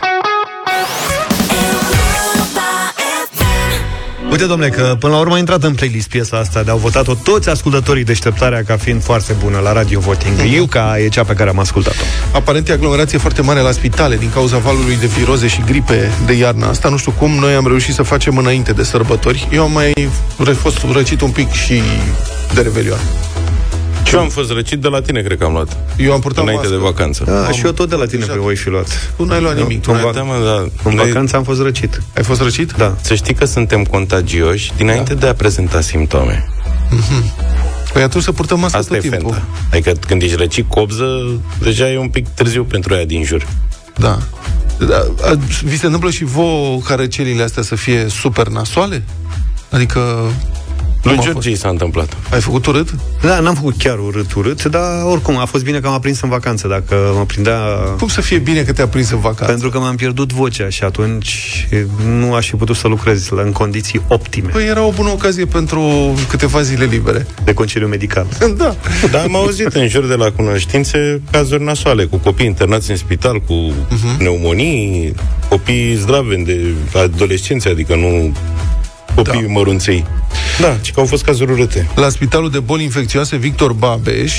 Uite, 4.30 4.44
domnule, 4.44 4.70
că 4.70 4.96
până 4.98 5.12
la 5.12 5.18
urmă 5.18 5.34
a 5.34 5.38
intrat 5.38 5.62
în 5.62 5.74
playlist 5.74 6.08
piesa 6.08 6.36
asta 6.36 6.62
de 6.62 6.70
au 6.70 6.76
votat-o 6.78 7.14
toți 7.14 7.48
ascultătorii 7.48 8.04
deșteptarea 8.04 8.62
ca 8.64 8.76
fiind 8.76 9.02
foarte 9.02 9.32
bună 9.42 9.58
la 9.58 9.72
Radio 9.72 10.00
Voting. 10.00 10.32
Eu 10.54 10.66
ca 10.66 10.98
e 10.98 11.08
cea 11.08 11.24
pe 11.24 11.32
care 11.32 11.50
am 11.50 11.58
ascultat-o. 11.58 12.02
Aparent 12.32 12.68
e 12.68 12.72
aglomerație 12.72 13.18
foarte 13.18 13.42
mare 13.42 13.60
la 13.60 13.70
spitale 13.70 14.16
din 14.16 14.30
cauza 14.30 14.58
valului 14.58 14.96
de 15.00 15.06
viroze 15.06 15.46
și 15.46 15.62
gripe 15.66 16.10
de 16.26 16.32
iarnă 16.32 16.66
asta. 16.66 16.88
Nu 16.88 16.96
știu 16.96 17.12
cum 17.18 17.30
noi 17.30 17.54
am 17.54 17.66
reușit 17.66 17.94
să 17.94 18.02
facem 18.02 18.36
înainte 18.36 18.72
de 18.72 18.82
sărbători. 18.82 19.48
Eu 19.52 19.62
am 19.62 19.72
mai 19.72 19.92
re- 20.44 20.52
fost 20.52 20.84
răcit 20.92 21.20
un 21.20 21.30
pic 21.30 21.52
și 21.52 21.82
de 22.54 22.60
Revelion. 22.60 22.98
Și 24.08 24.14
eu 24.14 24.20
am 24.20 24.28
fost 24.28 24.50
răcit 24.52 24.80
de 24.80 24.88
la 24.88 25.00
tine, 25.00 25.22
cred 25.22 25.38
că 25.38 25.44
am 25.44 25.52
luat. 25.52 25.76
Eu 25.96 26.12
am 26.12 26.20
purtat 26.20 26.42
Înainte 26.42 26.66
mască. 26.66 26.78
de 26.78 26.84
vacanță. 26.84 27.24
Da, 27.26 27.50
și 27.52 27.64
eu 27.64 27.72
tot 27.72 27.88
de 27.88 27.94
la 27.94 28.06
tine 28.06 28.24
pe 28.24 28.32
voi 28.38 28.56
fi 28.56 28.68
luat. 28.68 29.12
Tu 29.16 29.24
n-ai 29.24 29.40
luat 29.40 29.56
nimic. 29.56 29.82
Tu 29.82 29.90
În, 29.90 29.96
n-ai... 29.96 30.04
va- 30.04 30.12
Da, 30.12 30.22
mă, 30.22 30.34
da. 30.44 30.88
în 30.90 30.94
Noi- 30.96 31.06
vacanță 31.06 31.36
am 31.36 31.42
fost 31.42 31.60
răcit. 31.62 32.02
Ai 32.16 32.22
fost 32.22 32.40
răcit? 32.40 32.72
Da. 32.72 32.96
Să 33.00 33.14
știi 33.14 33.34
că 33.34 33.44
suntem 33.44 33.84
contagioși 33.84 34.72
dinainte 34.76 35.14
de 35.14 35.26
a 35.26 35.34
prezenta 35.34 35.80
simptome. 35.80 36.48
Păi 37.92 38.02
atunci 38.02 38.22
să 38.24 38.32
purtăm 38.32 38.60
mască 38.60 38.78
Asta 38.78 38.94
tot 38.94 39.04
e 39.04 39.08
timpul. 39.08 39.32
fenta. 39.32 39.46
Adică 39.72 39.92
când 40.06 40.22
ești 40.22 40.36
răcit 40.36 40.68
cobză, 40.68 41.06
deja 41.62 41.90
e 41.90 41.98
un 41.98 42.08
pic 42.08 42.28
târziu 42.28 42.64
pentru 42.64 42.94
aia 42.94 43.04
din 43.04 43.24
jur. 43.24 43.46
Da. 43.96 44.18
da. 44.78 45.06
a- 45.28 45.38
Vi 45.64 45.78
se 45.78 45.84
întâmplă 45.86 46.10
și 46.10 46.24
vouă 46.24 46.80
ca 46.80 46.94
răcelile 46.94 47.42
astea 47.42 47.62
să 47.62 47.74
fie 47.74 48.06
super 48.08 48.46
nasoale? 48.48 49.02
Adică... 49.70 50.00
Lui 51.02 51.14
cum 51.16 51.22
a 51.22 51.30
George 51.30 51.50
i 51.50 51.54
s-a 51.56 51.68
întâmplat. 51.68 52.16
Ai 52.30 52.40
făcut 52.40 52.66
urât? 52.66 52.94
Da, 53.22 53.40
n-am 53.40 53.54
făcut 53.54 53.76
chiar 53.78 53.98
urât, 53.98 54.32
urât, 54.32 54.64
dar 54.64 55.02
oricum 55.04 55.36
a 55.38 55.44
fost 55.44 55.64
bine 55.64 55.78
că 55.80 55.88
m-a 55.88 55.98
prins 55.98 56.20
în 56.20 56.28
vacanță. 56.28 56.68
Dacă 56.68 56.94
mă 57.16 57.24
prindea... 57.24 57.58
Cum 57.98 58.08
să 58.08 58.20
fie 58.20 58.38
bine 58.38 58.62
că 58.62 58.72
te-a 58.72 58.86
prins 58.88 59.10
în 59.10 59.18
vacanță? 59.20 59.44
Pentru 59.44 59.68
că 59.70 59.78
m-am 59.78 59.96
pierdut 59.96 60.32
vocea 60.32 60.68
și 60.68 60.84
atunci 60.84 61.66
e, 61.70 61.86
nu 62.06 62.34
aș 62.34 62.48
fi 62.48 62.56
putut 62.56 62.76
să 62.76 62.88
lucrez 62.88 63.28
la, 63.28 63.42
în 63.42 63.52
condiții 63.52 64.00
optime 64.08 64.48
Păi 64.48 64.66
era 64.66 64.82
o 64.82 64.90
bună 64.90 65.08
ocazie 65.08 65.44
pentru 65.44 66.14
câteva 66.28 66.62
zile 66.62 66.84
libere. 66.84 67.26
de 67.44 67.54
concediu 67.54 67.86
medical. 67.88 68.26
da. 68.56 68.76
Dar 69.10 69.22
am 69.24 69.36
auzit 69.36 69.66
în 69.74 69.88
jur 69.88 70.06
de 70.06 70.14
la 70.14 70.30
cunoștințe 70.30 71.22
cazuri 71.30 71.62
nasoale, 71.64 72.04
cu 72.04 72.16
copii 72.16 72.46
internați 72.46 72.90
în 72.90 72.96
spital, 72.96 73.40
cu 73.40 73.54
Mhm. 73.90 74.16
pneumonii, 74.18 75.14
copii 75.48 75.94
zdraveni 75.94 76.44
de 76.44 76.60
adolescenți, 77.02 77.68
adică 77.68 77.94
nu 77.94 78.32
copii 79.22 79.46
da. 79.46 79.52
mărunței. 79.52 80.04
Da, 80.60 80.76
ci 80.80 80.92
că 80.92 81.00
au 81.00 81.06
fost 81.06 81.24
cazuri 81.24 81.52
urâte. 81.52 81.88
La 81.94 82.08
Spitalul 82.08 82.50
de 82.50 82.58
Boli 82.58 82.82
Infecțioase 82.82 83.36
Victor 83.36 83.72
Babeș 83.72 84.32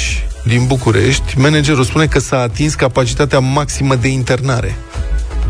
din 0.43 0.65
București, 0.67 1.37
managerul 1.37 1.83
spune 1.83 2.05
că 2.05 2.19
s-a 2.19 2.39
atins 2.39 2.73
capacitatea 2.73 3.39
maximă 3.39 3.95
de 3.95 4.07
internare. 4.07 4.75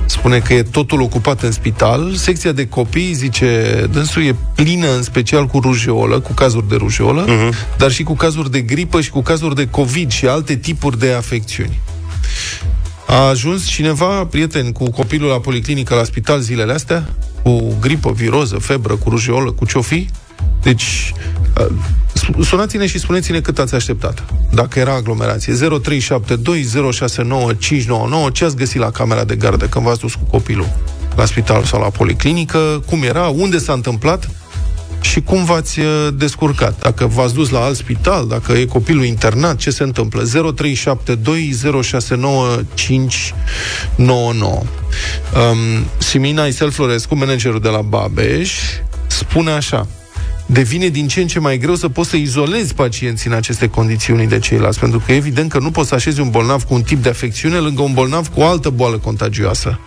Spune 0.05 0.39
că 0.39 0.53
e 0.53 0.63
totul 0.63 1.01
ocupat 1.01 1.41
în 1.41 1.51
spital. 1.51 2.13
Secția 2.15 2.51
de 2.51 2.67
copii, 2.67 3.13
zice, 3.13 3.86
dânsul 3.91 4.23
e 4.23 4.36
plină 4.55 4.95
în 4.95 5.03
special 5.03 5.45
cu 5.45 5.59
rujeolă, 5.59 6.19
cu 6.19 6.34
cazuri 6.34 6.69
de 6.69 6.75
rujeolă, 6.75 7.25
uh-huh. 7.25 7.77
dar 7.77 7.91
și 7.91 8.03
cu 8.03 8.15
cazuri 8.15 8.51
de 8.51 8.61
gripă 8.61 9.01
și 9.01 9.09
cu 9.09 9.21
cazuri 9.21 9.55
de 9.55 9.67
COVID 9.67 10.11
și 10.11 10.27
alte 10.27 10.55
tipuri 10.55 10.99
de 10.99 11.11
afecțiuni. 11.11 11.80
A 13.07 13.27
ajuns 13.27 13.65
cineva, 13.65 14.25
prieten, 14.25 14.71
cu 14.71 14.89
copilul 14.89 15.30
la 15.30 15.39
policlinică 15.39 15.95
la 15.95 16.03
spital 16.03 16.39
zilele 16.39 16.73
astea, 16.73 17.09
cu 17.58 17.76
gripă, 17.82 18.12
viroză, 18.12 18.58
febră, 18.58 18.95
cu 18.95 19.10
rujeolă, 19.10 19.52
cu 19.52 19.66
ce 19.66 19.82
fi? 19.82 20.10
Deci, 20.62 21.14
a, 21.54 21.68
s- 22.14 22.45
sunați-ne 22.47 22.88
și 22.88 23.00
spuneți-ne 23.00 23.39
cât 23.39 23.60
ați 23.60 23.76
așteptat. 23.76 24.24
Dacă 24.54 24.80
era 24.80 24.93
aglomerație. 24.93 25.54
0372 25.54 26.91
069 26.91 27.54
599 27.54 28.30
ce 28.30 28.45
ați 28.45 28.56
găsit 28.56 28.80
la 28.80 28.91
camera 28.91 29.24
de 29.24 29.36
gardă 29.36 29.66
când 29.68 29.86
v-ați 29.86 30.00
dus 30.00 30.14
cu 30.14 30.24
copilul 30.30 30.68
la 31.16 31.26
spital 31.26 31.64
sau 31.64 31.82
la 31.82 31.89
policlinică, 31.89 32.84
cum 32.86 33.04
era, 33.04 33.28
unde 33.28 33.58
s-a 33.58 33.74
întâmplat 33.74 34.30
și 35.02 35.22
cum 35.22 35.45
v-ați 35.45 35.80
uh, 35.80 36.08
descurcat. 36.14 36.80
Dacă 36.80 37.06
v-ați 37.08 37.34
dus 37.34 37.50
la 37.50 37.64
alt 37.64 37.76
spital, 37.76 38.28
dacă 38.28 38.52
e 38.52 38.66
copilul 38.66 39.04
internat, 39.04 39.58
ce 39.58 39.70
se 39.70 39.84
întâmplă? 39.84 40.24
0372069599. 40.24 40.30
Um, 44.06 44.68
Simina 45.97 46.45
Isel 46.45 46.72
Florescu, 46.72 47.16
managerul 47.16 47.60
de 47.60 47.70
la 47.70 47.82
Babeș, 47.82 48.54
spune 49.08 49.52
așa 49.52 49.88
devine 50.52 50.88
din 50.88 51.08
ce 51.08 51.22
în 51.22 51.28
ce 51.28 51.39
mai 51.39 51.58
greu 51.58 51.76
să 51.76 51.89
poți 51.89 52.10
să 52.10 52.16
izolezi 52.16 52.74
pacienții 52.74 53.30
în 53.30 53.36
aceste 53.36 53.70
condiții 53.70 54.14
unii 54.14 54.28
de 54.28 54.39
ceilalți, 54.39 54.80
pentru 54.80 55.02
că 55.06 55.12
e 55.12 55.16
evident 55.16 55.52
că 55.52 55.60
nu 55.60 55.72
poți 55.72 55.88
să 55.88 55.95
așezi 55.95 56.20
un 56.20 56.30
bolnav 56.30 56.64
cu 56.64 56.74
un 56.74 56.82
tip 56.82 57.04
de 57.04 57.10
afecțiune 57.10 57.58
lângă 57.58 57.82
un 57.82 57.93
bolnav 57.93 58.28
cu 58.28 58.39
o 58.39 58.45
altă 58.45 58.70
boală 58.70 58.97
contagioasă. 58.97 59.80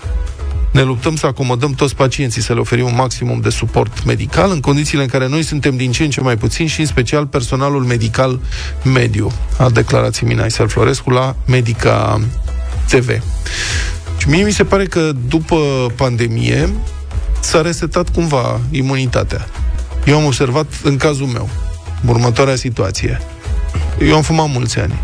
Ne 0.72 0.82
luptăm 0.82 1.16
să 1.16 1.26
acomodăm 1.26 1.72
toți 1.72 1.96
pacienții, 1.96 2.42
să 2.42 2.54
le 2.54 2.60
oferim 2.60 2.84
un 2.84 2.94
maximum 2.94 3.40
de 3.40 3.50
suport 3.50 4.04
medical, 4.04 4.50
în 4.50 4.60
condițiile 4.60 5.02
în 5.02 5.08
care 5.08 5.28
noi 5.28 5.42
suntem 5.42 5.76
din 5.76 5.92
ce 5.92 6.04
în 6.04 6.10
ce 6.10 6.20
mai 6.20 6.36
puțini 6.36 6.68
și 6.68 6.80
în 6.80 6.86
special 6.86 7.26
personalul 7.26 7.84
medical 7.84 8.40
mediu, 8.84 9.32
a 9.58 9.70
declarat 9.70 10.14
Simina 10.14 10.44
Isel 10.44 10.68
Florescu 10.68 11.10
la 11.10 11.36
Medica 11.46 12.20
TV. 12.88 13.22
Și 14.18 14.28
mie 14.28 14.44
mi 14.44 14.52
se 14.52 14.64
pare 14.64 14.84
că 14.84 15.12
după 15.28 15.56
pandemie 15.96 16.68
s-a 17.40 17.60
resetat 17.60 18.08
cumva 18.08 18.60
imunitatea. 18.70 19.46
Eu 20.04 20.16
am 20.16 20.24
observat 20.24 20.66
în 20.82 20.96
cazul 20.96 21.26
meu 21.26 21.48
următoarea 22.06 22.56
situație. 22.56 23.20
Eu 24.00 24.16
am 24.16 24.22
fumat 24.22 24.48
mulți 24.48 24.78
ani. 24.78 24.94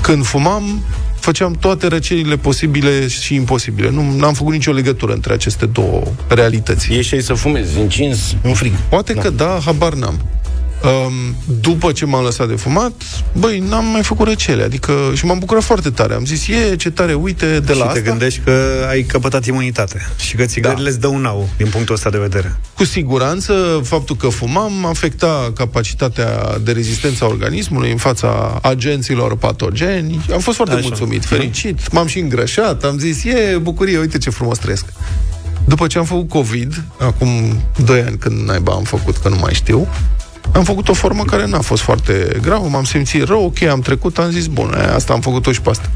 Când 0.00 0.24
fumam, 0.24 0.84
făceam 1.20 1.52
toate 1.52 1.86
răcerile 1.86 2.36
posibile 2.36 3.08
și 3.08 3.34
imposibile. 3.34 3.90
Nu 3.90 4.26
am 4.26 4.34
făcut 4.34 4.52
nicio 4.52 4.72
legătură 4.72 5.12
între 5.12 5.32
aceste 5.32 5.66
două 5.66 6.02
realități. 6.28 6.92
Ieșai 6.92 7.20
să 7.20 7.34
fumezi, 7.34 7.78
încins, 7.78 8.36
în 8.42 8.54
frig. 8.54 8.72
Poate 8.88 9.12
da. 9.12 9.20
că 9.20 9.30
da, 9.30 9.58
habar 9.64 9.92
n-am. 9.94 10.20
Um, 10.82 11.36
după 11.60 11.92
ce 11.92 12.04
m-am 12.04 12.24
lăsat 12.24 12.48
de 12.48 12.54
fumat, 12.54 12.92
băi, 13.32 13.58
n-am 13.58 13.84
mai 13.84 14.02
făcut 14.02 14.26
răcele, 14.26 14.62
adică 14.62 14.92
și 15.14 15.24
m-am 15.24 15.38
bucurat 15.38 15.62
foarte 15.62 15.90
tare. 15.90 16.14
Am 16.14 16.24
zis, 16.24 16.48
e, 16.48 16.76
ce 16.76 16.90
tare, 16.90 17.14
uite, 17.14 17.60
de 17.60 17.72
și 17.72 17.78
la 17.78 17.84
te 17.84 17.98
asta. 17.98 18.10
gândești 18.10 18.40
că 18.44 18.86
ai 18.88 19.02
căpătat 19.02 19.46
imunitate 19.46 20.06
și 20.16 20.36
că 20.36 20.44
țigările 20.44 20.82
da. 20.82 20.88
îți 20.88 21.00
dăunau 21.00 21.48
din 21.56 21.66
punctul 21.66 21.94
ăsta 21.94 22.10
de 22.10 22.18
vedere. 22.18 22.56
Cu 22.74 22.84
siguranță, 22.84 23.80
faptul 23.84 24.16
că 24.16 24.28
fumam 24.28 24.86
afecta 24.86 25.52
capacitatea 25.54 26.58
de 26.62 26.72
rezistență 26.72 27.24
a 27.24 27.26
organismului 27.26 27.90
în 27.90 27.96
fața 27.96 28.58
agenților 28.62 29.36
patogeni. 29.36 30.24
Am 30.32 30.40
fost 30.40 30.56
foarte 30.56 30.74
Așa. 30.74 30.86
mulțumit, 30.86 31.24
fericit, 31.24 31.92
m-am 31.92 32.06
și 32.06 32.18
îngrășat, 32.18 32.84
am 32.84 32.98
zis, 32.98 33.24
e, 33.24 33.58
bucurie, 33.62 33.98
uite 33.98 34.18
ce 34.18 34.30
frumos 34.30 34.58
trăiesc. 34.58 34.84
După 35.64 35.86
ce 35.86 35.98
am 35.98 36.04
făcut 36.04 36.28
COVID, 36.28 36.84
acum 36.98 37.28
2 37.84 38.00
ani 38.00 38.18
când 38.18 38.46
naiba 38.46 38.72
am 38.72 38.82
făcut, 38.82 39.16
că 39.16 39.28
nu 39.28 39.36
mai 39.36 39.54
știu, 39.54 39.88
am 40.52 40.64
făcut 40.64 40.88
o 40.88 40.92
formă 40.92 41.24
care 41.24 41.46
n-a 41.46 41.60
fost 41.60 41.82
foarte 41.82 42.38
gravă, 42.42 42.68
m-am 42.68 42.84
simțit 42.84 43.22
rău, 43.22 43.44
ok, 43.44 43.62
am 43.62 43.80
trecut, 43.80 44.18
am 44.18 44.30
zis, 44.30 44.46
bun, 44.46 44.74
aia, 44.76 44.94
asta 44.94 45.12
am 45.12 45.20
făcut-o 45.20 45.52
și 45.52 45.60
pe 45.60 45.70
asta. 45.70 45.90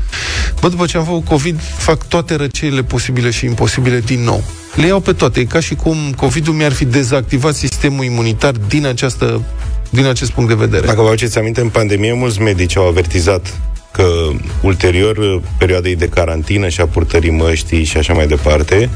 Bă, 0.61 0.69
după 0.69 0.87
ce 0.87 0.97
am 0.97 1.05
făcut 1.05 1.25
COVID, 1.25 1.61
fac 1.61 2.09
toate 2.09 2.35
răceile 2.35 2.83
posibile 2.83 3.31
și 3.31 3.45
imposibile 3.45 4.01
din 4.01 4.21
nou. 4.21 4.45
Le 4.75 4.87
iau 4.87 5.01
pe 5.01 5.13
toate, 5.13 5.41
e 5.41 5.45
ca 5.45 5.61
și 5.61 5.75
cum 5.75 5.97
COVID-ul 6.17 6.55
mi-ar 6.55 6.73
fi 6.73 6.85
dezactivat 6.85 7.55
sistemul 7.55 8.05
imunitar 8.05 8.53
din, 8.69 8.87
această, 8.87 9.43
din 9.91 10.07
acest 10.07 10.31
punct 10.31 10.49
de 10.49 10.55
vedere. 10.55 10.87
Dacă 10.87 11.01
vă 11.01 11.07
aduceți 11.07 11.39
aminte, 11.39 11.61
în 11.61 11.69
pandemie 11.69 12.13
mulți 12.13 12.41
medici 12.41 12.77
au 12.77 12.89
avertizat 12.89 13.61
că 13.93 14.05
ulterior 14.63 15.43
perioadei 15.59 15.97
de 15.97 16.09
carantină 16.09 16.69
și 16.69 16.81
a 16.81 16.87
purtării 16.87 17.31
măștii 17.31 17.85
și 17.85 17.97
așa 17.97 18.13
mai 18.13 18.27
departe, 18.27 18.91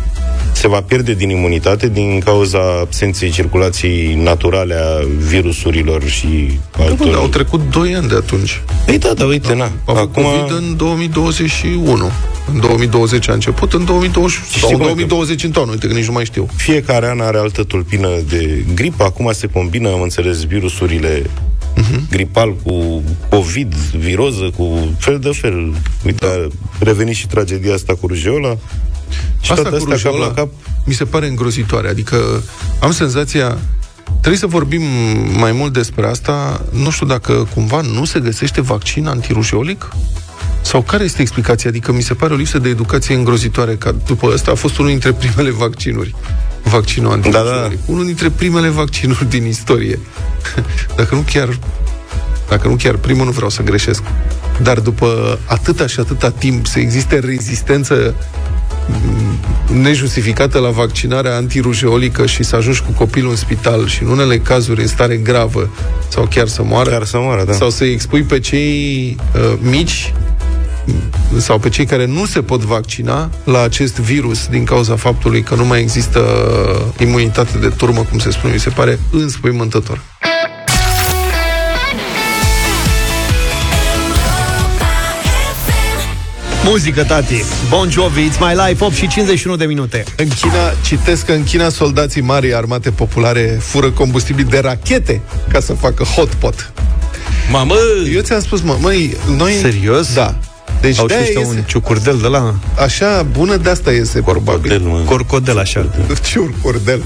se 0.56 0.68
va 0.68 0.80
pierde 0.80 1.14
din 1.14 1.30
imunitate 1.30 1.88
din 1.88 2.20
cauza 2.20 2.58
absenței 2.58 3.30
circulației 3.30 4.14
naturale 4.14 4.74
a 4.74 5.06
virusurilor 5.28 6.04
și 6.04 6.58
altor... 6.78 7.08
Da, 7.08 7.16
au 7.16 7.26
trecut 7.26 7.60
2 7.70 7.94
ani 7.94 8.08
de 8.08 8.14
atunci. 8.14 8.62
Ei 8.88 8.98
da, 8.98 9.12
da, 9.12 9.24
uite, 9.24 9.54
na. 9.54 9.70
Am 9.84 9.96
Acum... 9.96 10.22
COVID 10.22 10.56
în 10.56 10.76
2021. 10.76 12.10
În 12.52 12.60
2020 12.60 13.28
a 13.28 13.32
început, 13.32 13.72
în 13.72 13.84
2020 13.84 14.40
sau 14.60 14.70
în 14.70 14.78
2020 14.78 15.44
în 15.44 15.50
toamnă, 15.50 15.72
uite 15.72 15.86
că 15.86 15.92
nici 15.92 16.06
nu 16.06 16.12
mai 16.12 16.24
știu. 16.24 16.46
Fiecare 16.56 17.08
an 17.08 17.20
are 17.20 17.38
altă 17.38 17.62
tulpină 17.62 18.08
de 18.28 18.64
gripă, 18.74 19.04
acum 19.04 19.30
se 19.32 19.46
combină, 19.46 19.92
am 19.92 20.00
înțeles, 20.00 20.44
virusurile 20.44 21.22
uh-huh. 21.22 22.10
gripal 22.10 22.54
cu 22.54 23.02
COVID, 23.28 23.74
viroză, 23.74 24.50
cu 24.56 24.94
fel 24.98 25.18
de 25.18 25.30
fel. 25.32 25.74
Uite, 26.04 26.26
da. 26.26 26.32
a 26.32 26.48
revenit 26.78 27.14
și 27.14 27.26
tragedia 27.26 27.74
asta 27.74 27.94
cu 28.00 28.06
rujeola. 28.06 28.56
Și 29.40 29.52
Asta 29.52 29.62
toate 29.68 29.84
cu 29.84 29.90
astea 29.92 30.10
cap 30.10 30.12
rujeola 30.12 30.26
la 30.26 30.32
cap. 30.32 30.48
mi 30.84 30.94
se 30.94 31.04
pare 31.04 31.26
îngrozitoare. 31.26 31.88
Adică 31.88 32.42
am 32.80 32.92
senzația 32.92 33.58
Trebuie 34.10 34.36
să 34.36 34.46
vorbim 34.46 34.82
mai 35.38 35.52
mult 35.52 35.72
despre 35.72 36.06
asta. 36.06 36.64
Nu 36.72 36.90
știu 36.90 37.06
dacă 37.06 37.48
cumva 37.54 37.80
nu 37.80 38.04
se 38.04 38.20
găsește 38.20 38.60
vaccin 38.60 39.06
antirujeolic? 39.06 39.88
Sau 40.60 40.82
care 40.82 41.04
este 41.04 41.20
explicația? 41.20 41.70
Adică 41.70 41.92
mi 41.92 42.02
se 42.02 42.14
pare 42.14 42.32
o 42.32 42.36
lipsă 42.36 42.58
de 42.58 42.68
educație 42.68 43.14
îngrozitoare, 43.14 43.76
că 43.76 43.94
după 44.06 44.30
ăsta 44.32 44.50
a 44.50 44.54
fost 44.54 44.78
unul 44.78 44.90
dintre 44.90 45.12
primele 45.12 45.50
vaccinuri. 45.50 46.14
Vaccinul 46.62 47.12
antirujeolic. 47.12 47.52
Da, 47.52 47.68
da. 47.68 47.74
Unul 47.86 48.04
dintre 48.04 48.30
primele 48.30 48.68
vaccinuri 48.68 49.28
din 49.28 49.46
istorie. 49.46 49.98
Dacă 50.96 51.14
nu 51.14 51.24
chiar 51.32 51.58
dacă 52.48 52.68
nu 52.68 52.76
chiar 52.76 52.96
primul, 52.96 53.24
nu 53.24 53.30
vreau 53.30 53.50
să 53.50 53.62
greșesc. 53.62 54.02
Dar 54.62 54.80
după 54.80 55.38
atâta 55.44 55.86
și 55.86 56.00
atâta 56.00 56.30
timp 56.30 56.66
să 56.66 56.78
existe 56.78 57.18
rezistență 57.18 58.14
nejustificată 59.72 60.58
la 60.58 60.70
vaccinarea 60.70 61.36
antirujeolică 61.36 62.26
și 62.26 62.42
să 62.42 62.56
ajungi 62.56 62.82
cu 62.82 62.92
copilul 62.92 63.30
în 63.30 63.36
spital 63.36 63.86
și 63.86 64.02
în 64.02 64.08
unele 64.08 64.38
cazuri 64.38 64.80
în 64.80 64.86
stare 64.86 65.16
gravă 65.16 65.70
sau 66.08 66.26
chiar 66.30 66.46
să 66.46 66.62
moară, 66.62 66.90
chiar 66.90 67.04
să 67.04 67.18
moară 67.18 67.44
da. 67.44 67.52
sau 67.52 67.70
să-i 67.70 67.92
expui 67.92 68.22
pe 68.22 68.40
cei 68.40 69.16
uh, 69.34 69.58
mici 69.60 70.12
sau 71.38 71.58
pe 71.58 71.68
cei 71.68 71.84
care 71.84 72.06
nu 72.06 72.24
se 72.24 72.42
pot 72.42 72.60
vaccina 72.60 73.30
la 73.44 73.62
acest 73.62 73.98
virus 73.98 74.46
din 74.46 74.64
cauza 74.64 74.96
faptului 74.96 75.42
că 75.42 75.54
nu 75.54 75.64
mai 75.64 75.80
există 75.80 76.20
imunitate 76.98 77.58
de 77.58 77.68
turmă, 77.68 78.06
cum 78.10 78.18
se 78.18 78.30
spune, 78.30 78.52
mi 78.52 78.58
se 78.60 78.70
pare 78.70 78.98
înspăimântător. 79.12 80.00
Muzică, 86.68 87.04
tati. 87.04 87.44
Bon 87.68 87.90
Jovi, 87.90 88.28
It's 88.28 88.38
My 88.38 88.54
Life, 88.66 88.84
8 88.84 88.94
și 88.94 89.08
51 89.08 89.56
de 89.56 89.64
minute. 89.64 90.04
În 90.16 90.28
China, 90.28 90.72
citesc 90.84 91.24
că 91.24 91.32
în 91.32 91.44
China 91.44 91.68
soldații 91.68 92.20
mari 92.20 92.54
armate 92.54 92.90
populare 92.90 93.58
fură 93.60 93.90
combustibil 93.90 94.46
de 94.50 94.58
rachete 94.58 95.20
ca 95.48 95.60
să 95.60 95.72
facă 95.72 96.04
hot 96.04 96.28
pot. 96.28 96.72
Mamă! 97.50 97.74
Eu 98.14 98.20
ți-am 98.20 98.40
spus, 98.40 98.60
mă, 98.60 98.76
măi, 98.80 99.16
noi... 99.36 99.52
Serios? 99.52 100.14
Da. 100.14 100.34
Deci 100.80 100.98
Au 100.98 101.06
de 101.06 101.14
și 101.14 101.20
ăștia 101.20 101.40
iese... 101.40 101.50
un 101.50 101.62
ciucurdel 101.66 102.18
de 102.18 102.26
la... 102.26 102.54
Așa, 102.78 103.26
bună 103.30 103.56
de 103.56 103.70
asta 103.70 103.92
iese, 103.92 104.20
probabil. 104.20 104.80
Mă. 104.80 105.02
Corcodel, 105.04 105.58
așa. 105.58 105.86
Ciurcurdel. 106.28 107.02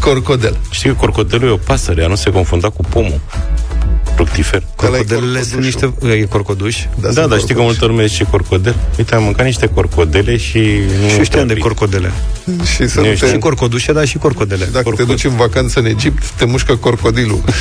Corcodel. 0.00 0.56
Știi 0.70 0.90
că 0.90 0.96
corcodelul 0.96 1.48
e 1.48 1.52
o 1.52 1.56
pasăre, 1.56 2.02
ea 2.02 2.08
nu 2.08 2.14
se 2.14 2.30
confunda 2.30 2.68
cu 2.68 2.82
pomul 2.88 3.20
fructifer. 4.18 4.62
Corcodelele 4.76 5.42
sunt 5.42 5.62
niște... 5.62 5.94
E 6.02 6.24
corcoduș? 6.24 6.76
Da, 7.00 7.12
da 7.12 7.26
dar 7.26 7.38
știi 7.38 7.54
că 7.54 7.60
multă 7.60 7.86
lume 7.86 8.06
zice 8.06 8.24
corcodel? 8.24 8.76
Uite, 8.98 9.14
am 9.14 9.22
mâncat 9.22 9.44
niște 9.44 9.66
corcodele 9.66 10.36
și... 10.36 10.58
Nu 11.02 11.08
și 11.08 11.22
știam 11.22 11.46
de 11.46 11.54
corcodele. 11.54 12.12
Și 12.74 12.88
să 12.88 13.00
nu 13.00 13.06
te... 13.06 13.26
Și 13.26 13.38
corcodușe, 13.38 13.92
dar 13.92 14.06
și 14.06 14.18
corcodele. 14.18 14.64
Dacă 14.64 14.84
Corcod... 14.84 15.06
te 15.06 15.12
duci 15.12 15.24
în 15.24 15.36
vacanță 15.36 15.78
în 15.78 15.86
Egipt, 15.86 16.22
te 16.30 16.44
mușcă 16.44 16.76
corcodilul. 16.76 17.42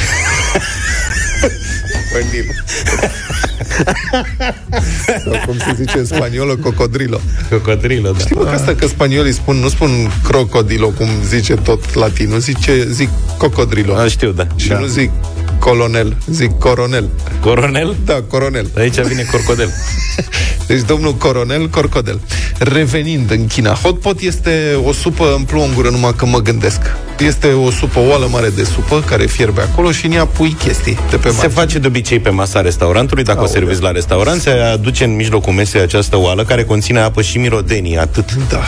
Sau 5.24 5.42
cum 5.46 5.58
se 5.58 5.74
zice 5.76 5.98
în 5.98 6.06
spaniolă, 6.06 6.56
cocodrilo. 6.56 7.20
Cocodrilo, 7.50 8.12
da. 8.12 8.20
Știi 8.20 8.36
mă 8.36 8.44
că 8.44 8.50
asta 8.50 8.76
că 8.76 8.88
spaniolii 8.88 9.34
spun, 9.34 9.56
nu 9.56 9.70
spun 9.70 9.90
crocodilo, 10.24 10.88
cum 10.88 11.08
zice 11.28 11.54
tot 11.54 11.94
latinul, 11.94 12.40
zice, 12.40 12.88
zic 12.92 13.10
cocodrilo. 13.38 13.96
A, 13.96 14.08
știu, 14.08 14.32
da. 14.32 14.48
Și 14.56 14.68
da. 14.68 14.80
nu 14.80 14.86
zic 14.86 15.12
colonel, 15.60 16.16
zic 16.32 16.52
coronel. 16.60 17.10
Coronel? 17.42 17.96
Da, 18.06 18.22
coronel. 18.28 18.68
Aici 18.78 19.00
vine 19.00 19.26
corcodel. 19.32 19.70
Deci 20.68 20.82
domnul 20.82 21.14
coronel 21.14 21.70
Corcodel. 21.70 22.20
Revenind 22.58 23.32
în 23.32 23.48
China, 23.48 23.74
hot 23.74 24.00
pot 24.00 24.20
este 24.20 24.80
o 24.86 24.92
supă 24.92 25.34
în 25.38 25.44
plouă 25.44 25.66
în 25.66 25.74
gură 25.74 25.90
numai 25.90 26.14
că 26.16 26.26
mă 26.26 26.40
gândesc. 26.42 26.80
Este 27.20 27.48
o 27.48 27.72
supă, 27.72 28.00
o 28.00 28.10
oală 28.10 28.28
mare 28.32 28.50
de 28.50 28.64
supă 28.64 29.04
care 29.06 29.26
fierbe 29.26 29.62
acolo 29.62 29.92
și 29.92 30.06
în 30.06 30.12
ea 30.12 30.26
pui 30.26 30.56
chestii 30.64 30.98
de 31.10 31.16
pe 31.16 31.28
Se 31.30 31.34
margine. 31.36 31.48
face 31.62 31.80
de 31.80 31.88
obicei 31.88 32.20
pe 32.20 32.30
masa 32.30 32.62
restaurantului, 32.62 33.24
dacă 33.24 33.38
Aoleu. 33.40 33.54
o 33.54 33.58
serviți 33.58 33.82
la 33.82 33.92
restaurant, 33.92 34.42
se 34.42 34.50
aduce 34.50 35.04
în 35.04 35.16
mijlocul 35.16 35.54
mesei 35.54 35.82
această 35.82 36.18
oală 36.18 36.44
care 36.44 36.64
conține 36.64 37.00
apă 37.00 37.22
și 37.22 37.38
mirodenii, 37.38 37.98
atât. 37.98 38.34
Da. 38.50 38.62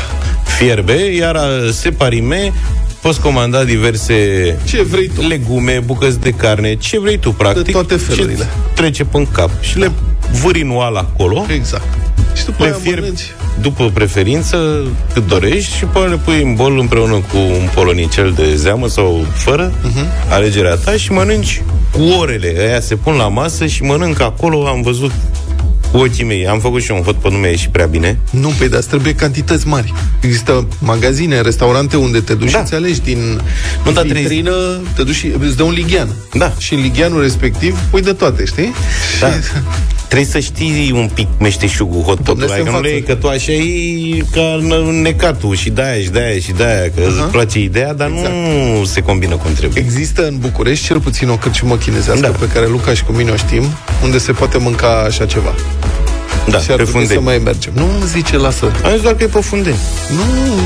Fierbe, 0.58 1.14
iar 1.16 1.36
a- 1.36 1.48
separime 1.72 2.54
poți 3.02 3.20
comanda 3.22 3.64
diverse 3.64 4.16
Ce 4.66 4.84
vrei 4.84 5.08
tu? 5.16 5.28
legume, 5.28 5.82
bucăți 5.86 6.20
de 6.20 6.30
carne, 6.30 6.76
ce 6.76 7.00
vrei 7.00 7.18
tu, 7.18 7.32
practic. 7.32 7.66
De 7.66 7.72
toate 7.72 7.96
felurile. 7.96 8.44
Ce 8.44 8.74
trece 8.74 9.04
pe 9.04 9.28
cap. 9.32 9.50
Și 9.62 9.78
le 9.78 9.92
vâri 10.42 10.62
în 10.62 10.72
oală 10.72 10.98
acolo, 10.98 11.46
Exact. 11.56 11.88
Și 12.36 12.46
după 12.46 12.64
le 12.64 12.70
aia 12.70 12.78
fierbi 12.82 13.02
mănânci. 13.02 13.32
după 13.62 13.90
preferință, 13.94 14.84
cât 15.14 15.28
dorești, 15.28 15.76
și 15.78 15.86
pe 15.86 16.00
le 16.00 16.16
pui 16.26 16.42
în 16.42 16.56
bol 16.56 16.80
împreună 16.80 17.14
cu 17.14 17.38
un 17.38 17.70
polonicel 17.74 18.32
de 18.36 18.56
zeamă 18.56 18.88
sau 18.88 19.26
fără, 19.34 19.72
uh-huh. 19.72 20.30
alegerea 20.30 20.76
ta, 20.76 20.92
și 20.98 21.12
mănânci 21.12 21.62
cu 21.92 22.02
orele. 22.20 22.56
Aia 22.60 22.80
se 22.80 22.96
pun 22.96 23.14
la 23.16 23.28
masă 23.28 23.66
și 23.66 23.84
mănânc 23.84 24.22
acolo, 24.22 24.68
am 24.68 24.82
văzut 24.82 25.10
cu 25.10 25.29
ochii 25.92 26.24
mei. 26.24 26.48
Am 26.48 26.60
făcut 26.60 26.82
și 26.82 26.92
eu 26.92 26.98
un 26.98 27.04
hot 27.04 27.16
pot, 27.16 27.32
nu 27.32 27.38
mi-a 27.38 27.50
ieșit 27.50 27.70
prea 27.70 27.86
bine. 27.86 28.20
Nu, 28.32 28.52
pe 28.60 28.68
dar 28.68 28.80
îți 28.80 28.88
trebuie 28.88 29.14
cantități 29.14 29.68
mari. 29.68 29.94
Există 30.22 30.68
magazine, 30.82 31.42
restaurante 31.42 31.98
unde 31.98 32.20
te 32.20 32.34
duci 32.34 32.52
Da. 32.52 32.58
și 32.58 32.64
îți 32.64 32.74
alegi 32.74 33.02
din 33.02 33.42
Nu, 33.86 33.92
dar 33.92 34.04
trebuie- 34.04 34.22
vitrină, 34.22 34.52
te 34.96 35.04
duci 35.04 35.16
și 35.16 35.32
îți 35.40 35.58
dă 35.58 35.64
un 35.64 35.74
lighean. 35.74 36.10
Da. 36.34 36.54
Și 36.58 36.74
în 36.74 36.82
ligheanul 36.82 37.22
respectiv 37.22 37.80
pui 37.90 38.02
de 38.02 38.14
toate, 38.14 38.46
știi? 38.46 38.74
Da. 39.20 39.28
Și... 39.32 39.38
Trebuie 40.08 40.30
să 40.32 40.40
știi 40.40 40.92
un 40.96 41.10
pic 41.14 41.28
meșteșugul 41.40 42.02
hot 42.02 42.20
Domne, 42.24 42.46
pot 42.46 42.52
Adică 42.54 42.70
se 42.70 42.76
nu 42.76 42.82
le 42.82 42.88
învață. 42.88 42.88
iei 42.94 43.04
că 43.04 43.16
tu 43.16 43.28
așa 43.28 43.52
e 43.52 44.24
ca 44.32 44.58
în 44.88 45.02
necatul 45.02 45.56
și 45.56 45.70
de-aia 45.70 46.02
și 46.02 46.10
de-aia 46.10 46.40
și 46.40 46.52
de-aia, 46.52 46.84
că 46.96 47.02
îți 47.08 47.32
place 47.32 47.60
ideea, 47.60 47.94
dar 47.94 48.10
Exact. 48.16 48.34
nu 48.34 48.84
se 48.86 49.02
combină 49.02 49.36
cum 49.36 49.54
trebuie. 49.54 49.84
Există 49.86 50.28
în 50.28 50.38
București 50.40 50.86
cel 50.86 51.00
puțin 51.00 51.30
o 51.30 51.36
cârciumă 51.38 51.76
chinezească 51.78 52.22
Da. 52.22 52.28
pe 52.40 52.48
care 52.54 52.68
Luca 52.68 52.94
și 52.94 53.04
cu 53.04 53.12
mine 53.12 53.32
o 53.32 53.36
știm, 53.36 53.64
unde 54.04 54.18
se 54.18 54.32
poate 54.32 54.58
mânca 54.58 55.04
așa 55.08 55.26
ceva. 55.26 55.56
Da, 56.50 56.60
și 56.60 56.72
ar 56.72 56.78
pe 56.78 56.84
trebui 56.84 56.92
Fundeni. 56.92 57.20
să 57.20 57.20
mai 57.20 57.38
mergem. 57.38 57.72
Nu 57.76 57.84
îmi 57.84 58.08
zice, 58.08 58.38
lasă. 58.38 58.72
Am 58.84 58.92
zis 58.92 59.02
doar 59.02 59.16
că 59.16 59.24
e 59.24 59.28
pe 59.28 59.40
Fundeni. 59.40 59.78
Nu, 60.10 60.24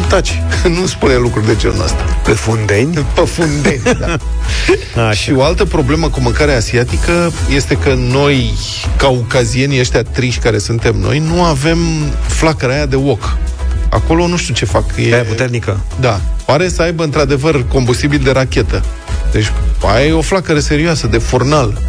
taci. 0.07 0.41
Nu 0.79 0.85
spune 0.85 1.15
lucruri 1.15 1.45
de 1.45 1.55
genul 1.55 1.83
ăsta. 1.83 2.03
Pe 2.23 2.31
Fundeni? 2.31 2.93
Pe 3.15 3.21
Fundeni, 3.21 3.81
da. 3.99 4.17
Așa. 5.07 5.11
Și 5.11 5.31
o 5.33 5.43
altă 5.43 5.65
problemă 5.65 6.09
cu 6.09 6.19
mâncarea 6.21 6.55
asiatică 6.55 7.31
este 7.49 7.75
că 7.75 7.93
noi, 7.97 8.53
caucazienii 8.97 9.79
ăștia 9.79 10.03
triși 10.03 10.39
care 10.39 10.57
suntem 10.57 10.95
noi, 10.99 11.19
nu 11.19 11.43
avem 11.43 11.77
flacăra 12.27 12.73
aia 12.73 12.85
de 12.85 12.95
wok. 12.95 13.37
Acolo 13.89 14.27
nu 14.27 14.37
știu 14.37 14.53
ce 14.53 14.65
fac. 14.65 14.83
E 14.97 15.13
Aia 15.13 15.23
puternică. 15.23 15.79
Da. 15.99 16.19
Pare 16.45 16.69
să 16.69 16.81
aibă 16.81 17.03
într-adevăr 17.03 17.65
combustibil 17.67 18.19
de 18.23 18.31
rachetă. 18.31 18.83
Deci 19.31 19.51
aia 19.93 20.05
e 20.05 20.11
o 20.11 20.21
flacără 20.21 20.59
serioasă, 20.59 21.07
de 21.07 21.17
furnal. 21.17 21.81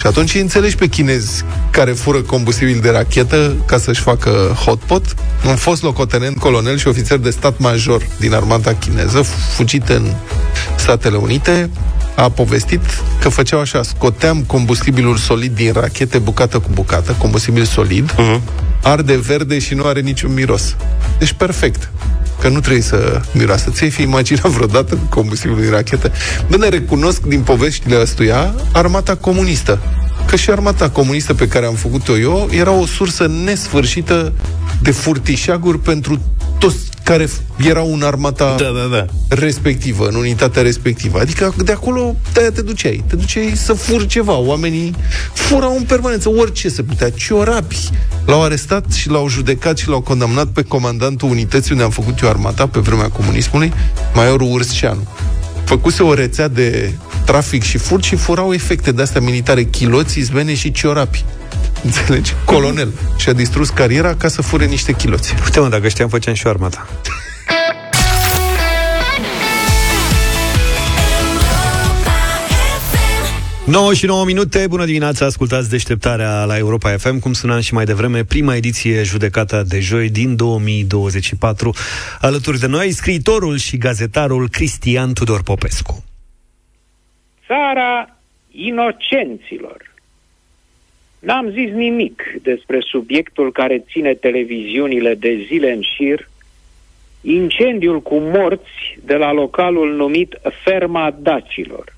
Și 0.00 0.06
atunci 0.06 0.34
îi 0.34 0.40
înțelegi 0.40 0.76
pe 0.76 0.86
chinezi 0.86 1.44
care 1.70 1.92
fură 1.92 2.20
combustibil 2.20 2.80
de 2.80 2.90
rachetă 2.90 3.56
ca 3.66 3.78
să-și 3.78 4.00
facă 4.00 4.30
hotpot. 4.64 5.14
Un 5.48 5.56
fost 5.56 5.82
locotenent, 5.82 6.38
colonel 6.38 6.78
și 6.78 6.88
ofițer 6.88 7.18
de 7.18 7.30
stat 7.30 7.58
major 7.58 8.06
din 8.18 8.34
armata 8.34 8.74
chineză, 8.74 9.22
fugit 9.56 9.88
în 9.88 10.14
Statele 10.76 11.16
Unite, 11.16 11.70
a 12.16 12.30
povestit 12.30 12.80
că 13.20 13.28
făceau 13.28 13.60
așa, 13.60 13.82
scoteam 13.82 14.42
combustibilul 14.42 15.16
solid 15.16 15.54
din 15.54 15.72
rachete 15.72 16.18
bucată 16.18 16.58
cu 16.58 16.68
bucată, 16.72 17.16
combustibil 17.18 17.64
solid, 17.64 18.12
uh-huh. 18.12 18.40
arde 18.82 19.16
verde 19.16 19.58
și 19.58 19.74
nu 19.74 19.84
are 19.84 20.00
niciun 20.00 20.34
miros. 20.34 20.76
Deci 21.18 21.32
perfect 21.32 21.90
că 22.40 22.48
nu 22.48 22.60
trebuie 22.60 22.82
să 22.82 23.20
miroasă. 23.32 23.70
Ți-ai 23.70 23.90
fi 23.90 24.02
imaginat 24.02 24.46
vreodată 24.46 24.98
combustibilul 25.08 25.60
din 25.60 25.70
rachetă? 25.70 26.12
Bă, 26.48 26.56
ne 26.56 26.68
recunosc 26.68 27.22
din 27.22 27.40
poveștile 27.40 28.00
ăstuia 28.00 28.54
armata 28.72 29.16
comunistă. 29.16 29.78
Că 30.26 30.36
și 30.36 30.50
armata 30.50 30.90
comunistă 30.90 31.34
pe 31.34 31.48
care 31.48 31.66
am 31.66 31.74
făcut-o 31.74 32.18
eu 32.18 32.48
era 32.52 32.70
o 32.70 32.86
sursă 32.86 33.26
nesfârșită 33.44 34.32
de 34.82 34.90
furtișaguri 34.90 35.78
pentru 35.78 36.20
toți 36.58 36.89
care 37.10 37.26
f- 37.26 37.66
erau 37.66 37.92
în 37.92 38.02
armata 38.02 38.54
Da, 38.58 38.64
da, 38.64 38.96
da. 38.96 39.04
respectivă, 39.28 40.06
în 40.08 40.14
unitatea 40.14 40.62
respectivă. 40.62 41.20
Adică 41.20 41.54
de 41.64 41.72
acolo 41.72 42.16
de 42.32 42.50
te 42.54 42.62
duceai. 42.62 43.04
Te 43.06 43.16
duceai 43.16 43.52
să 43.54 43.72
furi 43.72 44.06
ceva. 44.06 44.36
Oamenii 44.36 44.94
furau 45.32 45.76
în 45.76 45.82
permanență 45.82 46.28
orice 46.28 46.68
se 46.68 46.82
putea. 46.82 47.10
Ciorapi. 47.10 47.76
L-au 48.26 48.42
arestat 48.42 48.92
și 48.92 49.08
l-au 49.08 49.28
judecat 49.28 49.78
și 49.78 49.88
l-au 49.88 50.00
condamnat 50.00 50.46
pe 50.46 50.62
comandantul 50.62 51.28
unității 51.30 51.72
unde 51.72 51.84
am 51.84 51.90
făcut 51.90 52.20
eu 52.20 52.28
armata 52.28 52.66
pe 52.66 52.78
vremea 52.80 53.08
comunismului, 53.08 53.72
Maiorul 54.14 54.52
Ursceanu. 54.52 55.06
Făcuse 55.64 56.02
o 56.02 56.14
rețea 56.14 56.48
de 56.48 56.92
trafic 57.24 57.62
și 57.62 57.78
furt 57.78 58.02
și 58.02 58.16
furau 58.16 58.52
efecte 58.52 58.92
de 58.92 59.02
astea 59.02 59.20
militare, 59.20 59.64
chiloți, 59.64 60.18
izbene 60.18 60.54
și 60.54 60.72
ciorapi. 60.72 61.24
Înțelegi? 61.84 62.32
Colonel. 62.44 62.92
Și-a 63.18 63.32
distrus 63.32 63.68
cariera 63.70 64.14
ca 64.14 64.28
să 64.28 64.42
fure 64.42 64.66
niște 64.66 64.92
chiloți. 64.92 65.34
Uite 65.44 65.60
mă, 65.60 65.68
dacă 65.68 65.88
știam, 65.88 66.08
făceam 66.08 66.34
și 66.34 66.46
eu 66.46 66.52
armata. 66.52 66.86
9 73.70 73.94
și 73.94 74.06
9 74.06 74.24
minute, 74.24 74.66
bună 74.66 74.84
dimineața, 74.84 75.24
ascultați 75.24 75.70
deșteptarea 75.70 76.44
la 76.44 76.56
Europa 76.56 76.90
FM, 76.96 77.18
cum 77.18 77.32
spuneam 77.32 77.60
și 77.60 77.74
mai 77.74 77.84
devreme, 77.84 78.24
prima 78.24 78.54
ediție 78.54 79.02
judecata 79.02 79.62
de 79.62 79.80
joi 79.80 80.08
din 80.08 80.36
2024. 80.36 81.74
Alături 82.20 82.58
de 82.58 82.66
noi, 82.66 82.90
scriitorul 82.90 83.56
și 83.56 83.76
gazetarul 83.76 84.48
Cristian 84.48 85.12
Tudor 85.12 85.42
Popescu. 85.42 86.04
țara 87.46 88.16
inocenților. 88.50 89.89
N-am 91.20 91.50
zis 91.50 91.70
nimic 91.70 92.22
despre 92.42 92.78
subiectul 92.80 93.52
care 93.52 93.84
ține 93.90 94.14
televiziunile 94.14 95.14
de 95.14 95.44
zile 95.46 95.72
în 95.72 95.80
șir, 95.80 96.28
incendiul 97.20 98.00
cu 98.00 98.14
morți 98.18 98.98
de 99.04 99.14
la 99.14 99.32
localul 99.32 99.94
numit 99.96 100.40
Ferma 100.64 101.16
Dacilor. 101.18 101.96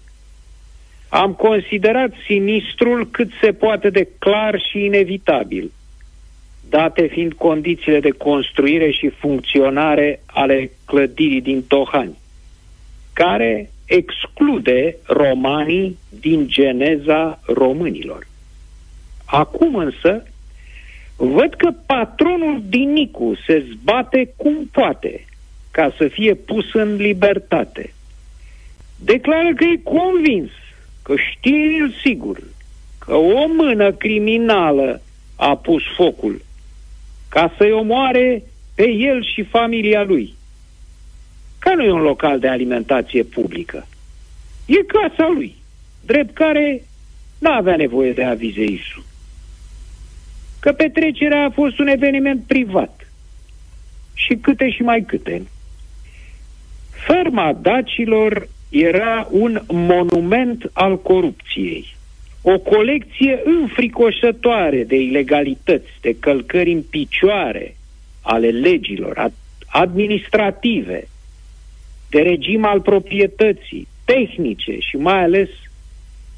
Am 1.09 1.33
considerat 1.33 2.12
sinistrul 2.27 3.09
cât 3.11 3.31
se 3.41 3.53
poate 3.53 3.91
de 3.91 4.09
clar 4.18 4.61
și 4.61 4.85
inevitabil, 4.85 5.73
date 6.68 7.07
fiind 7.07 7.33
condițiile 7.33 8.01
de 8.01 8.11
construire 8.11 8.91
și 8.91 9.09
funcționare 9.09 10.20
ale 10.27 10.70
clădirii 10.87 11.41
din 11.41 11.62
Tohani, 11.62 12.18
care 13.12 13.70
exclude 13.87 14.97
romanii 15.07 15.99
din 16.20 16.49
geneza 16.49 17.41
românilor. 17.47 18.31
Acum 19.33 19.74
însă, 19.74 20.22
văd 21.16 21.55
că 21.55 21.70
patronul 21.87 22.62
Dinicu 22.68 23.35
se 23.47 23.66
zbate 23.72 24.33
cum 24.37 24.68
poate 24.72 25.24
ca 25.70 25.95
să 25.97 26.09
fie 26.09 26.35
pus 26.35 26.74
în 26.74 26.95
libertate. 26.95 27.93
Declară 29.05 29.55
că 29.55 29.64
e 29.64 29.80
convins, 29.83 30.51
că 31.03 31.14
știe 31.16 31.76
el 31.80 31.95
sigur, 32.03 32.43
că 32.99 33.14
o 33.14 33.47
mână 33.47 33.93
criminală 33.93 35.03
a 35.37 35.57
pus 35.57 35.83
focul 35.97 36.45
ca 37.28 37.55
să-i 37.57 37.72
omoare 37.72 38.43
pe 38.74 38.91
el 38.91 39.24
și 39.24 39.43
familia 39.43 40.03
lui. 40.03 40.35
Că 41.59 41.74
nu 41.74 41.83
e 41.83 41.91
un 41.91 42.03
local 42.03 42.39
de 42.39 42.49
alimentație 42.49 43.22
publică. 43.22 43.87
E 44.66 44.85
casa 44.85 45.30
lui, 45.35 45.55
drept 46.05 46.35
care 46.35 46.83
n-avea 47.39 47.76
nevoie 47.76 48.12
de 48.12 48.24
avize 48.24 48.62
ISU. 48.62 49.05
Că 50.62 50.72
petrecerea 50.72 51.44
a 51.44 51.50
fost 51.50 51.78
un 51.78 51.86
eveniment 51.86 52.42
privat. 52.46 53.12
Și 54.14 54.34
câte 54.34 54.70
și 54.70 54.82
mai 54.82 55.04
câte. 55.06 55.42
Ferma 57.06 57.58
dacilor 57.60 58.48
era 58.68 59.28
un 59.30 59.60
monument 59.68 60.70
al 60.72 61.00
corupției. 61.00 61.96
O 62.42 62.58
colecție 62.58 63.40
înfricoșătoare 63.44 64.84
de 64.84 64.96
ilegalități, 64.96 65.90
de 66.00 66.16
călcări 66.20 66.72
în 66.72 66.82
picioare 66.82 67.76
ale 68.22 68.48
legilor 68.48 69.28
ad- 69.28 69.66
administrative, 69.66 71.08
de 72.10 72.20
regim 72.20 72.64
al 72.64 72.80
proprietății, 72.80 73.88
tehnice 74.04 74.78
și 74.78 74.96
mai 74.96 75.22
ales 75.22 75.48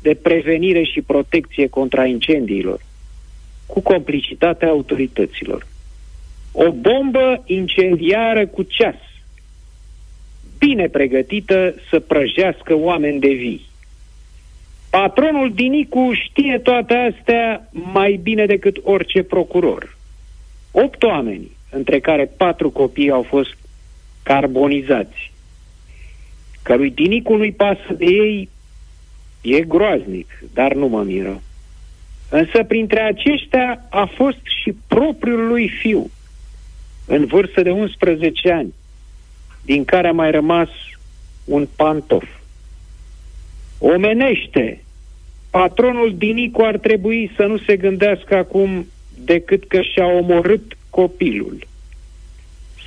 de 0.02 0.14
prevenire 0.14 0.82
și 0.82 1.00
protecție 1.00 1.68
contra 1.68 2.04
incendiilor, 2.04 2.80
cu 3.74 3.80
complicitatea 3.80 4.68
autorităților. 4.68 5.66
O 6.52 6.70
bombă 6.70 7.42
incendiară 7.46 8.46
cu 8.46 8.62
ceas, 8.62 8.94
bine 10.58 10.88
pregătită 10.88 11.74
să 11.90 12.00
prăjească 12.00 12.74
oameni 12.74 13.20
de 13.20 13.28
vii. 13.28 13.66
Patronul 14.90 15.52
Dinicu 15.54 16.12
știe 16.12 16.58
toate 16.58 16.94
astea 16.94 17.68
mai 17.70 18.20
bine 18.22 18.46
decât 18.46 18.76
orice 18.82 19.22
procuror. 19.22 19.96
Opt 20.70 21.02
oameni, 21.02 21.50
între 21.70 22.00
care 22.00 22.24
patru 22.36 22.70
copii 22.70 23.10
au 23.10 23.22
fost 23.22 23.56
carbonizați. 24.22 25.32
Că 26.62 26.76
lui 26.76 26.90
Dinicu 26.90 27.36
nu-i 27.36 27.52
pasă 27.52 27.92
de 27.96 28.04
ei, 28.04 28.48
e 29.40 29.60
groaznic, 29.60 30.44
dar 30.52 30.74
nu 30.74 30.86
mă 30.86 31.02
miră. 31.02 31.42
Însă 32.41 32.64
printre 32.64 33.01
aceștia 33.01 33.85
a 33.91 34.11
fost 34.14 34.41
și 34.62 34.74
propriul 34.87 35.47
lui 35.47 35.68
fiu, 35.68 36.11
în 37.07 37.26
vârstă 37.26 37.62
de 37.62 37.70
11 37.70 38.53
ani, 38.53 38.74
din 39.64 39.85
care 39.85 40.09
a 40.09 40.12
mai 40.12 40.30
rămas 40.30 40.68
un 41.45 41.68
pantof. 41.76 42.24
Omenește, 43.78 44.85
patronul 45.51 46.14
Dinicu 46.16 46.62
ar 46.62 46.78
trebui 46.78 47.30
să 47.37 47.43
nu 47.43 47.59
se 47.59 47.76
gândească 47.76 48.37
acum 48.37 48.87
decât 49.24 49.68
că 49.68 49.80
și-a 49.80 50.07
omorât 50.07 50.76
copilul. 50.91 51.66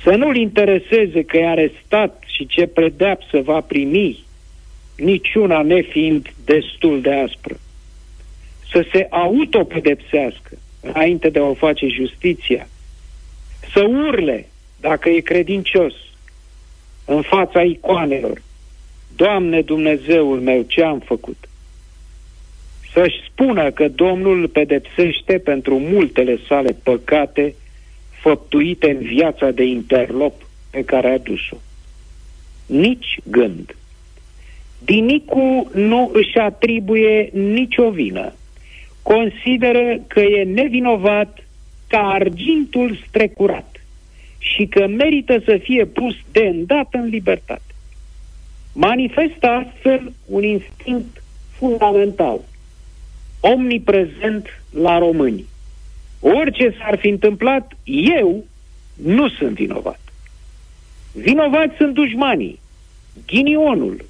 Să 0.02 0.10
nu-l 0.10 0.36
intereseze 0.36 1.22
că 1.22 1.36
e 1.36 1.48
arestat 1.48 2.22
și 2.26 2.46
ce 2.46 2.66
predeapsă 2.66 3.40
va 3.40 3.60
primi, 3.60 4.24
niciuna 4.96 5.62
nefiind 5.62 6.34
destul 6.44 7.00
de 7.00 7.12
aspră. 7.14 7.56
Să 8.70 8.86
se 8.92 9.06
autopedepsească 9.10 10.58
înainte 10.80 11.28
de 11.28 11.38
a 11.38 11.42
o 11.42 11.54
face 11.54 11.86
justiția. 11.86 12.68
Să 13.72 13.82
urle, 13.82 14.48
dacă 14.80 15.08
e 15.08 15.20
credincios, 15.20 15.94
în 17.04 17.22
fața 17.22 17.62
icoanelor. 17.62 18.42
Doamne 19.16 19.60
Dumnezeul 19.60 20.40
meu, 20.40 20.62
ce 20.62 20.82
am 20.82 20.98
făcut? 20.98 21.48
Să-și 22.92 23.22
spună 23.30 23.70
că 23.70 23.88
Domnul 23.88 24.40
îl 24.40 24.48
pedepsește 24.48 25.38
pentru 25.38 25.78
multele 25.78 26.38
sale 26.48 26.76
păcate 26.82 27.54
făptuite 28.10 28.90
în 28.90 28.98
viața 28.98 29.50
de 29.50 29.64
interlop 29.64 30.46
pe 30.70 30.84
care 30.84 31.08
a 31.08 31.18
dus-o. 31.18 31.56
Nici 32.66 33.18
gând. 33.24 33.76
Dinicu 34.78 35.70
nu 35.74 36.10
își 36.12 36.38
atribuie 36.38 37.30
nicio 37.32 37.90
vină. 37.90 38.32
Consideră 39.02 40.00
că 40.06 40.20
e 40.20 40.44
nevinovat 40.44 41.38
ca 41.86 41.98
argintul 41.98 42.98
strecurat 43.08 43.78
și 44.38 44.66
că 44.66 44.86
merită 44.86 45.38
să 45.44 45.58
fie 45.62 45.84
pus 45.84 46.14
de 46.32 46.40
îndată 46.40 46.98
în 46.98 47.06
libertate. 47.06 47.62
Manifestă 48.72 49.46
astfel 49.46 50.12
un 50.26 50.42
instinct 50.42 51.22
fundamental, 51.50 52.40
omniprezent 53.40 54.46
la 54.70 54.98
români. 54.98 55.44
Orice 56.20 56.74
s-ar 56.78 56.98
fi 56.98 57.08
întâmplat, 57.08 57.72
eu 57.84 58.44
nu 58.94 59.28
sunt 59.28 59.54
vinovat. 59.54 60.00
Vinovați 61.12 61.76
sunt 61.76 61.94
dușmanii, 61.94 62.60
ghinionul, 63.26 64.04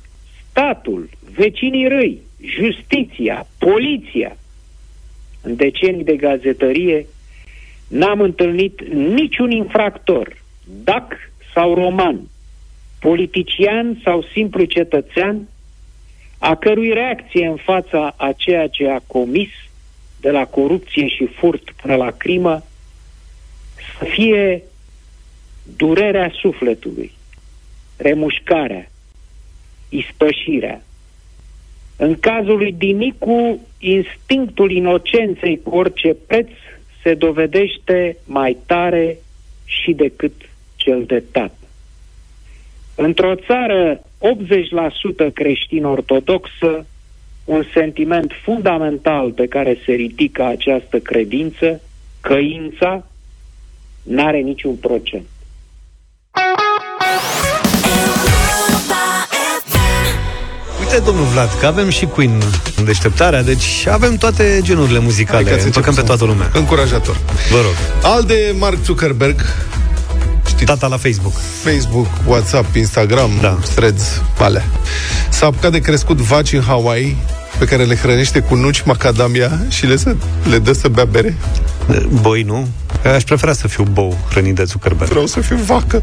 statul, 0.51 1.09
vecinii 1.35 1.89
răi, 1.89 2.19
justiția, 2.41 3.47
poliția. 3.59 4.37
În 5.43 5.57
decenii 5.57 6.05
de 6.05 6.17
gazetărie 6.17 7.07
n-am 7.89 8.21
întâlnit 8.21 8.89
niciun 8.93 9.51
infractor, 9.51 10.37
dac 10.85 11.13
sau 11.55 11.75
roman, 11.75 12.21
politician 13.01 14.01
sau 14.05 14.23
simplu 14.23 14.65
cetățean, 14.65 15.49
a 16.39 16.55
cărui 16.55 16.93
reacție 16.93 17.47
în 17.47 17.57
fața 17.57 18.15
a 18.17 18.33
ceea 18.33 18.69
ce 18.69 18.89
a 18.89 18.99
comis, 19.07 19.49
de 20.21 20.31
la 20.31 20.47
corupție 20.47 21.09
și 21.09 21.27
furt 21.27 21.71
până 21.71 21.95
la 21.95 22.11
crimă, 22.11 22.63
să 23.99 24.05
fie 24.05 24.63
durerea 25.77 26.31
sufletului, 26.41 27.13
remușcarea, 27.97 28.91
ispășirea. 29.89 30.83
În 32.01 32.19
cazul 32.21 32.57
lui 32.57 32.73
Dinicu, 32.73 33.67
instinctul 33.79 34.71
inocenței 34.71 35.61
cu 35.63 35.71
orice 35.71 36.17
preț 36.27 36.49
se 37.03 37.15
dovedește 37.15 38.17
mai 38.25 38.57
tare 38.67 39.19
și 39.65 39.93
decât 39.93 40.33
cel 40.77 41.05
de 41.05 41.23
tată. 41.33 41.53
Într-o 42.95 43.35
țară 43.35 44.01
80% 45.29 45.33
creștin-ortodoxă, 45.35 46.87
un 47.45 47.65
sentiment 47.73 48.33
fundamental 48.43 49.33
pe 49.33 49.47
care 49.47 49.79
se 49.85 49.93
ridică 49.93 50.45
această 50.45 50.99
credință, 50.99 51.81
căința, 52.21 53.07
n-are 54.03 54.39
niciun 54.39 54.75
procent. 54.75 55.27
Uite, 60.91 61.03
domnul 61.05 61.25
Vlad, 61.25 61.51
că 61.61 61.67
avem 61.67 61.89
și 61.89 62.05
Queen 62.07 62.43
în 62.77 62.85
deșteptarea, 62.85 63.43
deci 63.43 63.87
avem 63.91 64.17
toate 64.17 64.59
genurile 64.63 64.99
muzicale, 64.99 65.51
Adică 65.51 65.65
împăcăm 65.65 65.95
pe 65.95 66.01
toată 66.03 66.25
lumea. 66.25 66.51
Încurajator. 66.55 67.17
Vă 67.51 67.57
rog. 67.57 67.75
Al 68.15 68.23
de 68.23 68.55
Mark 68.59 68.77
Zuckerberg, 68.85 69.41
știți? 70.47 70.65
Tata 70.65 70.87
la 70.87 70.97
Facebook. 70.97 71.33
Facebook, 71.63 72.07
WhatsApp, 72.27 72.75
Instagram, 72.75 73.31
Da. 73.41 73.59
threads, 73.75 74.23
alea. 74.39 74.65
S-a 75.29 75.47
apucat 75.47 75.71
de 75.73 75.79
crescut 75.79 76.17
vaci 76.19 76.53
în 76.53 76.63
Hawaii, 76.63 77.17
pe 77.59 77.65
care 77.65 77.85
le 77.85 77.97
hrănește 77.97 78.41
cu 78.41 78.55
nuci 78.55 78.83
macadamia 78.83 79.61
și 79.69 79.87
le, 79.87 79.97
să, 79.97 80.17
le 80.51 80.59
dă 80.59 80.73
să 80.73 80.89
bea 80.89 81.05
bere. 81.05 81.37
Boi, 82.21 82.43
nu? 82.43 82.69
Aș 83.15 83.23
prefera 83.23 83.53
să 83.53 83.69
fiu 83.69 83.85
bou 83.93 84.19
hrănit 84.31 84.55
de 84.55 84.65
Zuckerberg. 84.65 85.11
Vreau 85.11 85.27
să 85.27 85.41
fiu 85.41 85.57
vacă. 85.57 86.03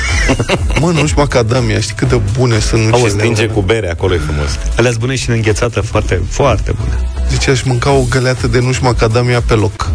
Mă, 0.80 0.90
nuci 0.90 1.14
macadamia, 1.14 1.80
știi 1.80 1.94
cât 1.94 2.08
de 2.08 2.20
bune 2.38 2.58
sunt 2.58 2.80
nucile 2.80 3.00
Auzi, 3.00 3.14
stinge 3.18 3.42
alea? 3.42 3.54
cu 3.54 3.60
bere, 3.60 3.90
acolo 3.90 4.14
e 4.14 4.18
frumos. 4.18 4.58
Alea 4.76 4.92
bune 4.98 5.14
și 5.14 5.28
în 5.28 5.34
înghețată, 5.34 5.80
foarte, 5.80 6.20
foarte 6.28 6.72
bune. 6.80 7.10
Deci 7.30 7.48
aș 7.48 7.62
mânca 7.62 7.90
o 7.90 8.02
găleată 8.10 8.46
de 8.46 8.58
nuci 8.60 8.78
macadamia 8.78 9.40
pe 9.40 9.54
loc. 9.54 9.90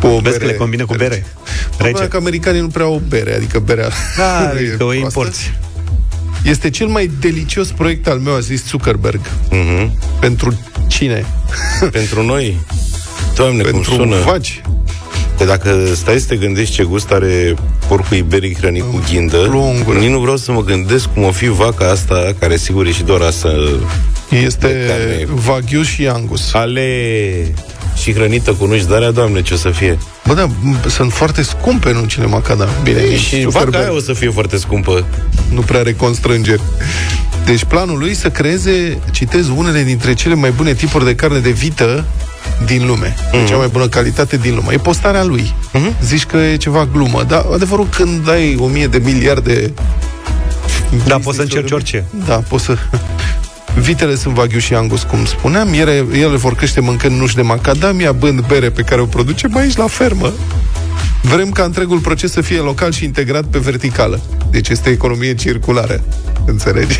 Cu 0.00 0.06
o 0.06 0.18
Vezi 0.18 0.38
că 0.38 0.44
le 0.44 0.52
combină 0.52 0.84
cu 0.84 0.94
bere? 0.94 1.26
Problema 1.70 1.98
Rece. 1.98 2.10
că 2.10 2.16
americanii 2.16 2.60
nu 2.60 2.66
prea 2.68 2.84
au 2.84 3.02
bere, 3.08 3.34
adică 3.34 3.58
berea 3.58 3.88
Da, 4.16 4.42
e 4.42 4.46
adică 4.46 4.72
o 4.72 4.76
proastă. 4.86 4.94
importi. 4.98 5.52
Este 6.42 6.70
cel 6.70 6.86
mai 6.86 7.10
delicios 7.20 7.68
proiect 7.68 8.06
al 8.08 8.18
meu, 8.18 8.34
a 8.34 8.40
zis 8.40 8.66
Zuckerberg. 8.66 9.20
Mhm. 9.50 9.98
Pentru 10.20 10.58
cine? 10.86 11.26
Pentru 11.90 12.22
noi, 12.24 12.58
Doamne, 13.34 13.62
Pentru 13.62 13.90
cum 13.90 13.98
sună. 13.98 14.16
vaci. 14.24 14.62
Că 15.38 15.44
dacă 15.44 15.86
stai 15.94 16.18
să 16.18 16.26
te 16.26 16.36
gândești 16.36 16.74
ce 16.74 16.82
gust 16.82 17.10
are 17.10 17.54
porcul 17.88 18.16
iberic 18.16 18.58
hrănit 18.58 18.82
cu 18.82 19.02
ghindă, 19.10 19.36
Plungură. 19.36 19.98
nici 19.98 20.10
nu 20.10 20.18
vreau 20.18 20.36
să 20.36 20.52
mă 20.52 20.62
gândesc 20.62 21.06
cum 21.12 21.22
o 21.22 21.30
fi 21.30 21.48
vaca 21.48 21.90
asta, 21.90 22.34
care 22.38 22.56
sigur 22.56 22.86
e 22.86 22.92
și 22.92 23.02
doar 23.02 23.30
să 23.30 23.76
Este 24.30 24.66
De 24.66 24.84
carne. 24.88 25.40
Wagyu 25.48 25.82
și 25.82 26.06
Angus. 26.06 26.54
ale 26.54 26.86
și 27.96 28.12
hrănită 28.12 28.52
cu 28.52 28.66
nuci, 28.66 28.84
dar 28.84 29.10
Doamne, 29.10 29.42
ce 29.42 29.54
o 29.54 29.56
să 29.56 29.68
fie. 29.70 29.98
Bă, 30.26 30.34
da, 30.34 30.46
m- 30.48 30.86
sunt 30.86 31.12
foarte 31.12 31.42
scumpe 31.42 31.92
nucile 31.92 32.26
macadam. 32.26 32.68
Bine, 32.82 33.00
Ei, 33.00 33.08
nici 33.10 33.18
și 33.18 33.40
Zuckerberg 33.40 33.72
vaca 33.72 33.84
aia 33.84 33.94
o 33.94 34.00
să 34.00 34.12
fie 34.12 34.30
foarte 34.30 34.56
scumpă. 34.56 35.04
nu 35.52 35.60
prea 35.60 35.80
are 35.80 35.92
constrângeri. 35.92 36.60
Deci 37.44 37.64
planul 37.64 37.98
lui 37.98 38.14
să 38.14 38.28
creeze, 38.30 38.98
citez, 39.10 39.48
unele 39.56 39.82
dintre 39.82 40.14
cele 40.14 40.34
mai 40.34 40.50
bune 40.50 40.74
tipuri 40.74 41.04
de 41.04 41.14
carne 41.14 41.38
de 41.38 41.50
vită 41.50 42.04
din 42.64 42.86
lume. 42.86 43.14
Mm-hmm. 43.14 43.30
De 43.30 43.44
cea 43.44 43.56
mai 43.56 43.68
bună 43.68 43.88
calitate 43.88 44.36
din 44.36 44.54
lume. 44.54 44.72
E 44.72 44.76
postarea 44.76 45.24
lui. 45.24 45.54
Mm-hmm. 45.74 46.00
Zici 46.02 46.24
că 46.24 46.36
e 46.36 46.56
ceva 46.56 46.88
glumă, 46.92 47.22
dar 47.28 47.44
adevărul 47.54 47.86
când 47.96 48.28
ai 48.28 48.56
o 48.60 48.66
mie 48.66 48.86
de 48.86 49.00
miliarde 49.04 49.72
Da, 51.06 51.18
poți 51.18 51.36
să 51.36 51.42
încerci 51.42 51.70
orice. 51.70 52.04
Da, 52.26 52.34
poți 52.34 52.64
să... 52.64 52.76
Vitele 53.80 54.14
sunt 54.14 54.36
Wagyu 54.36 54.58
și 54.58 54.74
Angus, 54.74 55.02
cum 55.02 55.24
spuneam. 55.24 55.72
Ele, 55.72 56.06
ele 56.12 56.36
vor 56.36 56.54
crește 56.54 56.80
mâncând 56.80 57.18
nuși 57.18 57.34
de 57.34 57.42
macadamia, 57.42 58.12
bând 58.12 58.46
bere 58.46 58.70
pe 58.70 58.82
care 58.82 59.00
o 59.00 59.04
producem 59.04 59.56
aici 59.56 59.76
la 59.76 59.86
fermă. 59.86 60.32
Vrem 61.22 61.50
ca 61.50 61.62
întregul 61.62 61.98
proces 61.98 62.32
să 62.32 62.40
fie 62.40 62.58
local 62.58 62.92
și 62.92 63.04
integrat 63.04 63.44
pe 63.44 63.58
verticală. 63.58 64.20
Deci 64.50 64.68
este 64.68 64.90
economie 64.90 65.34
circulară. 65.34 66.04
Înțelegi? 66.46 66.98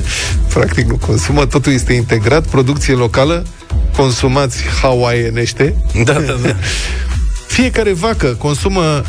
Practic 0.54 0.86
nu 0.86 0.96
consumă, 0.96 1.46
totul 1.46 1.72
este 1.72 1.92
integrat, 1.92 2.46
producție 2.46 2.94
locală, 2.94 3.46
consumați 3.96 4.62
hawaiienește. 4.82 5.74
Da, 6.04 6.12
da, 6.12 6.36
da. 6.42 6.56
Fiecare 7.56 7.92
vacă 7.92 8.26
consumă 8.26 9.02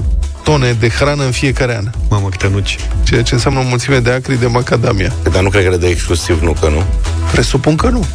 2-4 0.00 0.04
tone 0.42 0.76
de 0.80 0.88
hrană 0.88 1.24
în 1.24 1.30
fiecare 1.30 1.76
an. 1.76 1.90
Mamă, 2.08 2.28
câte 2.28 2.48
nuci. 2.48 2.76
Ceea 3.02 3.22
ce 3.22 3.34
înseamnă 3.34 3.60
o 3.60 3.62
mulțime 3.62 3.98
de 3.98 4.10
acri 4.10 4.38
de 4.38 4.46
macadamia. 4.46 5.12
Dar 5.32 5.42
nu 5.42 5.48
cred 5.48 5.64
că 5.64 5.70
le 5.70 5.76
dă 5.76 5.86
exclusiv, 5.86 6.42
nu 6.42 6.56
că 6.60 6.68
nu. 6.68 6.84
Presupun 7.32 7.76
că 7.76 7.88
nu. 7.88 8.06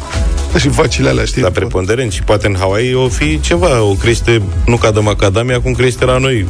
Dar 0.52 0.60
și 0.60 0.68
vacile 0.68 1.08
alea, 1.08 1.24
știi? 1.24 1.42
Dar 1.42 1.50
preponderent 1.50 2.12
și 2.12 2.22
poate 2.22 2.46
în 2.46 2.56
Hawaii 2.58 2.94
o 2.94 3.08
fi 3.08 3.40
ceva, 3.40 3.82
o 3.82 3.92
crește, 3.92 4.42
nu 4.66 4.76
ca 4.76 4.90
de 4.90 5.00
macadamia, 5.00 5.60
cum 5.60 5.72
crește 5.72 6.04
la 6.04 6.18
noi 6.18 6.48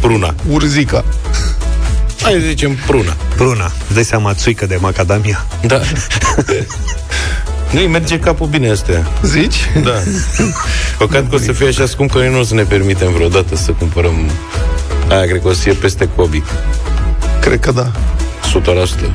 pruna. 0.00 0.34
Urzica. 0.50 1.04
Hai 2.22 2.32
să 2.32 2.38
zicem 2.38 2.74
pruna. 2.86 3.16
Bruna, 3.36 3.64
îți 3.84 3.94
dai 3.94 4.04
seama, 4.04 4.34
țuică 4.34 4.66
de 4.66 4.76
macadamia? 4.80 5.46
Da. 5.66 5.80
Nu-i 7.72 7.86
merge 7.86 8.18
capul 8.18 8.46
bine 8.46 8.70
astea. 8.70 9.06
Zici? 9.22 9.56
Da. 9.84 9.92
Păcat 10.98 11.28
că 11.28 11.34
o 11.34 11.38
să 11.38 11.52
fie 11.52 11.66
așa 11.66 11.86
scump 11.86 12.10
că 12.12 12.18
noi 12.18 12.30
nu 12.30 12.38
o 12.38 12.42
să 12.42 12.54
ne 12.54 12.62
permitem 12.62 13.12
vreodată 13.12 13.56
să 13.56 13.70
cumpărăm 13.70 14.30
aia, 15.08 15.24
cred 15.26 15.42
că 15.42 15.48
o 15.48 15.52
să 15.52 15.60
fie 15.60 15.72
peste 15.72 16.08
Kobe. 16.16 16.42
Cred 17.40 17.60
că 17.60 17.72
da. 17.72 17.90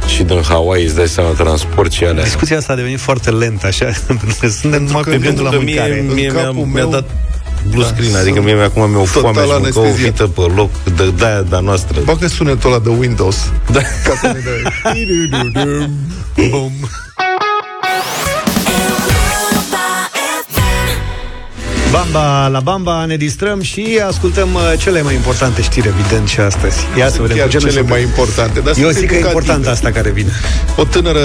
100%. 0.05 0.07
Și 0.15 0.23
din 0.23 0.41
Hawaii 0.47 0.85
îți 0.85 0.95
dai 0.95 1.07
seama 1.07 1.29
transport 1.29 1.91
și 1.91 2.03
alea. 2.03 2.23
Discuția 2.23 2.57
asta 2.57 2.73
a 2.73 2.75
devenit 2.75 2.99
foarte 2.99 3.29
lentă, 3.29 3.67
așa, 3.67 3.85
pentru 4.07 4.35
că 4.39 4.47
suntem 4.47 4.83
numai 4.83 5.01
cu 5.01 5.09
că 5.09 5.15
gândul 5.15 5.43
la 5.43 5.49
Pentru 5.49 5.65
că 5.75 5.81
mie, 5.81 5.81
mâncare. 5.81 6.13
mie 6.13 6.27
În 6.27 6.33
mi-a, 6.33 6.43
capul 6.43 6.63
mi-a 6.63 6.73
meu- 6.73 6.89
dat 6.89 7.09
blue 7.69 7.81
Da, 7.83 7.87
screen, 7.87 8.09
sunt 8.09 8.21
adică 8.21 8.41
mie 8.41 8.63
acum 8.63 8.89
mi-o 8.89 9.03
total 9.13 9.21
foame 9.33 9.39
și 9.41 9.59
mânca 9.61 9.79
o 9.79 9.83
anesteziat. 9.83 9.95
vită 10.11 10.27
pe 10.27 10.41
loc 10.55 10.69
de 10.95 11.11
de-aia 11.17 11.41
de-a 11.41 11.59
noastră. 11.59 11.99
Bagă 12.05 12.27
sunetul 12.27 12.69
ăla 12.71 12.79
de 12.79 12.89
Windows. 12.89 13.37
Da. 13.71 13.79
Ca 13.79 14.13
să 14.21 14.27
ne 14.27 14.39
dea... 15.53 15.89
Bum. 16.49 16.71
Bamba 21.91 22.47
la 22.47 22.59
Bamba, 22.59 23.05
ne 23.05 23.15
distrăm 23.17 23.61
și 23.61 23.99
ascultăm 24.07 24.53
uh, 24.53 24.61
cele 24.77 25.01
mai 25.01 25.13
importante 25.13 25.61
știri, 25.61 25.87
evident, 25.87 26.27
și 26.27 26.39
astăzi. 26.39 26.77
Ia 26.97 27.09
să 27.09 27.21
vedem 27.21 27.37
Chiar 27.37 27.45
cu 27.45 27.51
ce 27.51 27.57
ne 27.57 27.61
cele 27.69 27.71
surprinde. 27.71 27.91
mai 27.91 28.01
importante. 28.01 28.59
Dar 28.59 28.73
Eu 28.77 28.83
sunt 28.83 28.97
zic 28.97 29.07
că 29.07 29.13
e 29.13 29.17
educative. 29.17 29.27
importantă 29.41 29.69
asta 29.69 29.91
care 29.91 30.09
vine. 30.09 30.31
O 30.77 30.83
tânără 30.83 31.19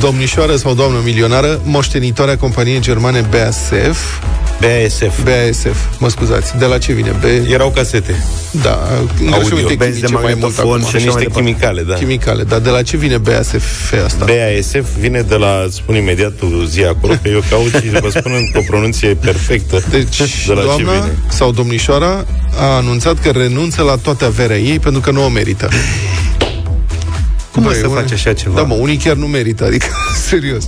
domnișoară 0.00 0.56
sau 0.56 0.74
doamnă 0.74 0.98
milionară, 1.04 1.60
moștenitoarea 1.64 2.36
companiei 2.36 2.80
germane 2.80 3.20
BASF, 3.30 3.98
BASF. 4.60 5.22
BASF, 5.24 5.76
mă 5.98 6.08
scuzați, 6.08 6.56
de 6.58 6.64
la 6.64 6.78
ce 6.78 6.92
vine? 6.92 7.10
B... 7.20 7.50
Erau 7.50 7.70
casete. 7.70 8.24
Da, 8.50 8.78
îngrășăminte 9.20 9.74
benzi 9.74 10.00
de 10.00 10.06
chimice 10.06 10.12
mai 10.24 10.34
mult 10.38 10.56
magnetofon 10.56 10.80
acum. 10.80 10.84
și 10.84 10.88
Și 10.90 10.96
așa 10.96 11.04
mai 11.04 11.14
niște 11.14 11.18
departe. 11.18 11.40
chimicale, 11.42 11.82
da. 11.82 11.94
Chimicale, 11.94 12.42
dar 12.42 12.58
de 12.58 12.68
la 12.70 12.82
ce 12.82 12.96
vine 12.96 13.16
BASF 13.18 13.92
asta? 14.04 14.24
BASF 14.24 14.88
vine 15.00 15.20
de 15.20 15.34
la, 15.34 15.66
spun 15.70 15.94
imediat 15.94 16.32
tu 16.32 16.64
zi 16.64 16.82
acolo, 16.84 17.12
că 17.22 17.28
eu 17.28 17.42
caut 17.50 17.70
și 17.82 17.88
vă 18.00 18.08
spun 18.10 18.32
într-o 18.36 18.60
pronunție 18.66 19.08
perfectă 19.14 19.82
Deci, 19.90 20.16
de 20.46 20.52
la 20.52 20.60
ce 20.60 20.64
doamna 20.64 20.92
vine. 20.92 21.12
sau 21.28 21.52
domnișoara 21.52 22.24
a 22.58 22.64
anunțat 22.76 23.18
că 23.18 23.30
renunță 23.30 23.82
la 23.82 23.96
toată 23.96 24.24
averea 24.24 24.58
ei 24.58 24.78
pentru 24.78 25.00
că 25.00 25.10
nu 25.10 25.24
o 25.24 25.28
merită. 25.28 25.68
Cum 27.52 27.62
o 27.64 27.68
Băi, 27.68 27.76
să 27.78 27.86
unii- 27.86 28.00
faci 28.02 28.12
așa 28.12 28.32
ceva? 28.32 28.54
Da, 28.54 28.62
mă, 28.62 28.74
unii 28.74 28.96
chiar 28.96 29.14
nu 29.16 29.26
merită, 29.26 29.64
adică, 29.68 29.86
serios. 30.28 30.66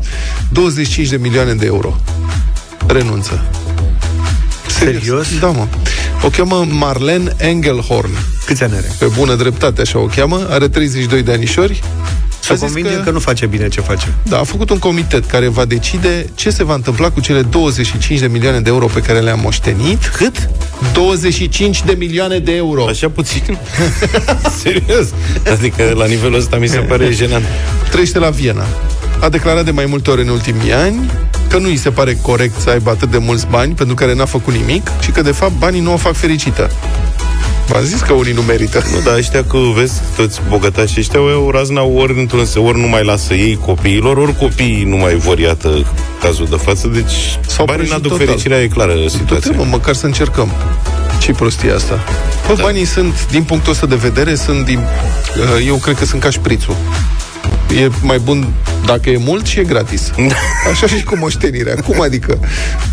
25 0.49 1.09
de 1.09 1.17
milioane 1.17 1.55
de 1.55 1.67
euro. 1.67 1.97
Renunță. 2.87 3.45
Serios? 4.85 5.39
Da, 5.41 5.47
mă. 5.47 5.67
O 6.23 6.29
cheamă 6.29 6.67
Marlene 6.71 7.35
Engelhorn. 7.37 8.11
Câți 8.47 8.63
ani 8.63 8.73
are? 8.77 8.93
Pe 8.99 9.07
bună 9.17 9.35
dreptate, 9.35 9.81
așa 9.81 9.99
o 9.99 10.05
cheamă. 10.07 10.47
Are 10.51 10.69
32 10.69 11.23
de 11.23 11.33
anișori. 11.33 11.83
Să 12.41 12.55
convingem 12.55 12.97
că... 12.97 13.01
că 13.03 13.11
nu 13.11 13.19
face 13.19 13.47
bine 13.47 13.69
ce 13.69 13.81
face. 13.81 14.15
Da, 14.23 14.39
a 14.39 14.45
făcut 14.45 14.71
un 14.71 14.79
comitet 14.79 15.27
care 15.27 15.49
va 15.49 15.65
decide 15.65 16.27
ce 16.35 16.51
se 16.51 16.65
va 16.65 16.75
întâmpla 16.75 17.11
cu 17.11 17.21
cele 17.21 17.43
25 17.43 18.21
de 18.21 18.27
milioane 18.27 18.61
de 18.61 18.71
euro 18.71 18.87
pe 18.87 19.01
care 19.01 19.19
le-a 19.21 19.35
moștenit. 19.35 20.07
Cât? 20.17 20.49
25 20.93 21.85
de 21.85 21.95
milioane 21.99 22.39
de 22.39 22.55
euro. 22.57 22.87
Așa 22.87 23.09
puțin? 23.09 23.59
Serios? 24.63 25.09
Adică 25.53 25.93
la 25.97 26.07
nivelul 26.07 26.39
ăsta 26.39 26.57
mi 26.57 26.69
se 26.69 26.79
pare 26.79 27.11
jenant. 27.21 27.45
Trăiește 27.91 28.19
la 28.19 28.31
Viena. 28.31 28.67
A 29.21 29.29
declarat 29.29 29.65
de 29.65 29.71
mai 29.71 29.87
multe 29.87 30.11
ori 30.11 30.23
în 30.23 30.29
ultimii 30.29 30.73
ani 30.73 31.11
că 31.49 31.59
nu 31.59 31.67
îi 31.67 31.77
se 31.77 31.91
pare 31.91 32.19
corect 32.23 32.61
să 32.61 32.71
aibă 32.71 32.91
atât 32.91 33.11
de 33.11 33.19
mulți 33.19 33.47
bani 33.51 33.75
pentru 33.75 33.95
care 33.95 34.15
n-a 34.15 34.25
făcut 34.25 34.55
nimic 34.55 34.91
și 35.01 35.11
că, 35.11 35.23
de 35.23 35.31
fapt, 35.31 35.53
banii 35.59 35.81
nu 35.81 35.93
o 35.93 35.97
fac 35.97 36.15
fericită. 36.15 36.71
V-am 37.67 37.83
zis 37.83 38.01
că 38.01 38.13
unii 38.13 38.33
nu 38.33 38.41
merită. 38.41 38.83
Nu, 38.93 39.01
dar 39.01 39.17
ăștia 39.17 39.45
că 39.45 39.59
vezi, 39.75 40.01
toți 40.17 40.41
bogătași 40.49 40.95
ăștia 40.99 41.21
o 41.21 41.51
razna 41.51 41.83
ori 41.83 42.19
într-un 42.19 42.47
ori 42.55 42.81
nu 42.81 42.87
mai 42.89 43.05
lasă 43.05 43.35
ei 43.35 43.57
copiilor, 43.57 44.17
ori 44.17 44.37
copiii 44.37 44.85
nu 44.85 44.97
mai 44.97 45.15
vor, 45.15 45.39
iată, 45.39 45.87
cazul 46.23 46.47
de 46.51 46.57
față, 46.57 46.89
deci 46.89 47.39
Sau 47.47 47.65
banii 47.65 47.89
n-aduc 47.89 48.11
total. 48.11 48.27
fericirea, 48.27 48.63
e 48.63 48.67
clară 48.67 48.95
situația. 49.09 49.53
Mă, 49.57 49.65
măcar 49.71 49.95
să 49.95 50.07
încercăm. 50.07 50.53
ce 51.21 51.33
prostia 51.33 51.75
asta? 51.75 51.99
Bă, 52.47 52.55
da. 52.55 52.63
banii 52.63 52.85
sunt, 52.85 53.27
din 53.31 53.43
punctul 53.43 53.73
ăsta 53.73 53.87
de 53.87 53.95
vedere, 53.95 54.35
sunt 54.35 54.65
din, 54.65 54.79
uh, 54.79 55.67
eu 55.67 55.77
cred 55.77 55.97
că 55.97 56.05
sunt 56.05 56.21
ca 56.21 56.31
șprițul. 56.31 56.77
E 57.83 57.91
mai 58.03 58.19
bun 58.19 58.53
dacă 58.85 59.11
e 59.11 59.17
mult 59.17 59.47
și 59.47 59.59
e 59.59 59.65
gratis. 59.65 60.11
Așa 60.71 60.87
și 60.87 61.05
cu 61.05 61.17
moștenirea. 61.17 61.75
Cum 61.75 62.01
adică? 62.01 62.39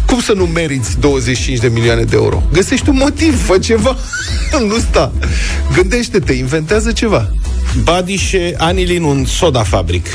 Cum 0.05 0.21
să 0.21 0.33
nu 0.33 0.45
meriți 0.45 0.99
25 0.99 1.59
de 1.59 1.67
milioane 1.67 2.03
de 2.03 2.15
euro? 2.15 2.43
Găsești 2.53 2.89
un 2.89 2.95
motiv, 2.99 3.45
fă 3.45 3.57
ceva. 3.57 3.97
nu 4.69 4.77
sta. 4.77 5.11
Gândește-te, 5.73 6.33
inventează 6.33 6.91
ceva. 6.91 7.31
Badișe 7.83 8.53
Anilin 8.57 9.03
un 9.03 9.25
soda 9.25 9.63
fabric. 9.63 10.07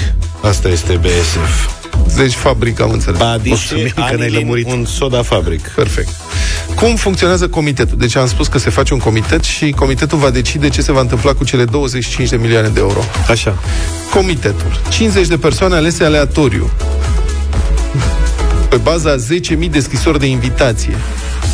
Asta 0.42 0.68
este 0.68 0.92
BSF. 0.92 1.81
Deci 2.16 2.34
fabric, 2.34 2.80
am 2.80 2.90
înțeles. 2.90 3.18
Badișe 3.18 3.92
Anilin 3.96 4.64
un 4.66 4.84
soda 4.84 5.22
fabric. 5.22 5.68
Perfect. 5.68 6.08
Cum 6.74 6.96
funcționează 6.96 7.48
comitetul? 7.48 7.98
Deci 7.98 8.16
am 8.16 8.26
spus 8.26 8.46
că 8.46 8.58
se 8.58 8.70
face 8.70 8.92
un 8.92 8.98
comitet 8.98 9.42
și 9.44 9.70
comitetul 9.70 10.18
va 10.18 10.30
decide 10.30 10.68
ce 10.68 10.82
se 10.82 10.92
va 10.92 11.00
întâmpla 11.00 11.32
cu 11.34 11.44
cele 11.44 11.64
25 11.64 12.28
de 12.28 12.36
milioane 12.36 12.68
de 12.68 12.80
euro. 12.80 13.00
Așa. 13.28 13.58
Comitetul. 14.10 14.80
50 14.88 15.26
de 15.26 15.36
persoane 15.36 15.74
alese 15.74 16.04
aleatoriu. 16.04 16.70
Pe 18.68 18.76
baza 18.76 19.16
10.000 19.16 19.70
de 19.70 19.80
scrisori 19.80 20.18
de 20.18 20.26
invitație. 20.26 20.96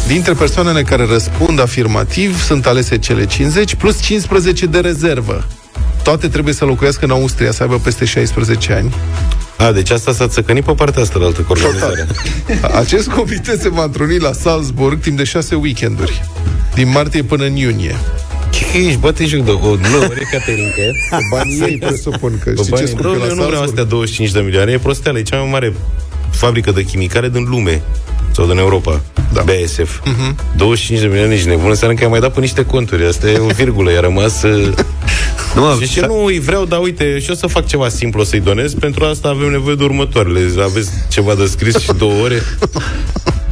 Dintre 0.07 0.32
persoanele 0.32 0.82
care 0.82 1.07
răspund 1.07 1.61
afirmativ 1.61 2.42
sunt 2.44 2.66
alese 2.66 2.99
cele 2.99 3.26
50 3.26 3.74
plus 3.74 4.01
15 4.01 4.66
de 4.66 4.78
rezervă. 4.78 5.46
Toate 6.03 6.28
trebuie 6.28 6.55
să 6.55 6.64
locuiască 6.64 7.05
în 7.05 7.11
Austria, 7.11 7.53
să 7.53 7.62
aibă 7.62 7.78
peste 7.78 8.05
16 8.05 8.72
ani. 8.72 8.94
A, 9.59 9.73
deci 9.73 9.91
asta 9.91 10.13
s-a 10.13 10.29
țăcănit 10.29 10.65
pe 10.65 10.73
partea 10.73 11.03
asta 11.03 11.19
de 11.19 11.25
altă 11.25 11.47
organizare. 11.49 12.07
Acest 12.75 13.09
comitet 13.09 13.61
se 13.61 13.69
va 13.69 13.85
întruni 13.85 14.19
la 14.19 14.33
Salzburg 14.33 15.01
timp 15.01 15.17
de 15.17 15.25
șase 15.25 15.55
weekenduri, 15.55 16.23
din 16.75 16.91
martie 16.91 17.23
până 17.23 17.45
în 17.45 17.57
iunie. 17.57 17.97
Ce 18.51 18.65
ești, 18.79 18.99
bă, 18.99 19.13
te 19.13 19.27
joc 19.27 19.45
de 19.45 19.51
o 19.51 19.69
ore, 19.69 20.23
Caterinca. 20.31 20.83
Banii 21.31 21.61
ei 21.61 21.79
presupun 21.79 22.41
că 22.45 22.53
știi 22.63 22.77
ce 22.77 22.87
spun 22.87 23.03
că 23.03 23.09
la 23.09 23.15
Eu 23.15 23.19
nu 23.19 23.35
vreau 23.35 23.37
Salzburg? 23.37 23.69
astea 23.69 23.85
25 23.85 24.31
de 24.31 24.41
milioane, 24.41 24.73
e 24.73 24.79
prosteală, 24.79 25.19
e 25.19 25.23
cea 25.23 25.37
mai 25.37 25.49
mare 25.51 25.73
fabrică 26.31 26.71
de 26.73 26.83
chimicale 26.83 27.29
din 27.29 27.47
lume 27.49 27.83
sau 28.33 28.47
din 28.47 28.59
Europa. 28.59 29.01
Da. 29.33 29.43
BSF. 29.43 30.01
Mhm. 30.05 30.35
Uh-huh. 30.35 30.57
25 30.57 31.01
de 31.01 31.07
milioane, 31.07 31.35
nici 31.35 31.45
nebun. 31.45 31.69
Înseamnă 31.71 31.97
că 31.97 32.05
ai 32.05 32.11
mai 32.11 32.21
dat 32.21 32.33
pe 32.33 32.41
niște 32.41 32.65
conturi. 32.65 33.07
Asta 33.07 33.31
e 33.31 33.39
o 33.39 33.47
virgulă, 33.47 33.91
i-a 33.91 34.01
rămas... 34.01 34.43
uh, 35.49 35.55
Nu, 35.55 35.61
mă, 35.61 35.78
și 35.80 35.92
ce 35.92 36.07
nu 36.07 36.24
îi 36.24 36.38
vreau, 36.38 36.64
dar 36.64 36.80
uite, 36.80 37.18
și 37.18 37.30
o 37.30 37.34
să 37.34 37.46
fac 37.46 37.66
ceva 37.66 37.88
simplu, 37.88 38.20
o 38.20 38.24
să-i 38.24 38.40
donez. 38.40 38.74
Pentru 38.74 39.05
asta 39.05 39.28
avem 39.28 39.51
nevoie 39.51 39.74
de 39.74 39.84
următoarele. 39.84 40.62
Aveți 40.62 40.90
ceva 41.09 41.34
de 41.34 41.46
scris 41.46 41.78
și 41.78 41.90
două 41.99 42.22
ore. 42.22 42.42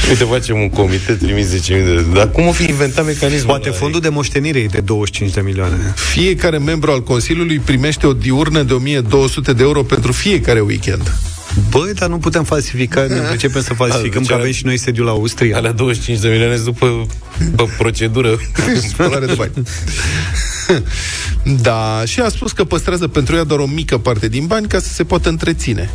Uite, 0.08 0.24
facem 0.24 0.60
un 0.60 0.68
comitet, 0.68 1.18
trimis 1.18 1.54
10.000 1.54 1.66
de... 1.66 2.04
Dar 2.12 2.30
cum 2.30 2.46
o 2.46 2.52
fi 2.52 2.64
inventat 2.68 3.04
mecanismul 3.04 3.46
Poate 3.46 3.70
fondul 3.70 4.00
de 4.00 4.08
moștenire 4.08 4.58
e 4.58 4.66
de 4.66 4.80
25 4.80 5.32
de 5.32 5.40
milioane. 5.40 5.94
Fiecare 5.94 6.58
membru 6.58 6.90
al 6.90 7.02
Consiliului 7.02 7.58
primește 7.58 8.06
o 8.06 8.12
diurnă 8.12 8.62
de 8.62 8.72
1200 8.72 9.52
de 9.52 9.62
euro 9.62 9.82
pentru 9.82 10.12
fiecare 10.12 10.60
weekend. 10.60 11.12
Băi, 11.70 11.92
dar 11.94 12.08
nu 12.08 12.18
putem 12.18 12.44
falsifica, 12.44 13.06
nu 13.08 13.30
începem 13.30 13.62
să 13.62 13.74
falsificăm, 13.74 14.18
Deci 14.20 14.26
că 14.28 14.32
alea- 14.32 14.44
avem 14.44 14.52
și 14.52 14.64
noi 14.64 14.76
sediul 14.76 15.06
la 15.06 15.12
Austria. 15.12 15.56
Alea 15.56 15.72
25 15.72 16.20
de 16.20 16.28
milioane 16.28 16.54
sunt 16.54 16.64
după, 16.64 17.06
după 17.50 17.68
procedură. 17.78 18.38
Spălare 18.88 19.26
de 19.26 19.34
bani. 19.34 19.52
da, 21.62 22.02
și 22.06 22.20
a 22.20 22.28
spus 22.28 22.52
că 22.52 22.64
păstrează 22.64 23.08
pentru 23.08 23.36
ea 23.36 23.44
doar 23.44 23.60
o 23.60 23.66
mică 23.66 23.98
parte 23.98 24.28
din 24.28 24.46
bani 24.46 24.66
ca 24.66 24.78
să 24.78 24.88
se 24.88 25.04
poată 25.04 25.28
întreține. 25.28 25.90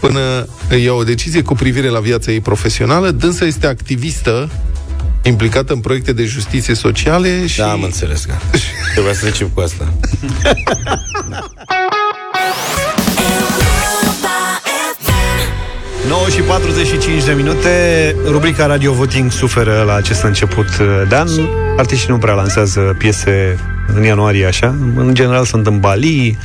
Până 0.00 0.46
îi 0.68 0.82
ia 0.84 0.92
o 0.92 1.04
decizie 1.04 1.42
cu 1.42 1.54
privire 1.54 1.88
la 1.88 2.00
viața 2.00 2.30
ei 2.30 2.40
profesională, 2.40 3.10
dânsa 3.10 3.44
este 3.44 3.66
activistă 3.66 4.50
implicată 5.22 5.72
în 5.72 5.80
proiecte 5.80 6.12
de 6.12 6.24
justiție 6.24 6.74
sociale 6.74 7.46
și... 7.46 7.58
Da, 7.58 7.70
am 7.70 7.82
înțeles, 7.82 8.24
că 8.24 8.32
Trebuia 8.92 9.14
să 9.14 9.26
încep 9.26 9.54
cu 9.54 9.60
asta. 9.60 9.92
9 16.08 16.28
și 16.28 16.40
45 16.40 17.24
de 17.24 17.32
minute, 17.32 18.14
rubrica 18.24 18.66
Radio 18.66 18.92
Voting 18.92 19.30
suferă 19.32 19.82
la 19.82 19.94
acest 19.94 20.22
început 20.22 20.76
de 21.08 21.16
an. 21.16 21.28
Artiștii 21.76 22.10
nu 22.10 22.18
prea 22.18 22.34
lansează 22.34 22.80
piese 22.98 23.58
în 23.94 24.02
ianuarie 24.02 24.46
așa. 24.46 24.74
În 24.96 25.14
general 25.14 25.44
sunt 25.44 25.66
în 25.66 25.80
Bali, 25.80 26.38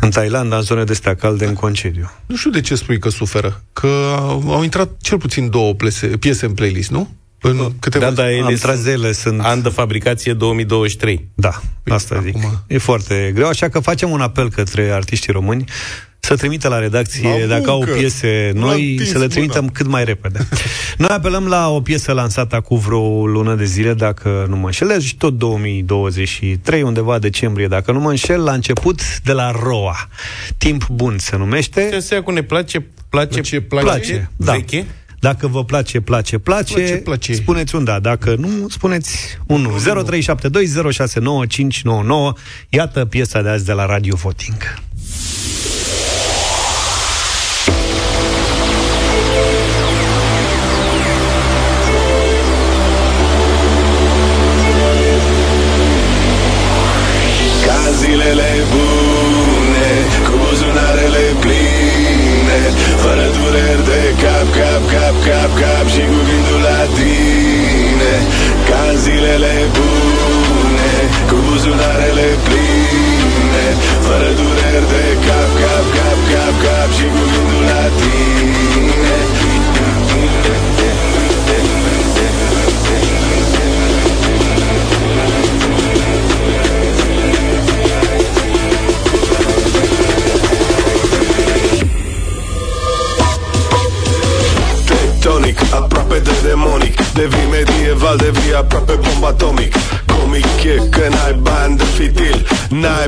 în 0.00 0.10
Thailanda, 0.10 0.56
în 0.56 0.62
zone 0.62 0.84
de 0.84 0.92
astea 0.92 1.14
calde, 1.14 1.44
în 1.44 1.54
concediu. 1.54 2.10
Nu 2.26 2.36
știu 2.36 2.50
de 2.50 2.60
ce 2.60 2.74
spui 2.74 2.98
că 2.98 3.08
suferă. 3.08 3.62
Că 3.72 4.16
au 4.16 4.44
au 4.46 4.62
intrat 4.62 4.88
cel 5.00 5.18
puțin 5.18 5.50
două 5.50 5.74
plese, 5.74 6.06
piese 6.06 6.46
în 6.46 6.52
playlist, 6.52 6.90
nu? 6.90 7.08
În 7.40 7.72
câteva... 7.80 8.04
Da, 8.04 8.10
da, 8.10 8.30
ele 8.30 8.46
Am 8.46 8.54
tras 8.54 8.74
sunt 8.74 8.84
de 8.84 8.90
ele, 8.90 9.12
sunt... 9.12 9.40
an 9.40 9.62
de 9.62 9.68
fabricație 9.68 10.32
2023. 10.32 11.28
Da, 11.34 11.60
asta 11.88 12.20
zic. 12.22 12.36
E 12.66 12.78
foarte 12.78 13.30
greu, 13.34 13.48
așa 13.48 13.68
că 13.68 13.78
facem 13.78 14.10
un 14.10 14.20
apel 14.20 14.50
către 14.50 14.90
artiștii 14.92 15.32
români 15.32 15.64
să 16.20 16.36
trimită 16.36 16.68
la 16.68 16.78
redacție, 16.78 17.28
La 17.40 17.46
dacă 17.46 17.70
au 17.70 17.76
muncă! 17.76 17.92
piese 17.92 18.50
La 18.54 18.60
noi, 18.60 18.90
întins 18.90 19.10
să 19.10 19.18
le 19.18 19.26
trimitem 19.26 19.60
mâna. 19.60 19.72
cât 19.72 19.86
mai 19.86 20.04
repede. 20.04 20.48
Noi 20.96 21.08
apelăm 21.10 21.46
la 21.46 21.68
o 21.68 21.80
piesă 21.80 22.12
lansată 22.12 22.56
acum 22.56 22.78
vreo 22.78 23.26
lună 23.26 23.54
de 23.54 23.64
zile, 23.64 23.94
dacă 23.94 24.46
nu 24.48 24.56
mă 24.56 24.66
înșel, 24.66 25.00
și 25.00 25.16
tot 25.16 25.38
2023, 25.38 26.82
undeva 26.82 27.18
decembrie, 27.18 27.66
dacă 27.66 27.92
nu 27.92 28.00
mă 28.00 28.10
înșel, 28.10 28.42
la 28.42 28.52
început 28.52 29.20
de 29.20 29.32
la 29.32 29.50
Roa. 29.50 30.08
Timp 30.58 30.86
bun 30.88 31.16
se 31.18 31.36
numește. 31.36 31.88
Ce 31.92 32.00
să 32.00 32.22
cu 32.22 32.30
ne 32.30 32.42
place, 32.42 32.86
place, 33.08 33.40
Ce 33.40 33.60
Place, 33.60 33.86
place? 33.86 34.30
da. 34.36 34.52
veche? 34.52 34.86
Dacă 35.20 35.46
vă 35.46 35.64
place, 35.64 36.00
place, 36.00 36.38
place, 36.38 36.72
Place, 36.74 36.96
place. 36.96 37.34
spuneți 37.34 37.74
un 37.74 37.84
da. 37.84 37.98
Dacă 37.98 38.34
nu, 38.38 38.48
spuneți 38.68 39.38
un 39.46 39.60
nu. 39.60 39.78
0372069599. 39.78 39.82
Iată 42.68 43.04
piesa 43.04 43.42
de 43.42 43.48
azi 43.48 43.64
de 43.64 43.72
la 43.72 43.86
Radio 43.86 44.16
Voting. 44.16 44.56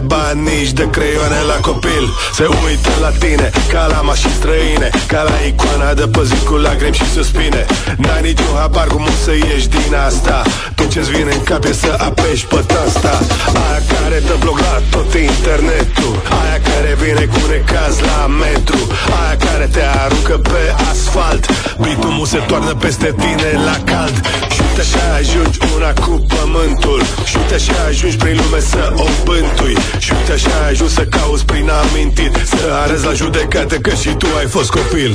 N-ai 0.01 0.07
bani 0.07 0.44
de 0.44 0.51
fitil 0.51 0.51
N-ai 0.51 0.53
bani 0.53 0.59
nici 0.59 0.72
de 0.72 0.88
creioane 0.90 1.40
la 1.46 1.59
copil. 1.61 2.05
Se 2.34 2.46
uită 2.64 2.92
la 3.01 3.11
tine 3.11 3.51
ca 3.72 3.86
la 3.86 4.01
mașini 4.01 4.32
străine 4.32 4.88
Ca 5.07 5.22
la 5.22 5.36
icoana 5.46 5.94
de 5.94 6.07
pe 6.07 6.22
zi 6.24 6.44
cu 6.44 6.55
lacrimi 6.55 6.94
și 6.94 7.11
suspine. 7.14 7.66
N-ai 7.96 8.22
niciun 8.22 8.55
habar 8.61 8.86
cum 8.86 9.03
o 9.03 9.14
să 9.24 9.32
ieși 9.32 9.68
din 9.68 9.94
asta. 10.09 10.42
Tot 10.74 10.88
ce-ți 10.90 11.11
vine 11.11 11.32
în 11.32 11.42
cap 11.42 11.64
e 11.64 11.72
să 11.72 11.92
apeși 12.09 12.46
pe 12.46 12.61
tasta 12.72 13.14
Aia 13.62 13.80
care 13.92 14.18
te 14.26 14.34
bloca 14.44 14.82
tot 14.90 15.14
internetul. 15.14 16.14
Aia 16.40 16.59
care 16.68 16.90
vine 17.03 17.24
cu 17.32 17.40
necaz 17.51 17.94
la 18.11 18.26
metru. 18.26 18.80
Aia 19.20 19.36
care 19.46 19.66
te 19.74 19.82
aruncă 20.05 20.36
pe 20.51 20.62
asfalt. 20.90 21.44
Bitumul 21.82 22.26
se 22.26 22.38
toarnă 22.48 22.74
peste 22.84 23.14
tine 23.22 23.51
la 23.68 23.76
cald. 23.90 24.16
Și 24.53 24.61
uite 24.66 24.80
așa 24.86 25.05
ajungi 25.20 25.59
una 25.76 25.92
cu 26.05 26.12
pământul. 26.32 27.01
Și 27.28 27.36
uite 27.40 27.55
așa 27.55 27.76
ajungi 27.88 28.16
prin 28.16 28.36
lume 28.40 28.61
să 28.72 28.82
o 29.05 29.07
bântui 29.24 29.76
Și 29.99 30.12
uite 30.16 30.32
așa 30.32 30.66
ajungi 30.70 30.95
să 30.95 31.05
cauți 31.16 31.45
prin 31.45 31.68
amintit 31.82 32.34
Să 32.53 32.61
arăți 32.82 33.05
la 33.05 33.12
judecată 33.12 33.76
că 33.76 33.93
și 33.95 34.09
tu 34.09 34.26
ai 34.38 34.47
fost 34.47 34.70
copil. 34.70 35.12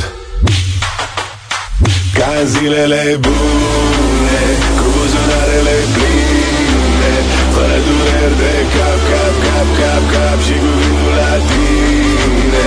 Ca 2.18 2.30
în 2.42 2.48
zilele 2.54 3.04
bune 3.26 4.44
Cu 4.78 4.86
buzunarele 4.96 5.78
pline 5.96 7.14
Fără 7.54 7.78
dureri 7.88 8.36
de 8.42 8.54
cap, 8.74 9.00
cap, 9.12 9.36
cap, 9.46 9.68
cap, 9.80 10.04
cap 10.14 10.40
Și 10.48 10.56
cu 10.64 10.72
gândul 10.80 11.14
la 11.20 11.34
tine. 11.50 12.66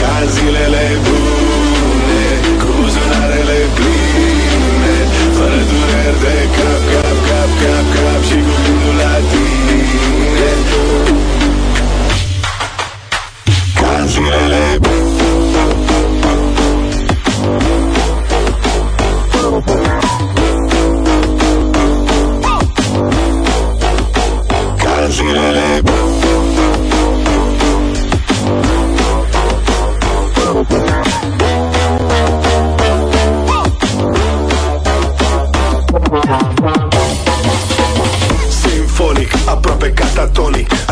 Ca 0.00 0.12
în 0.22 0.28
zilele 0.34 0.86
bune 1.06 2.24
Cu 2.60 2.68
buzunarele 2.78 3.58
pline 3.76 4.96
Fără 5.36 5.60
dureri 5.70 6.18
de 6.24 6.36
cap, 6.56 6.82
cap, 6.92 7.16
cap, 7.28 7.50
cap, 7.62 7.86
cap 7.94 8.20
Și 8.28 8.38
cu 8.46 8.54
gândul 8.64 8.94
la 9.02 9.13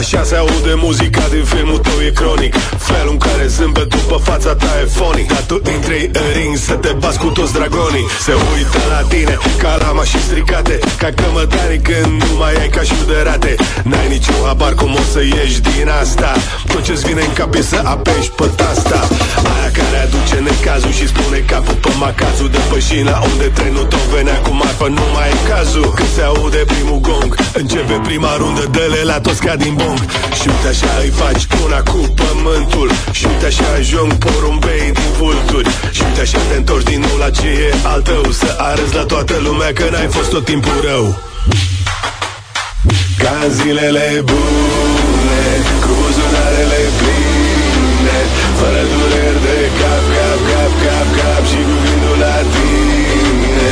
Așa 0.02 0.24
se 0.24 0.36
aude 0.36 0.74
muzica 0.74 1.28
din 1.30 1.44
filmul 1.44 1.78
tău 1.78 2.00
e 2.06 2.10
cronic 2.10 2.54
Felul 2.92 3.12
în 3.12 3.18
care 3.18 3.46
zâmbetul 3.46 4.04
pe 4.10 4.18
fața 4.28 4.54
ta 4.54 4.72
e 4.82 4.84
fonic 4.84 5.28
Dar 5.28 5.44
tu 5.46 5.60
intri 5.74 6.10
în 6.12 6.28
ring 6.38 6.56
să 6.56 6.74
te 6.74 6.92
bați 7.02 7.18
cu 7.18 7.26
toți 7.26 7.52
dragonii. 7.52 8.06
Se 8.26 8.32
uită 8.52 8.80
la 8.92 9.00
tine 9.08 9.34
ca 9.62 9.76
la 9.84 9.90
mașini 9.92 10.22
stricate. 10.22 10.78
Ca 10.98 11.08
cămătanii 11.20 11.80
când 11.88 12.10
nu 12.22 12.36
mai 12.38 12.54
ai 12.60 12.68
ca 12.68 12.82
și 12.82 12.94
de 13.06 13.18
rate. 13.24 13.54
N-ai 13.90 14.08
niciun 14.08 14.40
habar 14.46 14.74
cum 14.74 14.92
o 14.94 15.04
să 15.12 15.20
ieși 15.22 15.60
din 15.60 15.88
asta. 16.02 16.30
Tot 16.72 16.82
ce-ți 16.82 17.06
vine 17.06 17.22
în 17.28 17.32
cap 17.32 17.54
e 17.54 17.62
să 17.62 17.80
apeși 17.84 18.30
pe 18.30 18.46
tasta. 18.56 19.00
Aia 19.52 19.61
care 19.78 19.98
aduce 20.06 20.36
necazul 20.50 20.92
și 20.98 21.06
spune 21.12 21.38
capul 21.52 21.78
pe 21.84 21.92
macazul 22.04 22.48
De 22.54 22.60
pe 22.70 22.78
șina 22.86 23.16
unde 23.30 23.46
trenul 23.58 23.86
tău 23.92 24.04
venea 24.14 24.38
cu 24.46 24.52
marfă 24.60 24.86
Nu 24.96 25.04
mai 25.14 25.28
e 25.34 25.48
cazul. 25.50 25.88
Când 25.98 26.10
se 26.16 26.22
aude 26.32 26.60
primul 26.72 27.00
gong 27.08 27.30
Începe 27.60 27.96
prima 28.08 28.32
rundă, 28.40 28.64
dă-le 28.76 29.02
la 29.10 29.18
toți 29.26 29.40
ca 29.46 29.54
din 29.56 29.74
bong. 29.80 29.98
Și 30.38 30.44
uite 30.52 30.68
așa 30.74 30.92
îi 31.02 31.12
faci 31.20 31.44
una 31.64 31.80
cu 31.90 32.00
pământul 32.20 32.88
Și 33.18 33.24
uite 33.30 33.46
așa 33.46 33.68
ajung 33.78 34.10
porumbei 34.24 34.90
din 34.98 35.10
vulturi. 35.18 35.68
Și 35.96 36.02
uite 36.06 36.20
așa 36.26 36.40
te 36.48 36.56
întorci 36.56 36.90
din 36.92 37.00
nou 37.06 37.16
la 37.24 37.30
ce 37.38 37.48
e 37.66 37.68
al 37.92 38.00
tău 38.08 38.24
Să 38.40 38.50
arăți 38.68 38.94
la 38.98 39.04
toată 39.12 39.34
lumea 39.46 39.70
că 39.78 39.84
n-ai 39.92 40.08
fost 40.16 40.30
tot 40.34 40.44
timpul 40.44 40.78
rău. 40.88 41.06
Ca 43.22 43.32
în 43.44 43.52
zilele 43.58 44.06
bune 44.28 45.42
Cu 45.82 45.90
buzunarele 45.98 46.80
pline 46.98 47.31
Fără 48.62 48.82
dureri 48.92 49.40
de 49.46 49.58
cap, 49.80 50.04
cap, 50.16 50.40
cap, 50.50 50.72
cap, 50.84 51.08
cap 51.18 51.42
Și 51.50 51.60
cu 51.68 51.74
gândul 51.84 52.16
la 52.24 52.36
tine. 52.52 53.70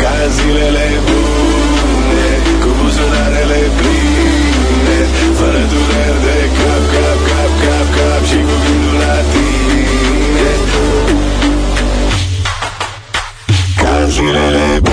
Ca 0.00 0.12
în 0.24 0.30
zilele 0.36 0.88
bune 1.06 2.30
Cu 2.62 2.70
buzunarele 2.78 3.62
pline. 3.78 4.98
Fără 5.38 5.62
dureri 5.72 6.20
de 6.26 6.38
cap, 6.58 6.82
cap, 6.94 7.18
cap, 7.30 7.52
cap, 7.62 7.86
cap 7.96 8.22
Și 8.30 8.38
cu 8.46 8.54
gândul 8.64 8.96
la 9.02 9.16
tine. 9.32 10.50
Ca 13.80 13.92
în 14.02 14.08
zilele 14.14 14.66
Ca 14.84 14.87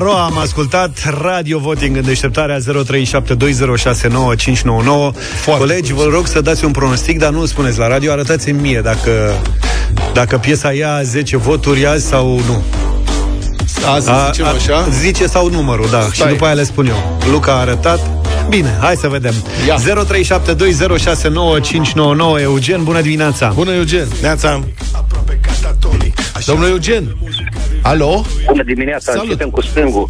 la 0.00 0.04
Roa 0.04 0.24
am 0.24 0.38
ascultat 0.38 1.14
Radio 1.20 1.58
Voting 1.58 1.96
în 1.96 2.04
deșteptarea 2.04 2.58
0372069599 2.58 2.62
Colegi, 5.58 5.92
vă 5.92 6.06
rog 6.10 6.26
să 6.26 6.40
dați 6.40 6.64
un 6.64 6.70
pronostic, 6.70 7.18
dar 7.18 7.30
nu 7.30 7.46
spuneți 7.46 7.78
la 7.78 7.88
radio, 7.88 8.12
arătați-mi 8.12 8.60
mie 8.60 8.80
dacă, 8.80 9.42
dacă 10.12 10.38
piesa 10.38 10.72
ia 10.72 11.02
10 11.02 11.36
voturi 11.36 11.86
azi 11.86 12.06
sau 12.06 12.40
nu. 12.46 12.62
Azi 13.94 14.10
zicem 14.26 14.46
așa? 14.46 14.88
Zice 15.00 15.26
sau 15.26 15.50
numărul, 15.50 15.88
da. 15.90 16.00
Stai. 16.00 16.12
Și 16.12 16.26
după 16.26 16.44
aia 16.44 16.54
le 16.54 16.64
spun 16.64 16.86
eu. 16.86 17.18
Luca 17.30 17.52
a 17.52 17.58
arătat. 17.58 18.00
Bine, 18.48 18.76
hai 18.80 18.96
să 18.96 19.08
vedem. 19.08 19.34
Ia. 19.66 19.76
0372069599 19.76 19.82
Eugen, 22.40 22.84
bună 22.84 23.00
dimineața. 23.00 23.52
Bună, 23.54 23.72
Eugen. 23.72 24.06
Neața. 24.20 24.60
Domnul 26.46 26.68
Eugen. 26.68 27.16
Alo? 27.82 28.24
Bună 28.46 28.62
dimineața, 28.62 29.12
Salut. 29.12 29.22
începem 29.24 29.50
cu 29.50 29.60
stângul. 29.60 30.08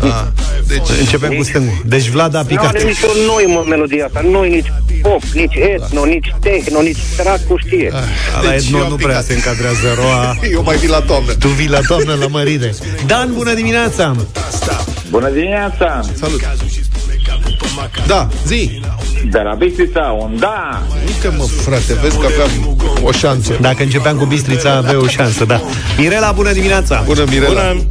A, 0.00 0.32
deci... 0.66 0.88
Începem 1.00 1.32
cu 1.32 1.42
stângul. 1.42 1.82
Deci 1.86 2.08
Vlad 2.08 2.34
a 2.34 2.40
Nu 2.40 2.46
picat. 2.46 2.66
are 2.66 2.82
nicio 2.84 3.06
noi 3.26 3.44
mă, 3.54 3.64
melodia 3.68 4.04
asta, 4.04 4.20
nu 4.30 4.44
e 4.44 4.48
nici 4.48 4.72
pop, 5.02 5.22
nici 5.22 5.54
etno, 5.54 6.04
nici 6.04 6.34
techno, 6.40 6.80
nici 6.80 6.98
dracu 7.16 7.56
știe. 7.66 7.90
La 8.42 8.50
Deci 8.50 8.64
Edmond 8.66 8.82
eu 8.82 8.86
nu 8.88 8.92
am 8.92 8.96
prea 8.96 9.08
picat. 9.08 9.24
se 9.24 9.32
încadrează 9.34 9.86
Roa. 9.96 10.36
Eu 10.56 10.62
mai 10.62 10.76
vin 10.76 10.90
la 10.90 11.00
toamnă. 11.00 11.32
Tu 11.32 11.48
vii 11.48 11.68
la 11.68 11.80
toamnă 11.86 12.14
la 12.20 12.26
mărire. 12.26 12.74
Dan, 13.06 13.30
bună 13.34 13.54
dimineața! 13.54 14.16
Bună 15.10 15.28
dimineața! 15.30 16.00
Salut! 16.20 16.40
Da, 18.06 18.28
zi! 18.46 18.80
De 19.30 19.38
la 19.38 19.54
Bistrița, 19.54 20.16
un 20.20 20.36
da! 20.38 20.82
Uite 21.06 21.36
mă, 21.36 21.44
frate, 21.44 21.94
vezi 22.02 22.18
că 22.18 22.26
aveam 22.26 22.76
o 23.02 23.12
șansă. 23.12 23.52
Dacă 23.60 23.82
începeam 23.82 24.16
cu 24.16 24.24
Bistrița, 24.24 24.72
avea 24.72 24.98
o 24.98 25.06
șansă, 25.06 25.44
da. 25.44 25.60
Mirela, 25.98 26.32
bună 26.32 26.52
dimineața! 26.52 27.02
Bună, 27.06 27.24
Mirela! 27.28 27.72
Bună. 27.72 27.82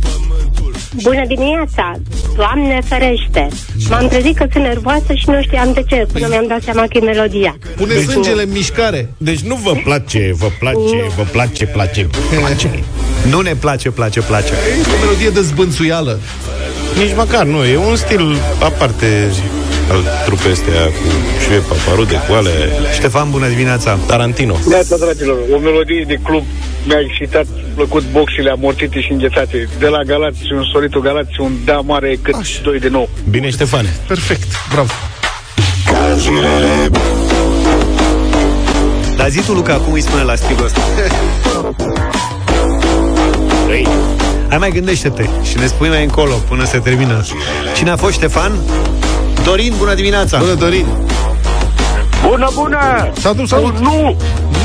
Bună 1.01 1.25
dimineața! 1.27 1.99
Doamne 2.35 2.81
ferește! 2.85 3.47
M-am 3.89 4.07
trezit 4.07 4.37
că 4.37 4.45
sunt 4.51 4.63
nervoasă 4.63 5.13
și 5.13 5.29
nu 5.29 5.41
știam 5.41 5.73
de 5.73 5.83
ce, 5.87 6.07
până 6.13 6.27
mi-am 6.29 6.45
dat 6.47 6.61
seama 6.61 6.81
că 6.81 6.97
e 6.97 6.99
melodia. 6.99 7.57
Pune 7.75 7.93
sângele 7.93 8.41
în 8.41 8.51
mișcare. 8.51 9.13
Deci 9.17 9.39
nu 9.39 9.55
vă 9.55 9.71
place, 9.83 10.31
vă 10.37 10.47
place, 10.59 11.11
vă 11.15 11.23
place, 11.31 11.65
place, 11.65 12.09
place. 12.39 12.69
Nu 13.31 13.41
ne 13.41 13.55
place, 13.55 13.89
place, 13.89 14.21
place. 14.21 14.53
E 14.53 14.95
o 14.95 14.99
melodie 14.99 15.29
de 15.29 15.41
zbânțuială. 15.41 16.19
Nici 16.97 17.15
măcar 17.15 17.45
nu, 17.45 17.65
e 17.65 17.77
un 17.77 17.95
stil 17.95 18.35
aparte 18.59 19.31
al 19.91 20.03
trupei 20.25 20.51
astea 20.51 20.85
cu 20.85 21.05
șue 21.43 21.57
paparude, 21.57 22.21
cu 22.27 22.33
ale 22.33 22.51
Ștefan, 22.93 23.29
bună 23.29 23.47
dimineața! 23.47 23.97
Tarantino. 24.07 24.55
Neața, 24.67 24.95
dragilor, 24.97 25.37
o 25.53 25.57
melodie 25.57 26.03
de 26.07 26.19
club 26.23 26.43
mi-a 26.87 26.99
excitat, 26.99 27.45
plăcut 27.75 28.03
boxile 28.11 28.49
amortite 28.49 29.01
și 29.01 29.11
înghețate. 29.11 29.69
De 29.79 29.87
la 29.87 30.03
Galați, 30.03 30.53
un 30.53 30.63
Solito 30.71 30.99
Galați, 30.99 31.39
un 31.39 31.51
da 31.65 31.79
mare 31.79 32.17
cât 32.21 32.35
Așa. 32.35 32.59
2 32.63 32.79
de 32.79 32.87
nou. 32.87 33.09
Bine, 33.29 33.49
Ștefane. 33.49 33.95
Perfect, 34.07 34.47
bravo. 34.71 34.91
Dar 39.17 39.29
zi 39.29 39.41
tu, 39.45 39.53
Luca, 39.53 39.75
cum 39.75 39.93
îi 39.93 40.01
spune 40.01 40.23
la 40.23 40.35
stilul 40.35 40.65
ăsta? 40.65 40.79
Ei, 43.69 43.87
hai 44.49 44.57
mai 44.57 44.71
gândește-te 44.71 45.29
și 45.43 45.57
ne 45.57 45.65
spui 45.65 45.87
mai 45.87 46.03
încolo 46.03 46.33
până 46.33 46.65
se 46.65 46.77
termină. 46.77 47.23
Cine 47.75 47.89
a 47.89 47.95
fost 47.95 48.13
Ștefan? 48.13 48.51
Dorin, 49.47 49.73
bună 49.77 49.93
dimineața! 49.93 50.37
Bună, 50.39 50.53
Dorin! 50.53 50.85
Bună, 52.27 52.47
bună! 52.53 53.11
Salut, 53.13 53.47
salut! 53.47 53.77
Nu! 53.77 54.15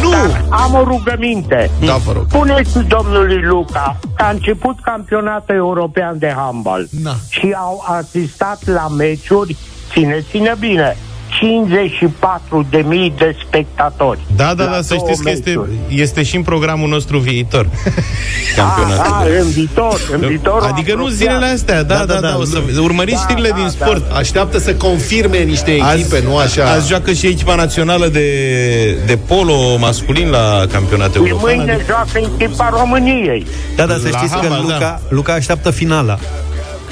Nu! 0.02 0.10
Dar 0.10 0.44
am 0.50 0.74
o 0.74 0.84
rugăminte. 0.84 1.70
Da, 1.84 1.96
vă 1.96 2.12
rog. 2.12 2.26
Puneți 2.26 2.78
domnului 2.78 3.42
Luca 3.42 3.98
că 4.16 4.24
a 4.24 4.30
început 4.30 4.80
campionatul 4.80 5.54
european 5.54 6.18
de 6.18 6.32
handbal 6.36 6.88
da. 6.90 7.14
și 7.28 7.54
au 7.56 7.84
asistat 7.86 8.66
la 8.66 8.88
meciuri, 8.88 9.56
ține-ține 9.92 10.54
bine, 10.58 10.96
54 11.40 12.66
de 12.70 12.84
mii 12.86 13.12
de 13.18 13.36
spectatori. 13.46 14.18
Da, 14.36 14.54
da, 14.54 14.64
La 14.64 14.70
da, 14.70 14.80
să 14.82 14.94
două 14.94 15.06
știți 15.08 15.22
că 15.22 15.30
este, 15.30 15.48
meciuri. 15.50 15.70
este 15.88 16.22
și 16.22 16.36
în 16.36 16.42
programul 16.42 16.88
nostru 16.88 17.18
viitor. 17.18 17.66
Ah, 17.86 17.92
Campionatul. 18.56 19.12
ah, 19.22 19.40
în 19.40 19.48
viitor, 19.50 20.00
în 20.12 20.20
viitor. 20.28 20.62
Adică 20.72 20.94
nu 20.94 21.08
zilele 21.08 21.46
astea, 21.46 21.82
da, 21.82 21.94
da, 21.94 22.04
da, 22.04 22.20
da 22.20 22.36
o 22.38 22.44
să 22.44 22.62
urmăriți 22.80 23.16
Da, 23.16 23.22
știrile 23.22 23.48
da, 23.48 23.54
din 23.54 23.64
da. 23.64 23.70
sport. 23.70 24.12
Așteaptă 24.16 24.58
să 24.58 24.74
confirme 24.74 25.38
niște 25.38 25.70
echipe, 25.70 26.16
Azi, 26.16 26.24
nu 26.24 26.36
așa. 26.36 26.64
Azi 26.70 26.88
joacă 26.88 27.12
și 27.12 27.26
echipa 27.26 27.54
națională 27.54 28.06
de, 28.06 28.28
de 29.06 29.16
polo 29.26 29.76
masculin 29.78 30.28
la 30.30 30.64
campionatul 30.72 31.22
Și 31.24 31.28
european. 31.30 31.56
mâine 31.56 31.72
adică- 31.72 31.86
joacă 31.92 32.30
echipa 32.42 32.68
României. 32.78 33.46
Da, 33.76 33.86
da, 33.86 33.94
să 33.94 34.08
La 34.10 34.18
știți 34.18 34.32
că 34.34 34.38
handbal, 34.40 34.60
Luca, 34.62 34.78
da. 34.78 34.98
Luca 35.08 35.32
așteaptă 35.32 35.70
finala. 35.70 36.18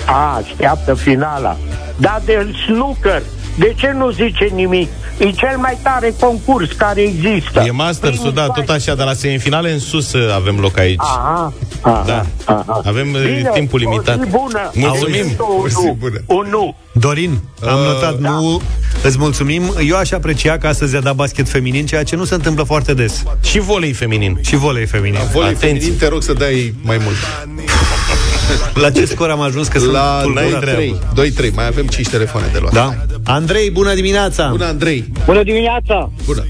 A, 0.07 0.43
așteaptă 0.45 0.95
finala. 0.95 1.57
Dar 1.97 2.23
de 2.25 2.47
snooker, 2.67 3.23
de 3.61 3.75
ce 3.77 3.93
nu 3.97 4.11
zice 4.11 4.49
nimic? 4.55 4.89
E 5.19 5.31
cel 5.31 5.57
mai 5.57 5.79
tare 5.83 6.15
concurs 6.21 6.73
care 6.73 7.01
există. 7.01 7.63
E 7.67 7.71
Masters-ul, 7.71 8.33
da, 8.33 8.47
tot 8.47 8.69
așa, 8.69 8.95
dar 8.95 9.07
la 9.07 9.13
semifinale 9.13 9.73
în 9.73 9.79
sus 9.79 10.13
uh, 10.13 10.33
avem 10.35 10.57
loc 10.61 10.79
aici. 10.79 10.99
Aha, 11.01 11.53
aha, 11.81 12.03
Da. 12.07 12.27
aha. 12.45 12.81
Avem 12.85 13.13
uh, 13.13 13.21
Bine, 13.23 13.51
timpul 13.55 13.79
limitat. 13.79 14.19
O 14.19 14.23
zi 14.25 14.29
bună. 14.31 14.71
Mulțumim. 14.75 15.27
Un 15.39 15.69
nu. 15.73 15.99
Un 16.27 16.47
nu. 16.51 16.77
Dorin, 16.93 17.31
am 17.69 17.79
Uh, 17.79 17.85
notat, 17.87 18.19
da. 18.19 18.29
nu, 18.31 18.61
îți 19.03 19.19
mulțumim. 19.19 19.63
Eu 19.87 19.97
aș 19.97 20.11
aprecia 20.11 20.59
că 20.59 20.67
astăzi 20.67 20.97
a 20.97 21.01
dat 21.01 21.15
basket 21.15 21.49
feminin, 21.49 21.87
ceea 21.87 22.03
ce 22.03 22.17
nu 22.17 22.25
se 22.25 22.35
întâmplă 22.35 22.65
foarte 22.65 22.95
des. 22.95 23.23
Și 23.43 23.59
volei 23.59 23.93
feminin. 23.93 24.39
Și 24.45 24.57
volei 24.57 24.87
feminin. 24.87 25.19
Volei 25.33 25.49
Atenție. 25.49 25.69
feminin, 25.79 25.99
te 25.99 26.09
rog 26.09 26.23
să 26.23 26.33
dai 26.33 26.75
mai 26.83 26.99
mult. 27.03 27.17
La 28.75 28.91
ce 28.91 29.05
scor 29.05 29.31
am 29.31 29.41
ajuns? 29.41 29.69
Că 29.69 29.79
sunt 29.79 29.93
La 29.93 30.21
tulburat. 30.23 30.65
2-3. 30.65 31.51
2-3. 31.51 31.55
Mai 31.55 31.67
avem 31.67 31.87
5 31.87 32.09
telefoane 32.09 32.47
de 32.53 32.59
luat. 32.59 32.73
Da? 32.73 32.95
Andrei, 33.25 33.71
bună 33.71 33.95
dimineața! 33.95 34.49
Bună, 34.51 34.65
Andrei. 34.65 35.13
Bună 35.25 35.43
dimineața! 35.43 36.11
Bună. 36.27 36.47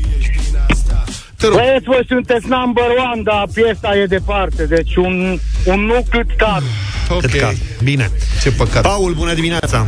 Te 1.37 1.47
rog. 1.47 1.55
Băieți, 1.57 1.85
voi 1.85 2.05
sunteți 2.09 2.47
number 2.49 2.85
one, 3.13 3.23
dar 3.23 3.49
piesa 3.53 3.97
e 3.97 4.07
departe, 4.07 4.65
deci 4.65 4.97
un, 4.97 5.39
un 5.65 5.81
nu 5.81 6.07
cât 6.11 6.37
car. 6.37 6.63
Ok. 7.09 7.21
Cât 7.21 7.41
ca. 7.41 7.53
Bine. 7.83 8.11
Ce 8.43 8.51
păcat. 8.51 8.83
Paul, 8.83 9.13
bună 9.13 9.35
dimineața! 9.35 9.87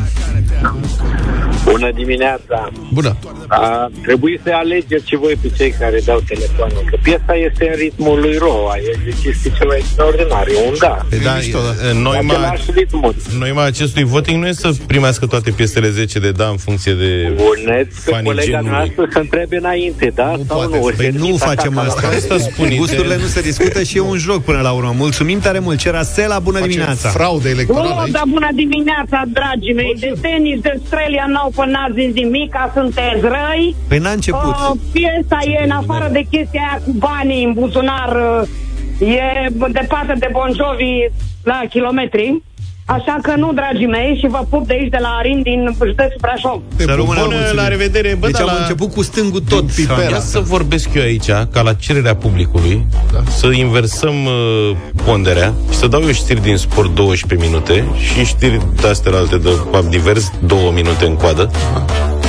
Bună 1.65 1.91
dimineața! 1.95 2.69
Bună. 2.93 3.17
A, 3.47 3.91
trebuie 4.03 4.41
să 4.45 4.51
alegeți 4.55 5.09
și 5.09 5.17
voi 5.17 5.35
pe 5.43 5.49
cei 5.57 5.71
care 5.71 6.01
dau 6.05 6.21
telefoane, 6.27 6.73
că 6.91 6.97
piesa 7.03 7.35
este 7.49 7.69
în 7.69 7.75
ritmul 7.77 8.21
lui 8.21 8.37
Roa, 8.37 8.75
e 8.77 8.99
deci 9.05 9.25
este 9.35 9.53
ceva 9.59 9.75
extraordinar, 9.77 10.47
e 10.49 10.69
un 10.69 10.75
da. 10.79 10.97
Păi 11.09 11.19
da, 11.19 11.35
mișto, 11.35 11.59
da. 11.59 11.89
e, 11.89 11.93
noi 11.93 12.19
mai, 12.23 12.37
Același 12.37 12.71
ritmul. 12.75 13.15
noi 13.39 13.53
mai 13.55 13.67
acestui 13.67 14.05
voting 14.05 14.41
nu 14.43 14.49
e 14.49 14.53
să 14.53 14.71
primească 14.87 15.27
toate 15.27 15.51
piesele 15.51 15.89
10 15.91 16.19
de 16.19 16.31
da 16.31 16.47
în 16.49 16.57
funcție 16.57 16.93
de 16.93 17.33
Puneți 17.37 18.05
pe 18.05 18.11
fanii 18.11 18.25
colega 18.25 18.51
genului. 18.51 18.71
noastră 18.71 19.09
să 19.13 19.19
întrebe 19.19 19.57
înainte, 19.57 20.13
da? 20.15 20.31
Nu 20.37 20.45
sau 20.49 20.57
poate. 20.57 20.77
nu? 20.77 20.91
Păi 20.97 21.11
nu 21.31 21.37
facem 21.37 21.79
asta. 21.79 22.07
Asta 22.07 22.39
spune. 22.39 22.75
Gusturile 22.77 23.17
nu 23.17 23.27
se 23.27 23.41
discută 23.41 23.83
și 23.83 23.97
e 23.97 24.01
un 24.01 24.17
joc 24.19 24.43
până 24.45 24.61
la 24.61 24.71
urmă. 24.73 24.95
Mulțumim 24.97 25.39
tare 25.41 25.59
mult. 25.59 25.79
Cerasela, 25.79 26.39
bună 26.39 26.59
Facem 26.59 26.73
dimineața! 26.73 27.09
fraude 27.09 27.49
electorală 27.49 27.89
Nu, 27.89 27.99
aici. 27.99 28.13
dar 28.13 28.23
bună 28.29 28.49
dimineața, 28.55 29.23
dragii 29.33 29.75
mei. 29.75 29.95
De 30.01 30.13
tenis, 30.21 30.61
de 30.61 30.71
Australia 30.79 31.25
n-au 31.29 31.52
până 31.55 31.71
n-ați 31.71 32.01
zis 32.01 32.15
nimic, 32.15 32.51
ca 32.51 32.71
sunteți 32.75 33.21
răi. 33.21 33.77
Păi 33.89 33.99
n-a 33.99 34.11
început. 34.11 34.55
Uh, 34.55 34.73
piesa 34.93 35.39
e, 35.45 35.65
în 35.65 35.71
afară 35.71 36.09
de 36.13 36.27
chestia 36.31 36.61
aia 36.61 36.83
cu 36.85 36.93
banii 36.93 37.45
în 37.45 37.53
buzunar, 37.53 38.17
uh, 38.17 39.09
e 39.09 39.49
departe 39.71 40.15
de 40.19 40.29
Bon 40.33 40.53
Jovi 40.53 41.09
la 41.43 41.61
kilometri. 41.69 42.43
Așa 42.85 43.19
că 43.23 43.33
nu, 43.37 43.53
dragii 43.53 43.87
mei, 43.87 44.17
și 44.21 44.27
vă 44.27 44.47
pup 44.51 44.67
de 44.67 44.73
aici, 44.73 44.91
de 44.91 44.99
la 45.01 45.09
Arin, 45.09 45.43
din 45.43 45.77
județul 45.87 46.19
Brașov. 46.21 46.61
Te 46.77 46.83
Să 46.83 46.89
pup, 46.89 46.97
rămână 46.97 47.21
bună, 47.23 47.35
mulțumim. 47.35 47.63
la 47.63 47.69
revedere, 47.69 48.17
bă, 48.19 48.27
Deci 48.27 48.35
dar 48.39 48.49
am 48.49 48.55
la- 48.55 48.61
început 48.61 48.93
cu 48.93 49.03
stângul 49.03 49.41
tot. 49.49 49.71
Pipera. 49.71 50.03
Ia 50.11 50.21
să 50.21 50.39
vorbesc 50.41 50.89
eu 50.95 51.03
aici, 51.03 51.29
ca 51.53 51.61
la 51.63 51.73
cererea 51.73 52.15
publicului, 52.15 52.87
da. 53.13 53.19
să 53.31 53.47
inversăm 53.47 54.25
uh, 54.25 54.77
ponderea 55.05 55.53
și 55.71 55.77
să 55.77 55.87
dau 55.87 56.01
eu 56.03 56.13
știri 56.13 56.43
din 56.43 56.57
sport 56.57 56.95
12 56.95 57.49
minute 57.49 57.85
și 57.99 58.25
știri 58.25 58.61
de 58.81 58.87
astea 58.89 59.13
alte 59.13 59.37
de 59.39 59.49
pub 59.71 59.85
divers 59.91 60.33
2 60.47 60.71
minute 60.75 61.05
în 61.07 61.15
coadă. 61.17 61.51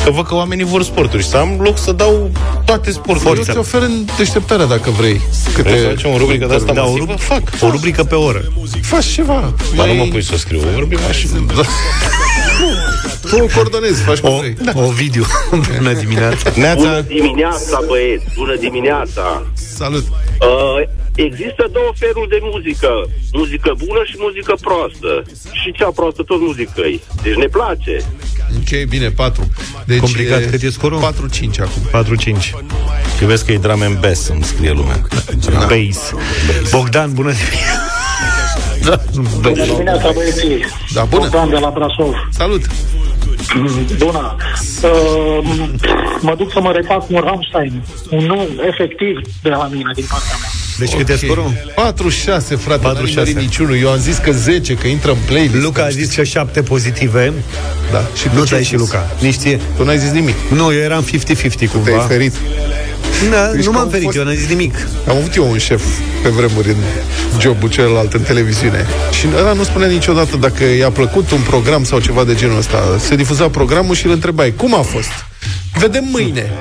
Că 0.04 0.12
văd 0.12 0.26
că 0.28 0.36
oamenii 0.36 0.66
vor 0.66 0.84
sporturi 0.84 1.22
și 1.24 1.30
să 1.30 1.38
am 1.38 1.60
loc 1.62 1.78
să 1.78 1.92
dau 1.92 2.32
toate 2.66 2.92
sporturile. 2.92 3.44
Eu 3.48 3.54
ți 3.54 3.58
ofer 3.58 3.82
în 3.82 4.06
deșteptarea 4.18 4.66
dacă 4.66 4.90
vrei. 4.90 5.22
Vrei 5.58 5.80
să 5.80 5.88
facem 5.88 6.12
o 6.14 6.18
rubrică 6.18 6.46
de 6.46 6.54
asta 6.54 6.74
Da, 6.74 6.82
o, 6.84 6.90
masivă? 6.90 7.06
rub- 7.12 7.20
Fac. 7.20 7.42
o 7.62 7.70
rubrică 7.70 8.04
pe 8.04 8.16
oră. 8.16 8.42
Faci 8.82 9.06
ceva. 9.06 9.54
Dar 9.76 9.88
nu 9.88 9.94
mă 9.94 10.04
pui 10.04 10.24
să 10.24 10.32
o 10.34 10.38
scriu, 10.38 10.60
vorbim 10.74 11.00
așa. 11.10 11.28
Tu 13.30 13.36
o 13.44 13.46
coordonezi, 13.56 14.02
faci 14.02 14.20
cum 14.20 14.34
O, 14.34 14.38
vrei. 14.38 14.56
o 14.74 14.90
video. 14.90 15.24
Bună 15.78 15.94
dimineața! 15.94 16.52
Neața, 16.56 17.02
dimineața, 17.02 17.80
băieți! 17.88 18.26
Bună 18.36 18.56
dimineața! 18.56 19.46
Salut. 19.54 20.06
Uh, 20.08 20.88
există 21.16 21.70
două 21.72 21.92
feluri 21.96 22.30
de 22.30 22.40
muzică. 22.42 22.90
Muzică 23.32 23.74
bună 23.86 24.02
și 24.06 24.16
muzică 24.18 24.54
proastă. 24.62 25.12
Și 25.52 25.72
cea 25.72 25.92
proastă 25.96 26.22
tot 26.24 26.40
muzică 26.40 26.82
e. 26.82 27.00
Deci 27.24 27.36
ne 27.36 27.46
place. 27.46 27.96
Ok, 28.58 28.88
bine, 28.90 29.10
4. 29.10 29.48
Deci 29.86 30.00
Complicat, 30.00 30.50
cât 30.50 30.62
e 30.62 30.70
scorul? 30.70 31.00
4-5 31.00 31.60
acum. 31.60 32.06
4-5. 32.06 32.54
eu 33.22 33.28
vezi 33.28 33.46
că 33.46 33.52
e 33.52 33.58
drum 33.58 33.82
and 33.82 34.00
bass, 34.00 34.28
îmi 34.28 34.44
scrie 34.44 34.72
lumea. 34.72 35.02
Base. 35.52 36.16
Bogdan, 36.72 37.14
bună 37.14 37.32
dimineața! 37.32 38.03
Bună 39.42 39.66
dimineața, 39.66 40.12
băieții! 40.14 40.66
Da, 40.94 41.04
bună. 41.04 41.22
Bogdan 41.22 41.50
de 41.50 41.58
la 41.58 41.70
Brașov. 41.70 42.14
Salut. 42.30 42.62
Bună! 43.98 44.36
Uh, 44.84 45.46
mă 46.22 46.36
duc 46.38 46.52
să 46.52 46.62
mă 46.62 46.72
refac 46.72 47.00
cu 47.08 47.14
un 47.14 47.22
Rammstein. 47.24 47.84
Un 48.10 48.26
nu, 48.26 48.48
efectiv, 48.68 49.20
de 49.42 49.50
la 49.50 49.70
mine, 49.72 49.92
din 49.96 50.06
partea 50.10 50.36
mea. 50.42 50.50
Deci 50.78 50.96
cât 50.96 51.10
e 51.10 51.16
scorul? 51.16 51.52
4-6, 52.54 52.58
frate, 52.58 52.88
4-6. 53.24 53.30
4-6. 53.30 53.34
niciunul. 53.34 53.78
Eu 53.78 53.90
am 53.90 53.98
zis 53.98 54.18
că 54.18 54.32
10, 54.32 54.74
că 54.74 54.88
intră 54.88 55.12
în 55.12 55.18
playlist. 55.26 55.64
Luca 55.64 55.84
a 55.84 55.90
zis 55.90 56.16
că 56.16 56.24
7 56.24 56.62
pozitive. 56.62 57.34
Da. 57.92 58.06
Și 58.16 58.28
tu 58.28 58.36
Nu 58.36 58.40
ce 58.40 58.46
ți-ai 58.46 58.60
ai 58.60 58.66
și 58.66 58.70
zis? 58.70 58.80
Luca. 58.80 59.12
Nici 59.22 59.36
ție. 59.36 59.60
Tu 59.78 59.84
n-ai 59.84 59.98
zis 59.98 60.12
nimic. 60.12 60.36
Nu, 60.50 60.74
eu 60.74 60.80
eram 60.80 61.04
50-50 61.04 61.72
cumva. 61.72 61.90
Te-ai 61.90 62.06
ferit. 62.08 62.34
Da, 63.30 63.48
Deci 63.48 63.66
nu 63.66 63.72
că 63.72 63.76
m-am 63.78 63.84
au 63.86 63.90
ferit, 63.90 64.06
fost- 64.06 64.18
eu 64.18 64.24
n-am 64.24 64.34
zis 64.36 64.48
nimic. 64.48 64.76
Am 65.08 65.16
avut 65.18 65.36
eu 65.36 65.50
un 65.52 65.58
șef 65.58 65.84
pe 66.24 66.30
vremuri 66.30 66.70
în 66.70 66.76
jobul 67.40 67.70
celălalt 67.70 68.14
în 68.14 68.22
televiziune 68.22 68.86
și 69.20 69.28
ăla 69.38 69.54
nu 69.54 69.64
spunea 69.64 69.88
niciodată 69.88 70.38
dacă 70.38 70.64
i-a 70.64 70.90
plăcut 70.90 71.32
un 71.32 71.40
program 71.42 71.84
sau 71.84 72.00
ceva 72.00 72.24
de 72.24 72.36
genul 72.36 72.58
ăsta. 72.58 72.96
Se 73.00 73.16
difuza 73.16 73.50
programul 73.50 73.96
și 73.96 74.06
îl 74.06 74.12
întrebai, 74.12 74.54
cum 74.58 74.76
a 74.76 74.82
fost? 74.82 75.10
Vedem 75.80 76.08
mâine. 76.12 76.52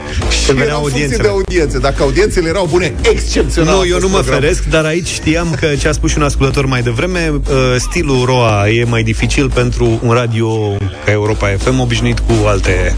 Și 0.45 0.53
veneau 0.53 0.67
era 0.67 0.75
în 0.75 0.81
funcție 0.81 1.01
audiențele. 1.03 1.23
de 1.23 1.29
audiențe. 1.29 1.79
Dacă 1.79 2.03
audiențele 2.03 2.49
erau 2.49 2.67
bune, 2.71 2.95
excepțional. 3.03 3.75
Nu, 3.75 3.81
a 3.81 3.85
eu 3.85 3.91
fost 3.93 4.03
nu 4.03 4.09
mă 4.09 4.17
programul. 4.19 4.41
feresc, 4.43 4.65
dar 4.65 4.85
aici 4.85 5.07
știam 5.09 5.57
că 5.61 5.67
ce 5.81 5.89
a 5.89 5.93
spus 5.93 6.11
și 6.11 6.17
un 6.19 6.23
ascultător 6.23 6.67
mai 6.67 6.83
devreme, 6.83 7.33
uh, 7.35 7.57
stilul 7.79 8.25
ROA 8.25 8.69
e 8.69 8.85
mai 8.85 9.03
dificil 9.03 9.51
pentru 9.51 10.01
un 10.03 10.13
radio 10.13 10.77
ca 11.05 11.11
Europa 11.11 11.47
FM, 11.59 11.81
obișnuit 11.81 12.19
cu 12.19 12.33
alte 12.47 12.95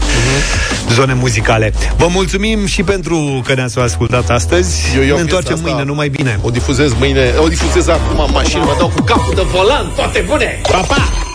zone 0.93 1.13
muzicale. 1.13 1.73
Vă 1.97 2.07
mulțumim 2.09 2.65
și 2.65 2.83
pentru 2.83 3.41
că 3.45 3.53
ne-ați 3.53 3.79
ascultat 3.79 4.29
astăzi. 4.29 4.81
Eu 4.95 5.03
iau 5.03 5.15
ne 5.15 5.21
întoarcem 5.21 5.53
piesa 5.53 5.61
asta, 5.63 5.75
mâine, 5.75 5.89
numai 5.89 6.09
bine. 6.09 6.39
O 6.41 6.49
difuzez 6.49 6.93
mâine, 6.99 7.33
o 7.43 7.47
difuzez 7.47 7.87
acum 7.87 8.19
în 8.19 8.29
mașină, 8.33 8.63
mă 8.63 8.75
dau 8.77 8.91
cu 8.95 9.01
capul 9.01 9.33
de 9.35 9.41
volan, 9.51 9.91
toate 9.95 10.23
bune! 10.27 10.59
Pa, 10.71 10.77
pa! 10.79 11.34